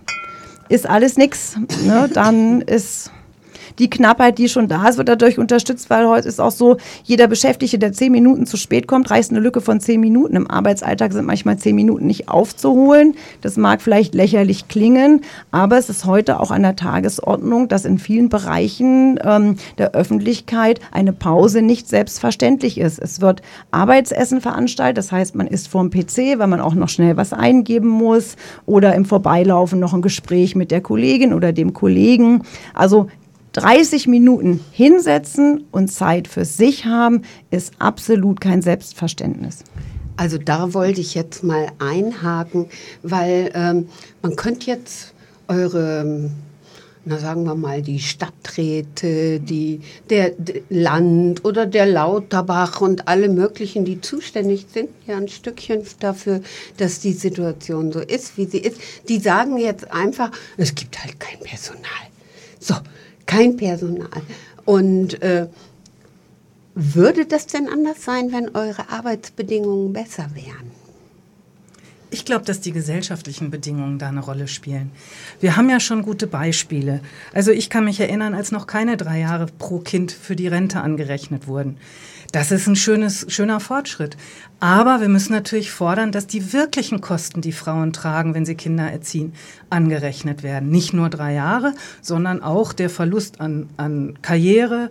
ist 0.68 0.88
alles 0.88 1.16
nichts. 1.16 1.56
Ne? 1.86 2.08
Dann 2.12 2.62
ist 2.62 3.10
die 3.78 3.90
Knappheit, 3.90 4.38
die 4.38 4.48
schon 4.48 4.68
da 4.68 4.88
ist, 4.88 4.98
wird 4.98 5.08
dadurch 5.08 5.38
unterstützt, 5.38 5.90
weil 5.90 6.06
heute 6.08 6.28
ist 6.28 6.40
auch 6.40 6.50
so, 6.50 6.76
jeder 7.04 7.26
Beschäftigte, 7.26 7.78
der 7.78 7.92
zehn 7.92 8.12
Minuten 8.12 8.46
zu 8.46 8.56
spät 8.56 8.86
kommt, 8.86 9.10
reißt 9.10 9.30
eine 9.30 9.40
Lücke 9.40 9.60
von 9.60 9.80
zehn 9.80 10.00
Minuten. 10.00 10.36
Im 10.36 10.50
Arbeitsalltag 10.50 11.12
sind 11.12 11.26
manchmal 11.26 11.58
zehn 11.58 11.74
Minuten 11.74 12.06
nicht 12.06 12.28
aufzuholen. 12.28 13.14
Das 13.40 13.56
mag 13.56 13.82
vielleicht 13.82 14.14
lächerlich 14.14 14.68
klingen, 14.68 15.22
aber 15.50 15.78
es 15.78 15.88
ist 15.88 16.04
heute 16.04 16.40
auch 16.40 16.50
an 16.50 16.62
der 16.62 16.76
Tagesordnung, 16.76 17.68
dass 17.68 17.84
in 17.84 17.98
vielen 17.98 18.28
Bereichen 18.28 19.18
ähm, 19.22 19.56
der 19.78 19.92
Öffentlichkeit 19.92 20.80
eine 20.90 21.12
Pause 21.12 21.62
nicht 21.62 21.88
selbstverständlich 21.88 22.78
ist. 22.78 22.98
Es 22.98 23.20
wird 23.20 23.42
Arbeitsessen 23.70 24.40
veranstaltet, 24.40 24.98
das 24.98 25.12
heißt, 25.12 25.34
man 25.34 25.46
ist 25.46 25.68
vorm 25.68 25.90
PC, 25.90 26.38
weil 26.38 26.46
man 26.46 26.60
auch 26.60 26.74
noch 26.74 26.88
schnell 26.88 27.16
was 27.16 27.32
eingeben 27.32 27.88
muss 27.88 28.36
oder 28.66 28.94
im 28.94 29.04
Vorbeilaufen 29.04 29.80
noch 29.80 29.94
ein 29.94 30.02
Gespräch 30.02 30.54
mit 30.54 30.70
der 30.70 30.80
Kollegin 30.80 31.32
oder 31.32 31.52
dem 31.52 31.72
Kollegen. 31.72 32.42
Also 32.74 33.08
30 33.52 34.08
Minuten 34.08 34.64
hinsetzen 34.72 35.64
und 35.70 35.88
Zeit 35.88 36.28
für 36.28 36.44
sich 36.44 36.86
haben, 36.86 37.22
ist 37.50 37.74
absolut 37.78 38.40
kein 38.40 38.62
Selbstverständnis. 38.62 39.64
Also 40.16 40.38
da 40.38 40.74
wollte 40.74 41.00
ich 41.00 41.14
jetzt 41.14 41.42
mal 41.42 41.68
einhaken, 41.78 42.66
weil 43.02 43.50
ähm, 43.54 43.88
man 44.20 44.36
könnte 44.36 44.66
jetzt 44.66 45.14
eure, 45.48 46.30
na 47.04 47.18
sagen 47.18 47.44
wir 47.44 47.54
mal, 47.54 47.82
die 47.82 47.98
Stadträte, 47.98 49.40
die, 49.40 49.80
der, 50.10 50.30
der 50.30 50.62
Land 50.68 51.44
oder 51.44 51.66
der 51.66 51.86
Lauterbach 51.86 52.80
und 52.80 53.08
alle 53.08 53.28
möglichen, 53.28 53.84
die 53.84 54.00
zuständig 54.00 54.66
sind, 54.72 54.90
ja 55.06 55.16
ein 55.16 55.28
Stückchen 55.28 55.82
dafür, 55.98 56.42
dass 56.76 57.00
die 57.00 57.12
Situation 57.12 57.90
so 57.90 58.00
ist, 58.00 58.36
wie 58.36 58.46
sie 58.46 58.58
ist, 58.58 58.80
die 59.08 59.18
sagen 59.18 59.56
jetzt 59.56 59.90
einfach, 59.92 60.30
es 60.56 60.74
gibt 60.74 61.02
halt 61.02 61.18
kein 61.18 61.40
Personal. 61.40 61.90
So, 62.60 62.74
kein 63.26 63.56
Personal. 63.56 64.22
Und 64.64 65.20
äh, 65.22 65.48
würde 66.74 67.26
das 67.26 67.46
denn 67.46 67.68
anders 67.68 68.02
sein, 68.04 68.32
wenn 68.32 68.54
eure 68.54 68.88
Arbeitsbedingungen 68.90 69.92
besser 69.92 70.30
wären? 70.34 70.70
Ich 72.10 72.26
glaube, 72.26 72.44
dass 72.44 72.60
die 72.60 72.72
gesellschaftlichen 72.72 73.50
Bedingungen 73.50 73.98
da 73.98 74.08
eine 74.08 74.20
Rolle 74.20 74.46
spielen. 74.46 74.90
Wir 75.40 75.56
haben 75.56 75.70
ja 75.70 75.80
schon 75.80 76.02
gute 76.02 76.26
Beispiele. 76.26 77.00
Also 77.32 77.52
ich 77.52 77.70
kann 77.70 77.86
mich 77.86 78.00
erinnern, 78.00 78.34
als 78.34 78.52
noch 78.52 78.66
keine 78.66 78.98
drei 78.98 79.20
Jahre 79.20 79.46
pro 79.58 79.78
Kind 79.78 80.12
für 80.12 80.36
die 80.36 80.46
Rente 80.46 80.82
angerechnet 80.82 81.46
wurden. 81.46 81.78
Das 82.32 82.50
ist 82.50 82.66
ein 82.66 82.76
schönes, 82.76 83.26
schöner 83.28 83.60
Fortschritt. 83.60 84.16
Aber 84.58 85.02
wir 85.02 85.10
müssen 85.10 85.34
natürlich 85.34 85.70
fordern, 85.70 86.12
dass 86.12 86.26
die 86.26 86.54
wirklichen 86.54 87.02
Kosten, 87.02 87.42
die 87.42 87.52
Frauen 87.52 87.92
tragen, 87.92 88.34
wenn 88.34 88.46
sie 88.46 88.54
Kinder 88.54 88.90
erziehen, 88.90 89.34
angerechnet 89.68 90.42
werden. 90.42 90.70
Nicht 90.70 90.94
nur 90.94 91.10
drei 91.10 91.34
Jahre, 91.34 91.74
sondern 92.00 92.42
auch 92.42 92.72
der 92.72 92.88
Verlust 92.88 93.42
an, 93.42 93.68
an 93.76 94.18
Karriere 94.22 94.90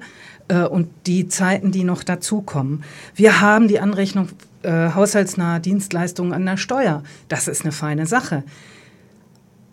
äh, 0.50 0.64
und 0.66 0.89
die 1.08 1.30
Zeiten, 1.30 1.72
die 1.72 1.84
noch 1.84 2.04
dazukommen. 2.04 2.84
Wir 3.16 3.42
haben 3.42 3.68
die 3.68 3.80
Anrechnung 3.80 4.30
äh, 4.62 4.92
haushaltsnaher 4.94 5.60
Dienstleistungen 5.60 6.34
an 6.34 6.46
der 6.46 6.58
Steuer. 6.58 7.02
Das 7.28 7.48
ist 7.48 7.64
eine 7.64 7.72
feine 7.72 8.06
Sache. 8.06 8.44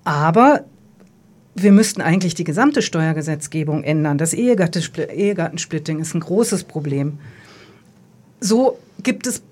Aber 0.04 0.64
wir 1.54 1.72
müssten 1.72 2.00
eigentlich 2.00 2.34
die 2.34 2.44
gesamte 2.44 2.80
Steuergesetzgebung 2.80 3.84
ändern. 3.84 4.16
Das 4.16 4.32
Ehegattensplitting 4.32 6.00
ist 6.00 6.14
ein 6.14 6.20
großes 6.20 6.64
Problem 6.64 7.18
so 8.40 8.78
gibt 9.02 9.26
es 9.26 9.42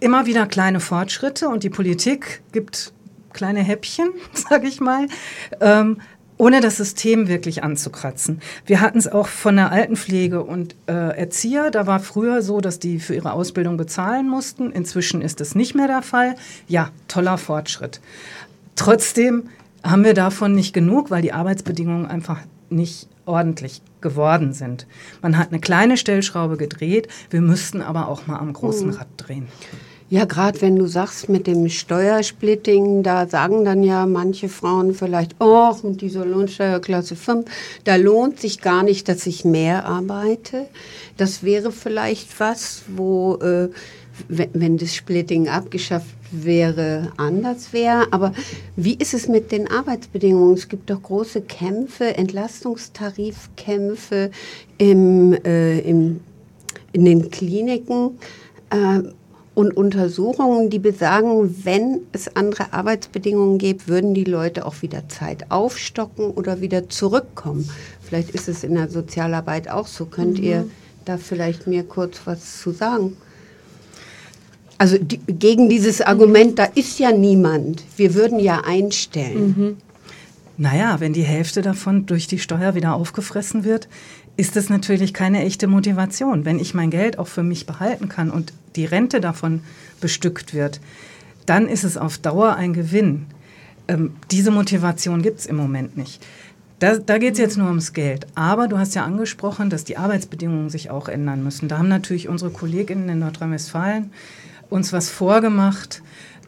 immer 0.00 0.26
wieder 0.26 0.46
kleine 0.46 0.80
Fortschritte 0.80 1.48
und 1.48 1.62
die 1.62 1.70
Politik 1.70 2.42
gibt 2.52 2.92
kleine 3.32 3.60
Häppchen, 3.60 4.10
sage 4.32 4.66
ich 4.66 4.80
mal, 4.80 5.08
ähm, 5.60 6.00
ohne 6.36 6.60
das 6.60 6.76
System 6.78 7.28
wirklich 7.28 7.62
anzukratzen. 7.62 8.40
Wir 8.66 8.80
hatten 8.80 8.98
es 8.98 9.06
auch 9.06 9.28
von 9.28 9.54
der 9.56 9.70
Altenpflege 9.70 10.42
und 10.42 10.74
äh, 10.86 10.92
Erzieher. 10.92 11.70
Da 11.70 11.86
war 11.86 12.00
früher 12.00 12.42
so, 12.42 12.60
dass 12.60 12.80
die 12.80 12.98
für 12.98 13.14
ihre 13.14 13.32
Ausbildung 13.32 13.76
bezahlen 13.76 14.28
mussten. 14.28 14.72
Inzwischen 14.72 15.22
ist 15.22 15.40
das 15.40 15.54
nicht 15.54 15.74
mehr 15.76 15.86
der 15.86 16.02
Fall. 16.02 16.34
Ja, 16.66 16.90
toller 17.06 17.38
Fortschritt. 17.38 18.00
Trotzdem 18.74 19.44
haben 19.84 20.02
wir 20.02 20.14
davon 20.14 20.54
nicht 20.54 20.72
genug, 20.72 21.10
weil 21.10 21.22
die 21.22 21.32
Arbeitsbedingungen 21.32 22.06
einfach 22.06 22.40
nicht 22.68 23.08
ordentlich 23.26 23.80
geworden 24.04 24.52
sind. 24.52 24.86
Man 25.22 25.36
hat 25.36 25.48
eine 25.50 25.58
kleine 25.58 25.96
Stellschraube 25.96 26.56
gedreht, 26.56 27.08
wir 27.30 27.40
müssten 27.40 27.82
aber 27.82 28.06
auch 28.06 28.28
mal 28.28 28.38
am 28.38 28.52
großen 28.52 28.90
hm. 28.90 28.96
Rad 28.96 29.08
drehen. 29.16 29.48
Ja, 30.10 30.26
gerade 30.26 30.60
wenn 30.60 30.76
du 30.76 30.86
sagst 30.86 31.30
mit 31.30 31.46
dem 31.46 31.68
Steuersplitting, 31.68 33.02
da 33.02 33.26
sagen 33.26 33.64
dann 33.64 33.82
ja 33.82 34.06
manche 34.06 34.48
Frauen 34.50 34.94
vielleicht, 34.94 35.34
oh, 35.40 35.74
mit 35.82 36.02
dieser 36.02 36.26
Lohnsteuerklasse 36.26 37.16
5, 37.16 37.50
da 37.84 37.96
lohnt 37.96 38.38
sich 38.38 38.60
gar 38.60 38.82
nicht, 38.82 39.08
dass 39.08 39.26
ich 39.26 39.44
mehr 39.44 39.86
arbeite. 39.86 40.66
Das 41.16 41.42
wäre 41.42 41.72
vielleicht 41.72 42.38
was, 42.38 42.82
wo, 42.94 43.36
äh, 43.36 43.70
wenn, 44.28 44.78
das 44.78 44.94
Splitting 44.94 45.48
abgeschafft 45.48 46.14
wäre, 46.30 47.12
anders 47.16 47.72
wäre. 47.72 48.12
Aber 48.12 48.32
wie 48.76 48.94
ist 48.94 49.14
es 49.14 49.28
mit 49.28 49.52
den 49.52 49.70
Arbeitsbedingungen? 49.70 50.54
Es 50.54 50.68
gibt 50.68 50.90
doch 50.90 51.02
große 51.02 51.42
Kämpfe, 51.42 52.16
Entlastungstarifkämpfe 52.16 54.30
im, 54.78 55.34
äh, 55.44 55.78
im, 55.80 56.20
in 56.92 57.04
den 57.04 57.30
Kliniken. 57.30 58.18
Äh, 58.70 59.02
und 59.54 59.76
Untersuchungen, 59.76 60.68
die 60.68 60.80
besagen, 60.80 61.64
wenn 61.64 62.00
es 62.12 62.34
andere 62.34 62.72
Arbeitsbedingungen 62.72 63.58
gibt, 63.58 63.86
würden 63.86 64.12
die 64.12 64.24
Leute 64.24 64.66
auch 64.66 64.82
wieder 64.82 65.08
Zeit 65.08 65.50
aufstocken 65.50 66.30
oder 66.30 66.60
wieder 66.60 66.88
zurückkommen. 66.88 67.68
Vielleicht 68.02 68.30
ist 68.30 68.48
es 68.48 68.64
in 68.64 68.74
der 68.74 68.88
Sozialarbeit 68.88 69.70
auch 69.70 69.86
so. 69.86 70.06
Könnt 70.06 70.38
mhm. 70.38 70.44
ihr 70.44 70.70
da 71.04 71.18
vielleicht 71.18 71.68
mir 71.68 71.84
kurz 71.84 72.20
was 72.24 72.60
zu 72.60 72.72
sagen? 72.72 73.16
Also 74.84 74.98
die, 74.98 75.16
gegen 75.16 75.70
dieses 75.70 76.02
Argument, 76.02 76.58
da 76.58 76.64
ist 76.64 76.98
ja 76.98 77.10
niemand. 77.10 77.82
Wir 77.96 78.14
würden 78.14 78.38
ja 78.38 78.64
einstellen. 78.66 79.54
Mhm. 79.56 79.76
Naja, 80.58 81.00
wenn 81.00 81.14
die 81.14 81.22
Hälfte 81.22 81.62
davon 81.62 82.04
durch 82.04 82.26
die 82.26 82.38
Steuer 82.38 82.74
wieder 82.74 82.92
aufgefressen 82.92 83.64
wird, 83.64 83.88
ist 84.36 84.56
das 84.56 84.68
natürlich 84.68 85.14
keine 85.14 85.42
echte 85.42 85.68
Motivation. 85.68 86.44
Wenn 86.44 86.58
ich 86.58 86.74
mein 86.74 86.90
Geld 86.90 87.18
auch 87.18 87.28
für 87.28 87.42
mich 87.42 87.64
behalten 87.64 88.10
kann 88.10 88.28
und 88.28 88.52
die 88.76 88.84
Rente 88.84 89.22
davon 89.22 89.62
bestückt 90.02 90.52
wird, 90.52 90.80
dann 91.46 91.66
ist 91.66 91.84
es 91.84 91.96
auf 91.96 92.18
Dauer 92.18 92.56
ein 92.56 92.74
Gewinn. 92.74 93.24
Ähm, 93.88 94.12
diese 94.30 94.50
Motivation 94.50 95.22
gibt 95.22 95.40
es 95.40 95.46
im 95.46 95.56
Moment 95.56 95.96
nicht. 95.96 96.22
Da, 96.78 96.98
da 96.98 97.16
geht 97.16 97.32
es 97.32 97.38
jetzt 97.38 97.56
nur 97.56 97.68
ums 97.68 97.94
Geld. 97.94 98.26
Aber 98.34 98.68
du 98.68 98.76
hast 98.76 98.94
ja 98.94 99.06
angesprochen, 99.06 99.70
dass 99.70 99.84
die 99.84 99.96
Arbeitsbedingungen 99.96 100.68
sich 100.68 100.90
auch 100.90 101.08
ändern 101.08 101.42
müssen. 101.42 101.68
Da 101.68 101.78
haben 101.78 101.88
natürlich 101.88 102.28
unsere 102.28 102.50
Kolleginnen 102.50 103.08
in 103.08 103.20
Nordrhein-Westfalen 103.20 104.10
uns 104.70 104.92
was 104.92 105.10
vorgemacht, 105.10 106.02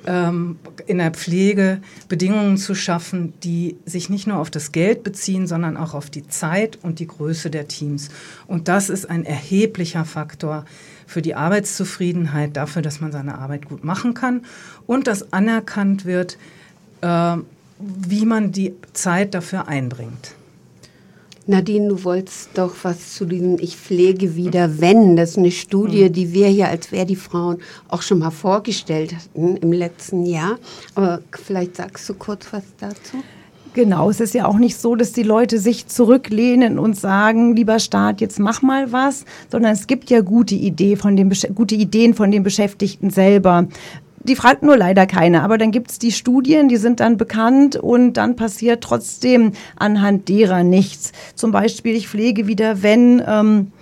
ähm, 0.07 0.59
in 0.87 0.99
der 0.99 1.11
Pflege 1.11 1.81
Bedingungen 2.09 2.57
zu 2.57 2.75
schaffen, 2.75 3.35
die 3.43 3.77
sich 3.85 4.09
nicht 4.09 4.27
nur 4.27 4.39
auf 4.39 4.51
das 4.51 4.73
Geld 4.73 5.03
beziehen, 5.03 5.47
sondern 5.47 5.77
auch 5.77 5.95
auf 5.95 6.11
die 6.11 6.29
Zeit 6.29 6.79
und 6.83 6.99
die 6.99 7.07
Größe 7.07 7.51
der 7.51 7.69
Teams. 7.69 8.11
Und 8.47 8.69
das 8.69 8.89
ist 8.89 9.11
ein 9.11 9.25
erheblicher 9.25 10.05
Faktor 10.05 10.65
für 11.07 11.23
die 11.23 11.35
Arbeitszufriedenheit, 11.35 12.57
dafür, 12.57 12.83
dass 12.83 13.01
man 13.01 13.13
seine 13.13 13.39
Arbeit 13.39 13.69
gut 13.69 13.85
machen 13.85 14.15
kann 14.15 14.43
und 14.87 15.07
dass 15.07 15.33
anerkannt 15.33 16.05
wird, 16.05 16.39
äh, 17.01 17.37
wie 17.79 18.27
man 18.27 18.53
die 18.53 18.75
Zeit 18.93 19.35
dafür 19.35 19.69
einbringt. 19.69 20.36
Nadine, 21.49 21.89
du 21.89 22.03
wolltest 22.03 22.51
doch 22.55 22.75
was 22.83 23.15
zu 23.15 23.25
diesem 23.25 23.59
Ich 23.61 23.77
pflege 23.77 24.35
wieder, 24.35 24.81
wenn. 24.81 25.15
Das 25.15 25.31
ist 25.31 25.39
eine 25.39 25.53
Studie, 25.53 26.11
die 26.11 26.33
wir 26.33 26.49
hier 26.49 26.69
als 26.69 26.91
Wer 26.91 27.05
die 27.05 27.15
Frauen 27.15 27.59
auch 27.89 28.03
schon 28.03 28.19
mal 28.19 28.33
vorgestellt 28.33 29.15
hatten 29.15 29.57
im 29.59 29.73
letzten 29.73 30.27
Jahr. 30.27 30.59
Aber 30.97 31.21
vielleicht 31.31 31.77
sagst 31.77 32.09
du 32.09 32.15
kurz 32.15 32.53
was 32.53 32.65
dazu. 32.79 33.19
Genau, 33.75 34.09
es 34.11 34.21
ist 34.21 34.35
ja 34.35 34.47
auch 34.47 34.57
nicht 34.57 34.77
so, 34.77 34.97
dass 34.97 35.13
die 35.13 35.23
Leute 35.23 35.59
sich 35.59 35.87
zurücklehnen 35.87 36.79
und 36.79 36.97
sagen, 36.97 37.55
lieber 37.55 37.79
Staat, 37.79 38.23
jetzt 38.23 38.41
mach 38.41 38.63
mal 38.63 38.91
was, 38.91 39.27
sondern 39.51 39.73
es 39.73 39.87
gibt 39.87 40.09
ja 40.09 40.23
gute, 40.23 40.55
Idee 40.55 40.97
von 40.97 41.15
den, 41.15 41.31
gute 41.55 41.75
Ideen 41.75 42.15
von 42.15 42.31
den 42.31 42.43
Beschäftigten 42.43 43.11
selber 43.11 43.69
die 44.29 44.37
fragt 44.37 44.63
nur 44.63 44.77
leider 44.77 45.07
keiner. 45.07 45.43
Aber 45.43 45.59
dann 45.59 45.71
gibt 45.71 45.91
es 45.91 45.99
die 45.99 46.13
Studien, 46.13 46.69
die 46.69 46.77
sind 46.77 47.01
dann 47.01 47.17
bekannt 47.17 47.77
und 47.77 48.15
dann 48.15 48.37
passiert 48.37 48.83
trotzdem 48.83 49.53
anhand 49.77 50.29
derer 50.29 50.63
nichts. 50.63 51.13
Zum 51.35 51.53
Beispiel, 51.53 51.95
ich 51.95 52.09
pflege 52.09 52.47
wieder, 52.47 52.83
wenn 52.83 53.23
ähm, 53.27 53.73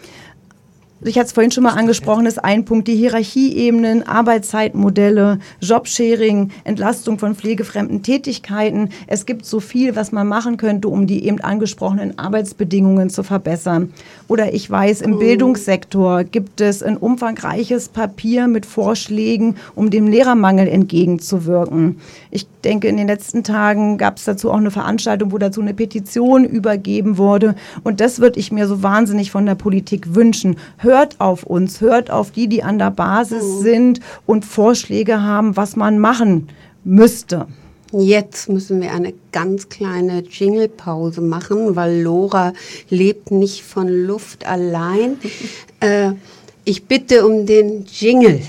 ich 1.05 1.19
hatte 1.19 1.27
es 1.27 1.33
vorhin 1.33 1.51
schon 1.51 1.65
mal 1.65 1.75
angesprochen, 1.75 2.27
ist 2.27 2.43
ein 2.43 2.65
Punkt, 2.65 2.89
die 2.89 2.97
Hierarchieebenen, 2.97 4.07
Arbeitszeitmodelle, 4.07 5.39
Jobsharing, 5.61 6.51
Entlastung 6.65 7.19
von 7.19 7.35
pflegefremden 7.35 8.03
Tätigkeiten. 8.03 8.89
Es 9.07 9.27
gibt 9.27 9.45
so 9.45 9.61
viel, 9.61 9.97
was 9.97 10.13
man 10.13 10.27
machen 10.27 10.57
könnte, 10.57 10.89
um 10.89 11.07
die 11.07 11.27
eben 11.27 11.41
angesprochenen 11.41 12.19
Arbeitsbedingungen 12.19 13.11
zu 13.11 13.23
verbessern. 13.23 13.93
Oder 14.29 14.55
ich 14.55 14.71
weiß, 14.71 15.03
im 15.03 15.15
oh. 15.15 15.19
Bildungssektor 15.19 16.25
gibt 16.25 16.61
es 16.61 16.83
ein 16.83 16.97
umfangreiches 16.97 17.89
Papier 17.89 18.49
mit 18.49 18.65
Vorschlägen, 18.65 19.57
um 19.75 19.91
dem 19.91 20.07
Lehrermangel 20.07 20.69
entgegenzuwirken. 20.69 22.01
Ich 22.31 22.47
denke, 22.65 22.89
in 22.89 22.97
den 22.97 23.07
letzten 23.07 23.45
Tagen 23.45 23.99
gab 23.99 24.17
es 24.17 24.25
dazu 24.25 24.51
auch 24.51 24.57
eine 24.57 24.71
Veranstaltung, 24.71 25.33
wo 25.33 25.39
dazu 25.39 25.61
eine 25.61 25.75
Petition 25.75 26.45
übergeben 26.45 27.19
wurde. 27.19 27.55
Und 27.83 28.01
das 28.01 28.21
würde 28.21 28.41
ich 28.41 28.51
mir 28.51 28.67
so 28.67 28.83
wahnsinnig 28.83 29.31
von 29.31 29.45
der 29.45 29.55
Politik 29.55 30.15
wünschen. 30.15 30.57
Hört 30.95 31.21
auf 31.21 31.43
uns, 31.43 31.81
hört 31.81 32.13
auf 32.13 32.31
die, 32.31 32.47
die 32.47 32.63
an 32.63 32.79
der 32.79 32.93
Basis 32.93 33.43
mhm. 33.43 33.63
sind 33.63 34.01
und 34.27 34.45
Vorschläge 34.45 35.23
haben, 35.23 35.57
was 35.57 35.75
man 35.75 35.99
machen 35.99 36.51
müsste. 36.85 37.49
Jetzt 37.91 38.49
müssen 38.49 38.81
wir 38.81 38.93
eine 38.93 39.13
ganz 39.33 39.69
kleine 39.69 40.21
Jingle-Pause 40.21 41.21
machen, 41.21 41.75
weil 41.75 42.01
Lora 42.01 42.53
lebt 42.91 43.33
nicht 43.33 43.65
von 43.65 43.89
Luft 43.89 44.47
allein. 44.47 45.17
äh, 45.81 46.13
ich 46.65 46.85
bitte 46.85 47.27
um 47.27 47.45
den 47.45 47.87
Jingle. 47.87 48.41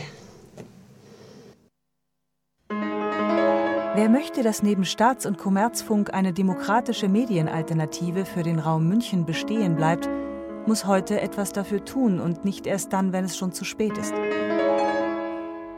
Wer 3.96 4.10
möchte, 4.10 4.44
dass 4.44 4.62
neben 4.62 4.86
Staats- 4.86 5.26
und 5.26 5.40
Kommerzfunk 5.40 6.14
eine 6.14 6.32
demokratische 6.32 7.10
Medienalternative 7.10 8.24
für 8.24 8.44
den 8.44 8.60
Raum 8.60 8.88
München 8.88 9.26
bestehen 9.26 9.76
bleibt, 9.76 10.08
muss 10.68 10.86
heute 10.86 11.22
etwas 11.22 11.54
dafür 11.54 11.84
tun 11.86 12.20
und 12.20 12.46
nicht 12.46 12.68
erst 12.68 12.94
dann, 12.94 13.14
wenn 13.14 13.26
es 13.26 13.36
schon 13.38 13.52
zu 13.52 13.66
spät 13.66 13.98
ist. 13.98 14.14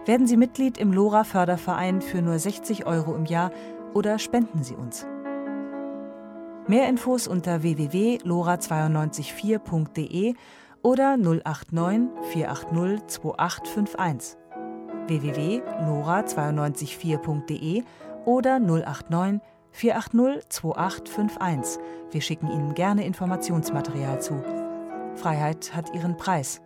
Werden 0.06 0.28
Sie 0.28 0.36
Mitglied 0.38 0.78
im 0.78 0.94
LoRa 0.94 1.24
Förderverein 1.24 2.02
für 2.02 2.22
nur 2.22 2.38
60 2.40 2.86
Euro 2.86 3.16
im 3.16 3.26
Jahr 3.26 3.52
oder 3.94 4.20
spenden 4.20 4.64
Sie 4.64 4.76
uns. 4.76 5.08
Mehr 6.68 6.90
Infos 6.90 7.28
unter 7.28 7.64
www.lora924.de 7.64 10.36
oder 10.82 11.18
089 11.18 12.10
480 12.32 13.08
2851 13.08 14.38
www.lora924.de 15.08 17.84
oder 18.26 18.60
089 18.60 19.42
480 19.72 20.50
2851. 20.50 21.82
Wir 22.12 22.22
schicken 22.22 22.52
Ihnen 22.52 22.74
gerne 22.74 23.06
Informationsmaterial 23.06 24.22
zu. 24.22 24.67
Freiheit 25.18 25.76
hat 25.76 25.94
ihren 25.94 26.16
Preis. 26.18 26.62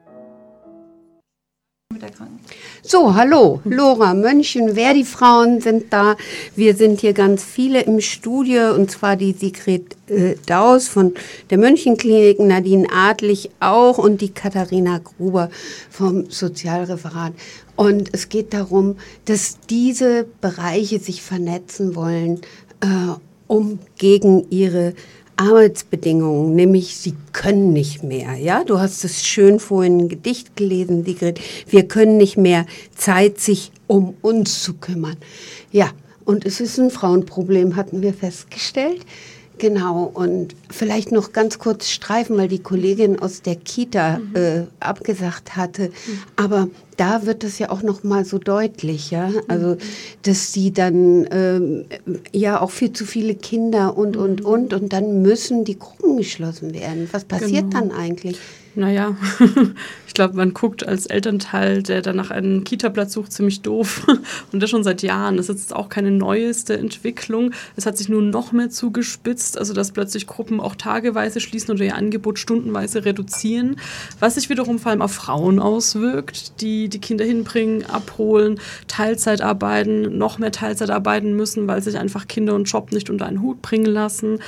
So, 2.83 3.15
hallo, 3.15 3.61
Lora 3.63 4.13
Mönchen, 4.13 4.75
Verdi-Frauen 4.75 5.61
sind 5.61 5.91
da. 5.93 6.15
Wir 6.55 6.75
sind 6.75 7.01
hier 7.01 7.13
ganz 7.13 7.43
viele 7.43 7.81
im 7.81 8.01
Studio 8.01 8.73
und 8.73 8.89
zwar 8.89 9.15
die 9.15 9.33
Sigrid 9.33 9.95
äh, 10.07 10.35
Daus 10.45 10.87
von 10.87 11.13
der 11.49 11.57
Mönchenklinik, 11.57 12.39
Nadine 12.39 12.87
Adlich 12.91 13.51
auch 13.59 13.97
und 13.97 14.21
die 14.21 14.33
Katharina 14.33 14.99
Gruber 14.99 15.49
vom 15.89 16.29
Sozialreferat. 16.29 17.33
Und 17.75 18.09
es 18.13 18.29
geht 18.29 18.53
darum, 18.53 18.97
dass 19.25 19.59
diese 19.69 20.25
Bereiche 20.39 20.99
sich 20.99 21.21
vernetzen 21.21 21.95
wollen, 21.95 22.41
äh, 22.81 22.87
um 23.47 23.79
gegen 23.97 24.49
ihre 24.49 24.93
Arbeitsbedingungen, 25.37 26.55
nämlich 26.55 26.97
sie 26.97 27.15
können 27.33 27.73
nicht 27.73 28.03
mehr. 28.03 28.35
Ja, 28.35 28.63
du 28.63 28.79
hast 28.79 29.03
es 29.03 29.25
schön 29.25 29.59
vorhin 29.59 29.99
ein 29.99 30.09
Gedicht 30.09 30.55
gelesen, 30.55 31.03
Sigrid. 31.05 31.39
Wir 31.67 31.87
können 31.87 32.17
nicht 32.17 32.37
mehr 32.37 32.65
Zeit, 32.95 33.39
sich 33.39 33.71
um 33.87 34.15
uns 34.21 34.63
zu 34.63 34.75
kümmern. 34.75 35.17
Ja, 35.71 35.91
und 36.25 36.45
es 36.45 36.61
ist 36.61 36.79
ein 36.79 36.91
Frauenproblem, 36.91 37.75
hatten 37.75 38.01
wir 38.01 38.13
festgestellt. 38.13 39.01
Genau, 39.61 40.09
und 40.11 40.55
vielleicht 40.71 41.11
noch 41.11 41.33
ganz 41.33 41.59
kurz 41.59 41.87
streifen, 41.87 42.35
weil 42.35 42.47
die 42.47 42.63
Kollegin 42.63 43.19
aus 43.19 43.43
der 43.43 43.55
Kita 43.55 44.17
mhm. 44.17 44.35
äh, 44.35 44.63
abgesagt 44.79 45.55
hatte. 45.55 45.89
Mhm. 45.89 46.19
Aber 46.35 46.67
da 46.97 47.27
wird 47.27 47.43
es 47.43 47.59
ja 47.59 47.69
auch 47.69 47.83
noch 47.83 48.03
mal 48.03 48.25
so 48.25 48.39
deutlich, 48.39 49.11
ja, 49.11 49.29
also 49.47 49.75
mhm. 49.75 49.77
dass 50.23 50.51
sie 50.51 50.73
dann 50.73 51.27
ähm, 51.29 51.85
ja 52.31 52.59
auch 52.59 52.71
viel 52.71 52.91
zu 52.91 53.05
viele 53.05 53.35
Kinder 53.35 53.95
und 53.95 54.17
und 54.17 54.39
mhm. 54.39 54.45
und 54.47 54.73
und 54.73 54.93
dann 54.93 55.21
müssen 55.21 55.63
die 55.63 55.77
Gruppen 55.77 56.17
geschlossen 56.17 56.73
werden. 56.73 57.07
Was 57.11 57.23
passiert 57.23 57.69
genau. 57.69 57.81
dann 57.81 57.91
eigentlich? 57.91 58.39
Naja, 58.73 59.15
ich 60.11 60.13
glaube, 60.13 60.35
man 60.35 60.53
guckt 60.53 60.85
als 60.85 61.05
Elternteil, 61.05 61.83
der 61.83 62.01
dann 62.01 62.17
nach 62.17 62.31
einem 62.31 62.65
Kita-Platz 62.65 63.13
sucht, 63.13 63.31
ziemlich 63.31 63.61
doof. 63.61 64.05
Und 64.51 64.61
das 64.61 64.69
schon 64.69 64.83
seit 64.83 65.03
Jahren. 65.03 65.37
Das 65.37 65.47
ist 65.47 65.61
jetzt 65.61 65.75
auch 65.75 65.87
keine 65.87 66.11
neueste 66.11 66.77
Entwicklung. 66.77 67.51
Es 67.77 67.85
hat 67.85 67.97
sich 67.97 68.09
nun 68.09 68.29
noch 68.29 68.51
mehr 68.51 68.69
zugespitzt, 68.69 69.57
also 69.57 69.73
dass 69.73 69.91
plötzlich 69.91 70.27
Gruppen 70.27 70.59
auch 70.59 70.75
tageweise 70.75 71.39
schließen 71.39 71.73
oder 71.73 71.85
ihr 71.85 71.95
Angebot 71.95 72.39
stundenweise 72.39 73.05
reduzieren, 73.05 73.77
was 74.19 74.35
sich 74.35 74.49
wiederum 74.49 74.79
vor 74.79 74.91
allem 74.91 75.01
auf 75.01 75.13
Frauen 75.13 75.59
auswirkt, 75.59 76.59
die 76.59 76.89
die 76.89 76.99
Kinder 76.99 77.23
hinbringen, 77.23 77.85
abholen, 77.85 78.59
Teilzeit 78.87 79.41
arbeiten, 79.41 80.17
noch 80.17 80.39
mehr 80.39 80.51
Teilzeit 80.51 80.89
arbeiten 80.89 81.37
müssen, 81.37 81.67
weil 81.67 81.81
sich 81.81 81.97
einfach 81.97 82.27
Kinder 82.27 82.55
und 82.55 82.65
Job 82.65 82.91
nicht 82.91 83.09
unter 83.09 83.27
einen 83.27 83.41
Hut 83.41 83.61
bringen 83.61 83.85
lassen. 83.85 84.39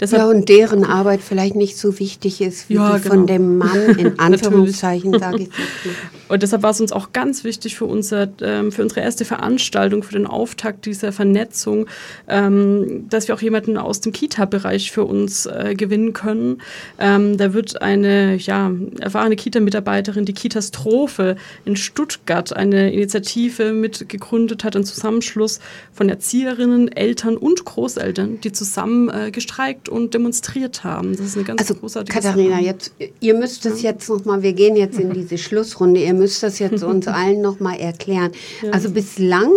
Deshalb, 0.00 0.22
ja, 0.22 0.28
und 0.28 0.48
deren 0.48 0.84
Arbeit 0.84 1.20
vielleicht 1.20 1.56
nicht 1.56 1.76
so 1.76 1.98
wichtig 1.98 2.40
ist 2.40 2.70
wie 2.70 2.74
ja, 2.74 2.96
die 2.96 3.02
genau. 3.02 3.14
von 3.14 3.26
dem 3.26 3.58
Mann 3.58 3.70
Mann, 3.88 3.98
in 3.98 4.18
Anführungszeichen 4.18 5.09
ich 5.14 5.20
das. 5.20 5.34
Und 6.28 6.42
deshalb 6.42 6.62
war 6.62 6.70
es 6.70 6.80
uns 6.80 6.92
auch 6.92 7.12
ganz 7.12 7.44
wichtig 7.44 7.76
für, 7.76 7.86
unser, 7.86 8.28
ähm, 8.40 8.70
für 8.70 8.82
unsere 8.82 9.00
erste 9.00 9.24
Veranstaltung, 9.24 10.02
für 10.02 10.12
den 10.12 10.26
Auftakt 10.26 10.86
dieser 10.86 11.12
Vernetzung, 11.12 11.86
ähm, 12.28 13.06
dass 13.08 13.26
wir 13.26 13.34
auch 13.34 13.42
jemanden 13.42 13.76
aus 13.76 14.00
dem 14.00 14.12
Kita-Bereich 14.12 14.92
für 14.92 15.04
uns 15.04 15.46
äh, 15.46 15.74
gewinnen 15.76 16.12
können. 16.12 16.62
Ähm, 16.98 17.36
da 17.36 17.52
wird 17.52 17.82
eine 17.82 18.36
ja, 18.36 18.70
erfahrene 19.00 19.36
Kita-Mitarbeiterin, 19.36 20.24
die 20.24 20.32
Kitastrophe 20.32 21.36
in 21.64 21.76
Stuttgart, 21.76 22.54
eine 22.54 22.92
Initiative 22.92 23.72
mitgegründet 23.72 24.62
hat, 24.62 24.76
ein 24.76 24.84
Zusammenschluss 24.84 25.60
von 25.92 26.08
Erzieherinnen, 26.08 26.92
Eltern 26.92 27.36
und 27.36 27.64
Großeltern, 27.64 28.40
die 28.40 28.52
zusammen 28.52 29.08
äh, 29.08 29.30
gestreikt 29.30 29.88
und 29.88 30.14
demonstriert 30.14 30.84
haben. 30.84 31.16
Das 31.16 31.26
ist 31.26 31.36
eine 31.36 31.44
ganz 31.44 31.60
also, 31.62 31.74
großartige 31.74 32.14
Katharina, 32.14 32.56
Sache. 32.56 32.64
jetzt, 32.64 32.92
ihr 33.20 33.34
müsst 33.34 33.64
das 33.64 33.82
jetzt 33.82 34.08
nochmal, 34.08 34.42
wir 34.42 34.52
gehen 34.52 34.76
jetzt 34.76 34.98
in 35.00 35.12
diese 35.12 35.38
Schlussrunde, 35.38 36.00
ihr 36.00 36.14
müsst 36.14 36.42
das 36.42 36.58
jetzt 36.58 36.82
uns 36.82 37.08
allen 37.08 37.40
noch 37.40 37.60
mal 37.60 37.78
erklären. 37.78 38.32
Ja. 38.62 38.70
Also 38.70 38.90
bislang 38.90 39.50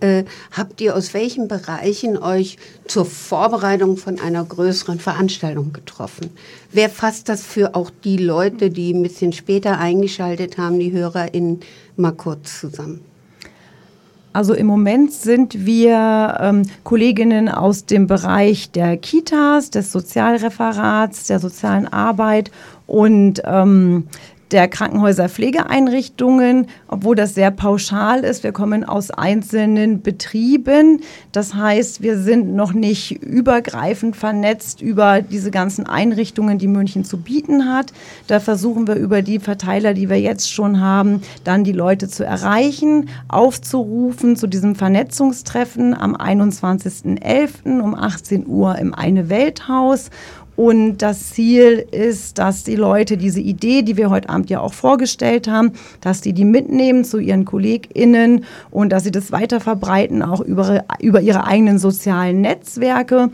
äh, 0.00 0.24
habt 0.52 0.80
ihr 0.80 0.96
aus 0.96 1.14
welchen 1.14 1.48
Bereichen 1.48 2.16
euch 2.16 2.56
zur 2.86 3.04
Vorbereitung 3.04 3.96
von 3.96 4.20
einer 4.20 4.44
größeren 4.44 4.98
Veranstaltung 4.98 5.72
getroffen? 5.72 6.30
Wer 6.72 6.88
fasst 6.88 7.28
das 7.28 7.44
für 7.44 7.74
auch 7.74 7.90
die 8.04 8.18
Leute, 8.18 8.70
die 8.70 8.92
ein 8.92 9.02
bisschen 9.02 9.32
später 9.32 9.78
eingeschaltet 9.78 10.58
haben, 10.58 10.78
die 10.78 10.92
HörerInnen, 10.92 11.60
mal 11.96 12.12
kurz 12.12 12.60
zusammen? 12.60 13.00
Also 14.34 14.52
im 14.52 14.66
Moment 14.66 15.12
sind 15.12 15.64
wir 15.64 16.38
ähm, 16.40 16.62
Kolleginnen 16.82 17.48
aus 17.48 17.86
dem 17.86 18.08
Bereich 18.08 18.72
der 18.72 18.96
Kitas, 18.96 19.70
des 19.70 19.92
Sozialreferats, 19.92 21.28
der 21.28 21.38
sozialen 21.38 21.86
Arbeit 21.86 22.50
und 22.88 23.40
ähm, 23.44 24.08
der 24.50 24.68
Krankenhäuser 24.68 25.28
Pflegeeinrichtungen, 25.28 26.66
obwohl 26.88 27.16
das 27.16 27.34
sehr 27.34 27.50
pauschal 27.50 28.24
ist. 28.24 28.42
Wir 28.44 28.52
kommen 28.52 28.84
aus 28.84 29.10
einzelnen 29.10 30.02
Betrieben. 30.02 31.00
Das 31.32 31.54
heißt, 31.54 32.02
wir 32.02 32.18
sind 32.18 32.54
noch 32.54 32.72
nicht 32.72 33.22
übergreifend 33.22 34.16
vernetzt 34.16 34.80
über 34.80 35.22
diese 35.22 35.50
ganzen 35.50 35.86
Einrichtungen, 35.86 36.58
die 36.58 36.68
München 36.68 37.04
zu 37.04 37.18
bieten 37.18 37.72
hat. 37.72 37.92
Da 38.26 38.40
versuchen 38.40 38.86
wir 38.86 38.94
über 38.94 39.22
die 39.22 39.38
Verteiler, 39.38 39.94
die 39.94 40.08
wir 40.08 40.20
jetzt 40.20 40.52
schon 40.52 40.80
haben, 40.80 41.22
dann 41.44 41.64
die 41.64 41.72
Leute 41.72 42.08
zu 42.08 42.24
erreichen, 42.24 43.08
aufzurufen 43.28 44.36
zu 44.36 44.46
diesem 44.46 44.74
Vernetzungstreffen 44.74 45.94
am 45.94 46.14
21.11. 46.14 47.80
um 47.80 47.94
18 47.94 48.46
Uhr 48.46 48.76
im 48.76 48.94
Eine 48.94 49.28
Welthaus. 49.28 50.10
Und 50.56 50.98
das 50.98 51.30
Ziel 51.30 51.84
ist, 51.90 52.38
dass 52.38 52.64
die 52.64 52.76
Leute 52.76 53.16
diese 53.16 53.40
Idee, 53.40 53.82
die 53.82 53.96
wir 53.96 54.10
heute 54.10 54.28
Abend 54.28 54.50
ja 54.50 54.60
auch 54.60 54.72
vorgestellt 54.72 55.48
haben, 55.48 55.72
dass 56.00 56.20
die 56.20 56.32
die 56.32 56.44
mitnehmen 56.44 57.04
zu 57.04 57.18
ihren 57.18 57.44
KollegInnen 57.44 58.44
und 58.70 58.90
dass 58.90 59.04
sie 59.04 59.10
das 59.10 59.32
weiter 59.32 59.60
verbreiten, 59.60 60.22
auch 60.22 60.40
über, 60.40 60.84
über 61.00 61.20
ihre 61.20 61.46
eigenen 61.46 61.78
sozialen 61.78 62.40
Netzwerke. 62.40 63.30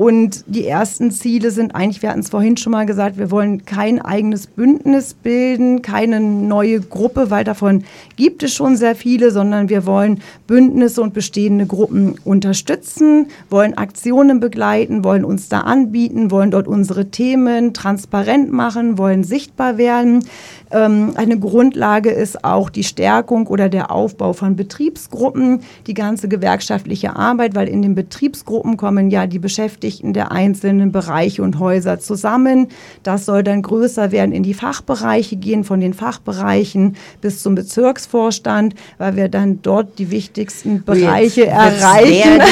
Und 0.00 0.44
die 0.46 0.66
ersten 0.66 1.10
Ziele 1.10 1.50
sind 1.50 1.74
eigentlich, 1.74 2.00
wir 2.00 2.08
hatten 2.08 2.20
es 2.20 2.30
vorhin 2.30 2.56
schon 2.56 2.70
mal 2.70 2.86
gesagt, 2.86 3.18
wir 3.18 3.30
wollen 3.30 3.66
kein 3.66 4.00
eigenes 4.00 4.46
Bündnis 4.46 5.12
bilden, 5.12 5.82
keine 5.82 6.20
neue 6.20 6.80
Gruppe, 6.80 7.30
weil 7.30 7.44
davon 7.44 7.84
gibt 8.16 8.42
es 8.42 8.54
schon 8.54 8.78
sehr 8.78 8.96
viele, 8.96 9.30
sondern 9.30 9.68
wir 9.68 9.84
wollen 9.84 10.22
Bündnisse 10.46 11.02
und 11.02 11.12
bestehende 11.12 11.66
Gruppen 11.66 12.14
unterstützen, 12.24 13.26
wollen 13.50 13.76
Aktionen 13.76 14.40
begleiten, 14.40 15.04
wollen 15.04 15.22
uns 15.22 15.50
da 15.50 15.60
anbieten, 15.60 16.30
wollen 16.30 16.50
dort 16.50 16.66
unsere 16.66 17.10
Themen 17.10 17.74
transparent 17.74 18.50
machen, 18.50 18.96
wollen 18.96 19.22
sichtbar 19.22 19.76
werden. 19.76 20.24
Ähm, 20.72 21.12
eine 21.16 21.38
Grundlage 21.38 22.10
ist 22.10 22.44
auch 22.44 22.70
die 22.70 22.84
Stärkung 22.84 23.46
oder 23.48 23.68
der 23.68 23.90
Aufbau 23.90 24.32
von 24.32 24.56
Betriebsgruppen, 24.56 25.62
die 25.86 25.94
ganze 25.94 26.28
gewerkschaftliche 26.28 27.16
Arbeit, 27.16 27.54
weil 27.54 27.68
in 27.68 27.82
den 27.82 27.94
Betriebsgruppen 27.94 28.76
kommen 28.76 29.10
ja 29.10 29.26
die 29.26 29.38
Beschäftigten 29.38 30.12
der 30.12 30.30
einzelnen 30.30 30.92
Bereiche 30.92 31.42
und 31.42 31.58
Häuser 31.58 31.98
zusammen. 31.98 32.68
Das 33.02 33.26
soll 33.26 33.42
dann 33.42 33.62
größer 33.62 34.12
werden, 34.12 34.32
in 34.32 34.42
die 34.42 34.54
Fachbereiche 34.54 35.36
gehen, 35.36 35.64
von 35.64 35.80
den 35.80 35.94
Fachbereichen 35.94 36.96
bis 37.20 37.42
zum 37.42 37.54
Bezirksvorstand, 37.54 38.74
weil 38.98 39.16
wir 39.16 39.28
dann 39.28 39.60
dort 39.62 39.98
die 39.98 40.10
wichtigsten 40.10 40.84
Bereiche 40.84 41.42
jetzt, 41.42 41.52
erreichen. 41.52 42.42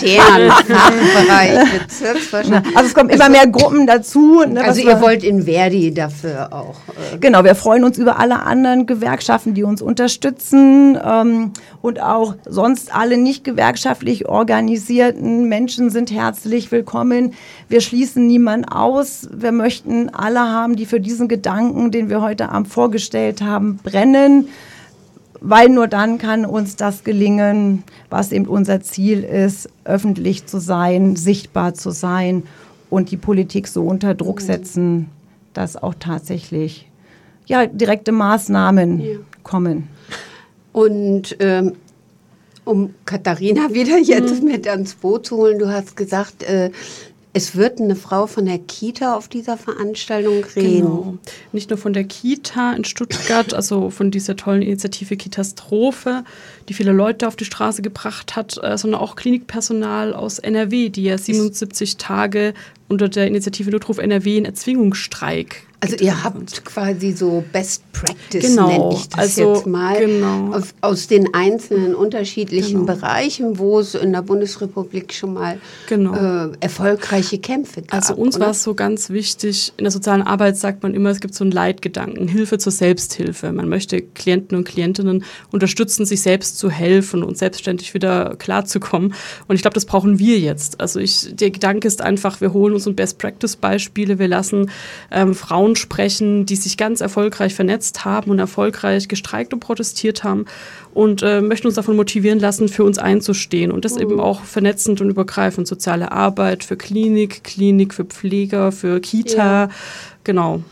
Die 0.00 0.14
internen 0.14 0.50
Fachbereich, 0.66 1.80
Bezirksvorstand. 1.86 2.66
Also 2.74 2.88
es 2.88 2.94
kommen 2.94 3.10
immer 3.10 3.28
mehr 3.28 3.46
Gruppen 3.46 3.86
dazu. 3.86 4.44
Ne, 4.48 4.64
also 4.64 4.80
ihr 4.80 5.00
wollt 5.00 5.24
in 5.24 5.42
Verdi 5.42 5.92
dafür 5.92 6.48
auch. 6.52 6.76
Äh 7.14 7.18
genau, 7.18 7.44
wir 7.44 7.49
freuen 7.54 7.84
uns 7.84 7.98
über 7.98 8.18
alle 8.18 8.42
anderen 8.42 8.86
Gewerkschaften, 8.86 9.54
die 9.54 9.62
uns 9.62 9.82
unterstützen 9.82 10.98
ähm, 11.02 11.52
und 11.82 12.00
auch 12.00 12.34
sonst 12.46 12.94
alle 12.94 13.16
nicht 13.16 13.44
gewerkschaftlich 13.44 14.28
organisierten 14.28 15.48
Menschen 15.48 15.90
sind 15.90 16.10
herzlich 16.10 16.70
willkommen. 16.70 17.34
Wir 17.68 17.80
schließen 17.80 18.26
niemanden 18.26 18.68
aus. 18.68 19.28
Wir 19.32 19.52
möchten 19.52 20.10
alle 20.10 20.40
haben, 20.40 20.76
die 20.76 20.86
für 20.86 21.00
diesen 21.00 21.28
Gedanken, 21.28 21.90
den 21.90 22.08
wir 22.08 22.20
heute 22.20 22.50
Abend 22.50 22.68
vorgestellt 22.68 23.42
haben, 23.42 23.78
brennen 23.82 24.48
weil 25.40 25.70
nur 25.70 25.88
dann 25.88 26.18
kann 26.18 26.44
uns 26.44 26.76
das 26.76 27.02
gelingen, 27.02 27.82
was 28.10 28.30
eben 28.30 28.46
unser 28.46 28.82
Ziel 28.82 29.24
ist, 29.24 29.70
öffentlich 29.84 30.46
zu 30.46 30.60
sein, 30.60 31.16
sichtbar 31.16 31.72
zu 31.72 31.90
sein 31.90 32.42
und 32.90 33.10
die 33.10 33.16
Politik 33.16 33.66
so 33.66 33.84
unter 33.84 34.14
Druck 34.14 34.42
setzen, 34.42 35.08
dass 35.54 35.82
auch 35.82 35.94
tatsächlich 35.98 36.89
ja, 37.50 37.66
direkte 37.66 38.12
Maßnahmen 38.12 39.00
ja. 39.00 39.16
kommen. 39.42 39.88
Und 40.72 41.36
ähm, 41.40 41.72
um 42.64 42.94
Katharina 43.04 43.74
wieder 43.74 43.98
jetzt 43.98 44.42
mhm. 44.42 44.52
mit 44.52 44.68
ans 44.68 44.94
Boot 44.94 45.26
zu 45.26 45.36
holen, 45.36 45.58
du 45.58 45.68
hast 45.68 45.96
gesagt, 45.96 46.44
äh, 46.44 46.70
es 47.32 47.54
wird 47.56 47.80
eine 47.80 47.94
Frau 47.94 48.26
von 48.26 48.44
der 48.44 48.58
Kita 48.58 49.16
auf 49.16 49.28
dieser 49.28 49.56
Veranstaltung 49.56 50.44
reden. 50.56 50.78
Genau. 50.78 51.18
Nicht 51.52 51.70
nur 51.70 51.78
von 51.78 51.92
der 51.92 52.04
Kita 52.04 52.72
in 52.72 52.84
Stuttgart, 52.84 53.54
also 53.54 53.90
von 53.90 54.10
dieser 54.10 54.36
tollen 54.36 54.62
Initiative 54.62 55.16
Kitastrophe, 55.16 56.24
die 56.68 56.74
viele 56.74 56.92
Leute 56.92 57.26
auf 57.26 57.36
die 57.36 57.44
Straße 57.44 57.82
gebracht 57.82 58.36
hat, 58.36 58.58
äh, 58.62 58.76
sondern 58.76 59.00
auch 59.00 59.16
Klinikpersonal 59.16 60.14
aus 60.14 60.38
NRW, 60.38 60.88
die 60.88 61.04
ja 61.04 61.18
77 61.18 61.96
Tage 61.96 62.54
unter 62.88 63.08
der 63.08 63.26
Initiative 63.26 63.70
Notruf 63.70 63.98
NRW 63.98 64.36
in 64.36 64.44
Erzwingungsstreik 64.44 65.66
also 65.82 65.96
ihr 65.96 66.22
habt 66.22 66.62
quasi 66.66 67.12
so 67.12 67.42
Best 67.52 67.90
Practice, 67.92 68.42
genau, 68.42 68.68
nenne 68.68 68.94
ich 68.94 69.08
das 69.08 69.18
also, 69.18 69.54
jetzt 69.54 69.66
mal, 69.66 69.98
genau. 69.98 70.52
aus, 70.54 70.74
aus, 70.82 71.06
den 71.06 71.32
einzelnen 71.32 71.94
unterschiedlichen 71.94 72.86
genau. 72.86 72.94
Bereichen, 72.94 73.58
wo 73.58 73.80
es 73.80 73.94
in 73.94 74.12
der 74.12 74.20
Bundesrepublik 74.20 75.12
schon 75.14 75.34
mal 75.34 75.58
genau. 75.88 76.14
äh, 76.14 76.52
erfolgreiche 76.60 77.38
Kämpfe 77.38 77.80
gab. 77.82 77.94
Also 77.94 78.14
uns 78.14 78.38
war 78.38 78.50
es 78.50 78.62
so 78.62 78.74
ganz 78.74 79.08
wichtig, 79.08 79.72
in 79.78 79.84
der 79.84 79.90
sozialen 79.90 80.22
Arbeit 80.22 80.58
sagt 80.58 80.82
man 80.82 80.92
immer, 80.92 81.10
es 81.10 81.20
gibt 81.20 81.34
so 81.34 81.44
einen 81.44 81.52
Leitgedanken, 81.52 82.28
Hilfe 82.28 82.58
zur 82.58 82.72
Selbsthilfe. 82.72 83.50
Man 83.50 83.68
möchte 83.68 84.02
Klienten 84.02 84.58
und 84.58 84.64
Klientinnen 84.64 85.24
unterstützen, 85.50 86.04
sich 86.04 86.20
selbst 86.20 86.49
zu 86.54 86.70
helfen 86.70 87.22
und 87.22 87.38
selbstständig 87.38 87.94
wieder 87.94 88.34
klarzukommen. 88.38 89.14
Und 89.48 89.56
ich 89.56 89.62
glaube, 89.62 89.74
das 89.74 89.86
brauchen 89.86 90.18
wir 90.18 90.38
jetzt. 90.38 90.80
Also 90.80 91.00
ich, 91.00 91.34
der 91.34 91.50
Gedanke 91.50 91.88
ist 91.88 92.02
einfach, 92.02 92.40
wir 92.40 92.52
holen 92.52 92.74
uns 92.74 92.84
so 92.84 92.92
Best 92.92 93.18
Practice 93.18 93.56
Beispiele, 93.56 94.18
wir 94.18 94.28
lassen 94.28 94.70
ähm, 95.10 95.34
Frauen 95.34 95.60
Frauen 95.60 95.76
sprechen, 95.76 96.46
die 96.46 96.56
sich 96.56 96.76
ganz 96.76 97.00
erfolgreich 97.00 97.54
vernetzt 97.54 98.04
haben 98.04 98.30
und 98.30 98.38
erfolgreich 98.38 99.08
gestreikt 99.08 99.52
und 99.52 99.60
protestiert 99.60 100.24
haben 100.24 100.46
und 100.94 101.22
äh, 101.22 101.40
möchten 101.40 101.66
uns 101.66 101.76
davon 101.76 101.96
motivieren 101.96 102.40
lassen, 102.40 102.68
für 102.68 102.82
uns 102.82 102.98
einzustehen 102.98 103.70
und 103.70 103.84
das 103.84 103.96
mhm. 103.96 104.02
eben 104.02 104.20
auch 104.20 104.42
vernetzend 104.42 105.00
und 105.00 105.10
übergreifend. 105.10 105.66
Soziale 105.66 106.12
Arbeit 106.12 106.64
für 106.64 106.76
Klinik, 106.76 107.44
Klinik 107.44 107.94
für 107.94 108.04
Pfleger, 108.04 108.72
für 108.72 109.00
Kita, 109.00 109.64
ja. 109.64 109.70
genau. 110.24 110.62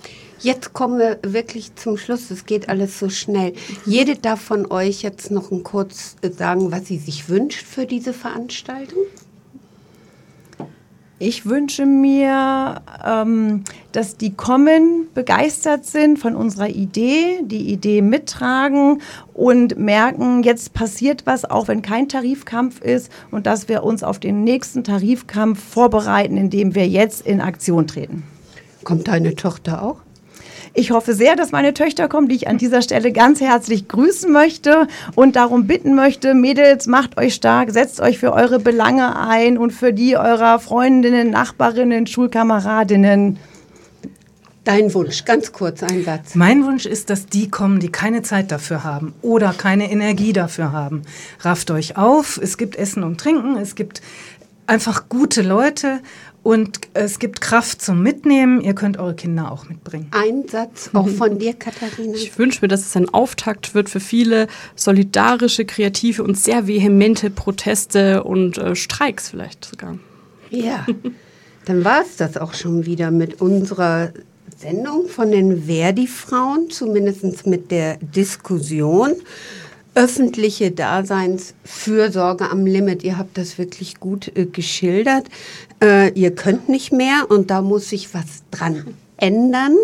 Jetzt 0.41 0.73
kommen 0.73 0.99
wir 0.99 1.19
wirklich 1.23 1.75
zum 1.75 1.97
Schluss. 1.97 2.31
Es 2.31 2.47
geht 2.47 2.69
alles 2.69 2.99
so 2.99 3.09
schnell. 3.09 3.55
Jede 3.85 4.17
darf 4.17 4.41
von 4.41 4.71
euch 4.71 5.03
jetzt 5.03 5.31
noch 5.31 5.51
kurz 5.63 6.17
sagen, 6.37 6.71
was 6.71 6.87
sie 6.87 6.99
sich 6.99 7.29
wünscht 7.29 7.67
für 7.67 7.87
diese 7.87 8.13
Veranstaltung. 8.13 9.03
Ich 11.21 11.47
wünsche 11.47 11.85
mir, 11.85 12.81
ähm, 13.05 13.65
dass 13.91 14.17
die 14.17 14.35
kommen, 14.35 15.09
begeistert 15.15 15.85
sind 15.85 16.21
von 16.21 16.37
unserer 16.37 16.69
Idee, 16.69 17.41
die 17.43 17.73
Idee 17.73 18.03
mittragen 18.03 19.03
und 19.35 19.77
merken, 19.77 20.45
jetzt 20.45 20.75
passiert 20.75 21.27
was, 21.27 21.45
auch 21.45 21.67
wenn 21.67 21.83
kein 21.83 22.09
Tarifkampf 22.09 22.81
ist 22.81 23.11
und 23.33 23.47
dass 23.47 23.69
wir 23.69 23.83
uns 23.83 24.05
auf 24.05 24.21
den 24.21 24.45
nächsten 24.45 24.85
Tarifkampf 24.85 25.61
vorbereiten, 25.61 26.37
indem 26.37 26.77
wir 26.77 26.87
jetzt 26.87 27.27
in 27.27 27.41
Aktion 27.41 27.89
treten. 27.89 28.23
Kommt 28.85 29.09
deine 29.09 29.35
Tochter 29.35 29.83
auch? 29.83 29.97
Ich 30.75 30.91
hoffe 30.91 31.15
sehr, 31.15 31.37
dass 31.37 31.53
meine 31.53 31.75
Töchter 31.75 32.09
kommen, 32.09 32.29
die 32.29 32.37
ich 32.37 32.49
an 32.49 32.59
dieser 32.59 32.83
Stelle 32.83 33.13
ganz 33.13 33.41
herzlich 33.41 33.89
grüßen 33.89 34.31
möchte 34.31 34.87
und 35.15 35.37
darum 35.37 35.67
bitten 35.67 35.95
möchte, 35.95 36.35
Mädels, 36.35 36.87
macht 36.87 37.19
euch 37.19 37.35
stark, 37.35 37.71
setzt 37.71 38.01
euch 38.01 38.19
für 38.19 38.33
eure 38.33 38.59
Belange 38.59 39.19
ein 39.19 39.59
und 39.59 39.73
für 39.73 39.93
die 39.93 40.17
eurer 40.17 40.59
Freundinnen, 40.59 41.31
Nachbarinnen, 41.31 42.07
Schulkameradinnen. 42.07 43.39
Dein 44.65 44.93
Wunsch, 44.93 45.25
ganz 45.25 45.53
kurz 45.53 45.83
ein 45.83 46.05
Satz. 46.05 46.35
Mein 46.35 46.63
Wunsch 46.65 46.85
ist, 46.85 47.09
dass 47.09 47.25
die 47.25 47.49
kommen, 47.49 47.81
die 47.81 47.91
keine 47.91 48.21
Zeit 48.21 48.53
dafür 48.53 48.85
haben 48.85 49.15
oder 49.23 49.55
keine 49.57 49.91
Energie 49.91 50.35
dafür 50.35 50.73
haben. 50.73 51.05
Rafft 51.41 51.71
euch 51.71 51.97
auf, 51.97 52.39
es 52.43 52.59
gibt 52.59 52.77
Essen 52.77 53.03
und 53.03 53.19
Trinken, 53.19 53.57
es 53.57 53.77
gibt 53.77 54.03
einfach 54.67 55.09
gute 55.09 55.41
Leute 55.41 56.01
und 56.43 56.81
es 56.95 57.19
gibt 57.19 57.41
Kraft 57.41 57.83
zum 57.83 58.03
Mitnehmen. 58.03 58.61
Ihr 58.61 58.75
könnt 58.75 58.99
eure 58.99 59.15
Kinder 59.15 59.53
auch 59.53 59.69
mitbringen. 59.69 60.09
Ein 60.13 60.49
Satz 60.49 60.91
auch 60.95 61.09
von 61.09 61.39
dir, 61.39 61.55
Katharina. 61.55 62.15
Ich 62.15 62.39
wünsche 62.39 62.61
mir, 62.63 62.69
dass 62.69 62.87
es 62.87 62.97
ein 62.97 63.09
Auftakt 63.09 63.75
wird 63.75 63.91
für 63.91 64.01
viele 64.01 64.47
solidarische, 64.75 65.65
kreative 65.65 66.23
und 66.23 66.39
sehr 66.39 66.67
vehemente 66.67 67.31
Proteste 67.31 68.25
und 68.25 68.59
äh, 68.59 68.75
Streiks 68.75 69.31
vielleicht 69.31 69.65
sogar. 69.65 69.99
Ja, 70.51 70.87
dann 71.67 71.85
war 71.85 72.03
es 72.03 72.17
das 72.17 72.37
auch 72.37 72.55
schon 72.55 72.87
wieder 72.87 73.11
mit 73.11 73.41
unserer 73.41 74.13
Sendung 74.57 75.07
von 75.09 75.31
den 75.31 75.65
Verdi-Frauen, 75.65 76.71
zumindest 76.71 77.47
mit 77.47 77.71
der 77.71 77.99
Diskussion 77.99 79.15
öffentliche 79.99 80.71
Daseinsfürsorge 80.71 82.51
am 82.51 82.67
Limit. 82.67 83.03
Ihr 83.03 83.19
habt 83.19 83.37
das 83.37 83.59
wirklich 83.59 83.99
gut 83.99 84.31
äh, 84.37 84.47
geschildert. 84.47 85.27
Äh, 85.83 86.13
ihr 86.13 86.35
könnt 86.35 86.69
nicht 86.69 86.93
mehr 86.93 87.25
und 87.29 87.51
da 87.51 87.63
muss 87.63 87.89
sich 87.91 88.15
was 88.15 88.45
dran 88.51 88.97
ändern. 89.17 89.77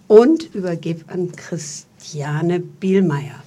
und 0.08 0.54
übergebe 0.54 1.06
an 1.08 1.32
Christiane 1.32 2.60
Bielmeier. 2.60 3.44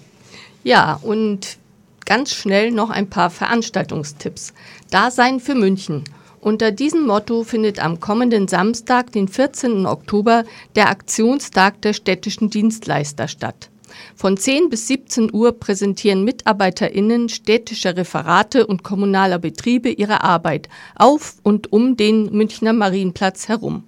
Ja, 0.62 0.98
und 1.02 1.58
ganz 2.06 2.32
schnell 2.32 2.70
noch 2.70 2.88
ein 2.90 3.10
paar 3.10 3.30
Veranstaltungstipps. 3.30 4.54
Dasein 4.90 5.40
für 5.40 5.54
München. 5.54 6.04
Unter 6.44 6.72
diesem 6.72 7.06
Motto 7.06 7.42
findet 7.42 7.82
am 7.82 8.00
kommenden 8.00 8.48
Samstag, 8.48 9.10
den 9.12 9.28
14. 9.28 9.86
Oktober, 9.86 10.44
der 10.76 10.90
Aktionstag 10.90 11.80
der 11.80 11.94
städtischen 11.94 12.50
Dienstleister 12.50 13.28
statt. 13.28 13.70
Von 14.14 14.36
10 14.36 14.68
bis 14.68 14.86
17 14.88 15.32
Uhr 15.32 15.52
präsentieren 15.52 16.22
MitarbeiterInnen 16.22 17.30
städtischer 17.30 17.96
Referate 17.96 18.66
und 18.66 18.82
kommunaler 18.82 19.38
Betriebe 19.38 19.88
ihre 19.88 20.22
Arbeit 20.22 20.68
auf 20.96 21.36
und 21.42 21.72
um 21.72 21.96
den 21.96 22.30
Münchner 22.30 22.74
Marienplatz 22.74 23.48
herum. 23.48 23.84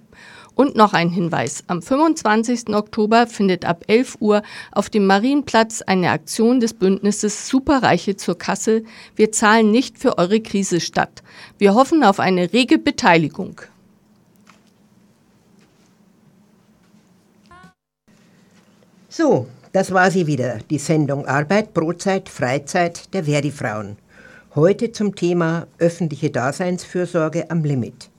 Und 0.57 0.75
noch 0.75 0.93
ein 0.93 1.11
Hinweis. 1.11 1.63
Am 1.67 1.83
25. 1.83 2.69
Oktober 2.69 3.27
findet 3.27 3.63
ab 3.63 3.83
11 3.85 4.17
Uhr 4.21 4.41
auf 4.71 4.89
dem 4.89 5.05
Marienplatz 5.05 5.83
eine 5.83 6.09
Aktion 6.09 6.59
des 6.59 6.73
Bündnisses 6.73 7.47
Superreiche 7.47 8.17
zur 8.17 8.39
Kasse. 8.39 8.83
Wir 9.15 9.31
zahlen 9.31 9.69
nicht 9.69 9.99
für 9.99 10.17
eure 10.17 10.41
Krise 10.41 10.79
statt. 10.79 11.21
Wir 11.59 11.75
hoffen 11.75 12.03
auf 12.03 12.19
eine 12.19 12.51
rege 12.53 12.79
Beteiligung. 12.79 13.61
So, 19.09 19.45
das 19.73 19.91
war 19.93 20.09
sie 20.09 20.25
wieder, 20.25 20.57
die 20.71 20.79
Sendung 20.79 21.27
Arbeit, 21.27 21.75
Brotzeit, 21.75 22.29
Freizeit 22.29 23.13
der 23.13 23.25
Verdi-Frauen. 23.25 23.95
Heute 24.55 24.91
zum 24.91 25.13
Thema 25.13 25.67
öffentliche 25.77 26.31
Daseinsfürsorge 26.31 27.51
am 27.51 27.63
Limit. 27.63 28.09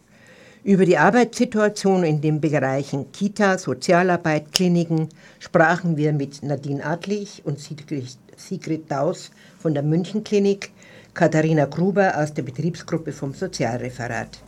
Über 0.69 0.85
die 0.85 0.99
Arbeitssituation 0.99 2.05
in 2.05 2.21
den 2.21 2.43
Bereichen 2.43 3.11
Kita, 3.11 3.57
Sozialarbeit, 3.57 4.53
Kliniken 4.53 5.09
sprachen 5.39 5.97
wir 5.97 6.13
mit 6.13 6.43
Nadine 6.43 6.85
Adlich 6.85 7.41
und 7.47 7.59
Sigrid 7.59 8.91
Daus 8.91 9.31
von 9.59 9.73
der 9.73 9.83
Münchenklinik, 9.83 10.71
Katharina 11.15 11.65
Gruber 11.65 12.19
aus 12.19 12.35
der 12.35 12.43
Betriebsgruppe 12.43 13.13
vom 13.13 13.33
Sozialreferat. 13.33 14.41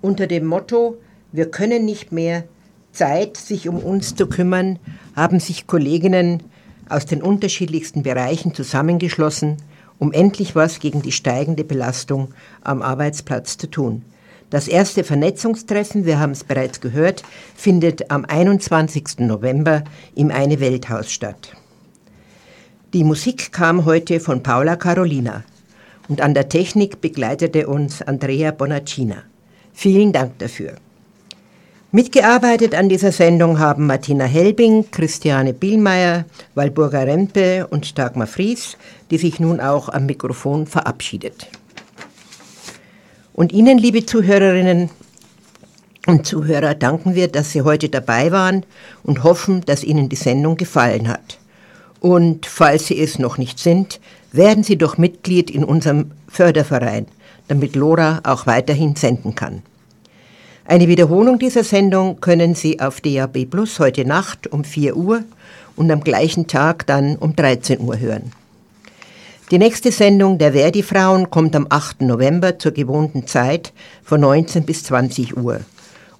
Unter 0.00 0.26
dem 0.26 0.46
Motto 0.46 0.96
Wir 1.32 1.50
können 1.50 1.84
nicht 1.84 2.12
mehr 2.12 2.44
Zeit, 2.92 3.36
sich 3.36 3.68
um 3.68 3.76
uns 3.76 4.14
zu 4.14 4.28
kümmern, 4.28 4.78
haben 5.14 5.38
sich 5.38 5.66
Kolleginnen 5.66 6.44
aus 6.88 7.04
den 7.04 7.20
unterschiedlichsten 7.20 8.02
Bereichen 8.02 8.54
zusammengeschlossen, 8.54 9.58
um 9.98 10.14
endlich 10.14 10.56
was 10.56 10.80
gegen 10.80 11.02
die 11.02 11.12
steigende 11.12 11.64
Belastung 11.64 12.32
am 12.62 12.80
Arbeitsplatz 12.80 13.58
zu 13.58 13.66
tun. 13.66 14.02
Das 14.48 14.68
erste 14.68 15.02
Vernetzungstreffen, 15.02 16.06
wir 16.06 16.20
haben 16.20 16.30
es 16.30 16.44
bereits 16.44 16.80
gehört, 16.80 17.24
findet 17.56 18.12
am 18.12 18.24
21. 18.24 19.18
November 19.18 19.82
im 20.14 20.30
Eine 20.30 20.60
Welthaus 20.60 21.10
statt. 21.10 21.52
Die 22.92 23.02
Musik 23.02 23.50
kam 23.50 23.84
heute 23.84 24.20
von 24.20 24.44
Paula 24.44 24.76
Carolina 24.76 25.42
und 26.06 26.20
an 26.20 26.32
der 26.32 26.48
Technik 26.48 27.00
begleitete 27.00 27.66
uns 27.66 28.02
Andrea 28.02 28.52
Bonaccina. 28.52 29.24
Vielen 29.72 30.12
Dank 30.12 30.38
dafür. 30.38 30.74
Mitgearbeitet 31.90 32.76
an 32.76 32.88
dieser 32.88 33.10
Sendung 33.10 33.58
haben 33.58 33.86
Martina 33.86 34.24
Helbing, 34.26 34.90
Christiane 34.92 35.54
Bielmeier, 35.54 36.24
Walburga 36.54 37.00
Rempe 37.00 37.66
und 37.66 37.98
Dagmar 37.98 38.28
Fries, 38.28 38.76
die 39.10 39.18
sich 39.18 39.40
nun 39.40 39.60
auch 39.60 39.88
am 39.88 40.06
Mikrofon 40.06 40.66
verabschiedet. 40.66 41.48
Und 43.36 43.52
Ihnen, 43.52 43.76
liebe 43.76 44.06
Zuhörerinnen 44.06 44.88
und 46.06 46.26
Zuhörer, 46.26 46.74
danken 46.74 47.14
wir, 47.14 47.28
dass 47.28 47.52
Sie 47.52 47.60
heute 47.60 47.90
dabei 47.90 48.32
waren 48.32 48.64
und 49.02 49.24
hoffen, 49.24 49.60
dass 49.66 49.84
Ihnen 49.84 50.08
die 50.08 50.16
Sendung 50.16 50.56
gefallen 50.56 51.06
hat. 51.06 51.36
Und 52.00 52.46
falls 52.46 52.86
Sie 52.86 52.98
es 52.98 53.18
noch 53.18 53.36
nicht 53.36 53.58
sind, 53.58 54.00
werden 54.32 54.64
Sie 54.64 54.78
doch 54.78 54.96
Mitglied 54.96 55.50
in 55.50 55.64
unserem 55.64 56.12
Förderverein, 56.28 57.08
damit 57.46 57.76
Lora 57.76 58.22
auch 58.24 58.46
weiterhin 58.46 58.96
senden 58.96 59.34
kann. 59.34 59.60
Eine 60.64 60.88
Wiederholung 60.88 61.38
dieser 61.38 61.62
Sendung 61.62 62.22
können 62.22 62.54
Sie 62.54 62.80
auf 62.80 63.02
DAB 63.02 63.44
Plus 63.44 63.78
heute 63.78 64.06
Nacht 64.06 64.46
um 64.46 64.64
4 64.64 64.96
Uhr 64.96 65.24
und 65.76 65.90
am 65.90 66.00
gleichen 66.02 66.46
Tag 66.46 66.86
dann 66.86 67.16
um 67.16 67.36
13 67.36 67.80
Uhr 67.82 67.98
hören. 67.98 68.32
Die 69.52 69.58
nächste 69.58 69.92
Sendung 69.92 70.38
der 70.38 70.54
Verdi-Frauen 70.54 71.30
kommt 71.30 71.54
am 71.54 71.68
8. 71.70 72.00
November 72.00 72.58
zur 72.58 72.72
gewohnten 72.72 73.28
Zeit 73.28 73.72
von 74.02 74.20
19 74.20 74.66
bis 74.66 74.82
20 74.82 75.36
Uhr. 75.36 75.60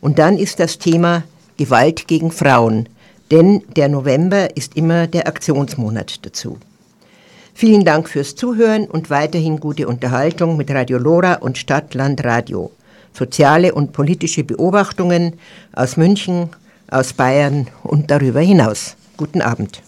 Und 0.00 0.20
dann 0.20 0.38
ist 0.38 0.60
das 0.60 0.78
Thema 0.78 1.24
Gewalt 1.56 2.06
gegen 2.06 2.30
Frauen, 2.30 2.88
denn 3.32 3.64
der 3.74 3.88
November 3.88 4.56
ist 4.56 4.76
immer 4.76 5.08
der 5.08 5.26
Aktionsmonat 5.26 6.24
dazu. 6.24 6.58
Vielen 7.52 7.84
Dank 7.84 8.08
fürs 8.08 8.36
Zuhören 8.36 8.86
und 8.86 9.10
weiterhin 9.10 9.58
gute 9.58 9.88
Unterhaltung 9.88 10.56
mit 10.56 10.70
Radio 10.70 10.98
Lora 10.98 11.34
und 11.34 11.58
Stadtland 11.58 12.22
Radio. 12.22 12.70
Soziale 13.12 13.74
und 13.74 13.92
politische 13.92 14.44
Beobachtungen 14.44 15.32
aus 15.72 15.96
München, 15.96 16.50
aus 16.88 17.12
Bayern 17.12 17.66
und 17.82 18.12
darüber 18.12 18.40
hinaus. 18.40 18.94
Guten 19.16 19.40
Abend. 19.42 19.82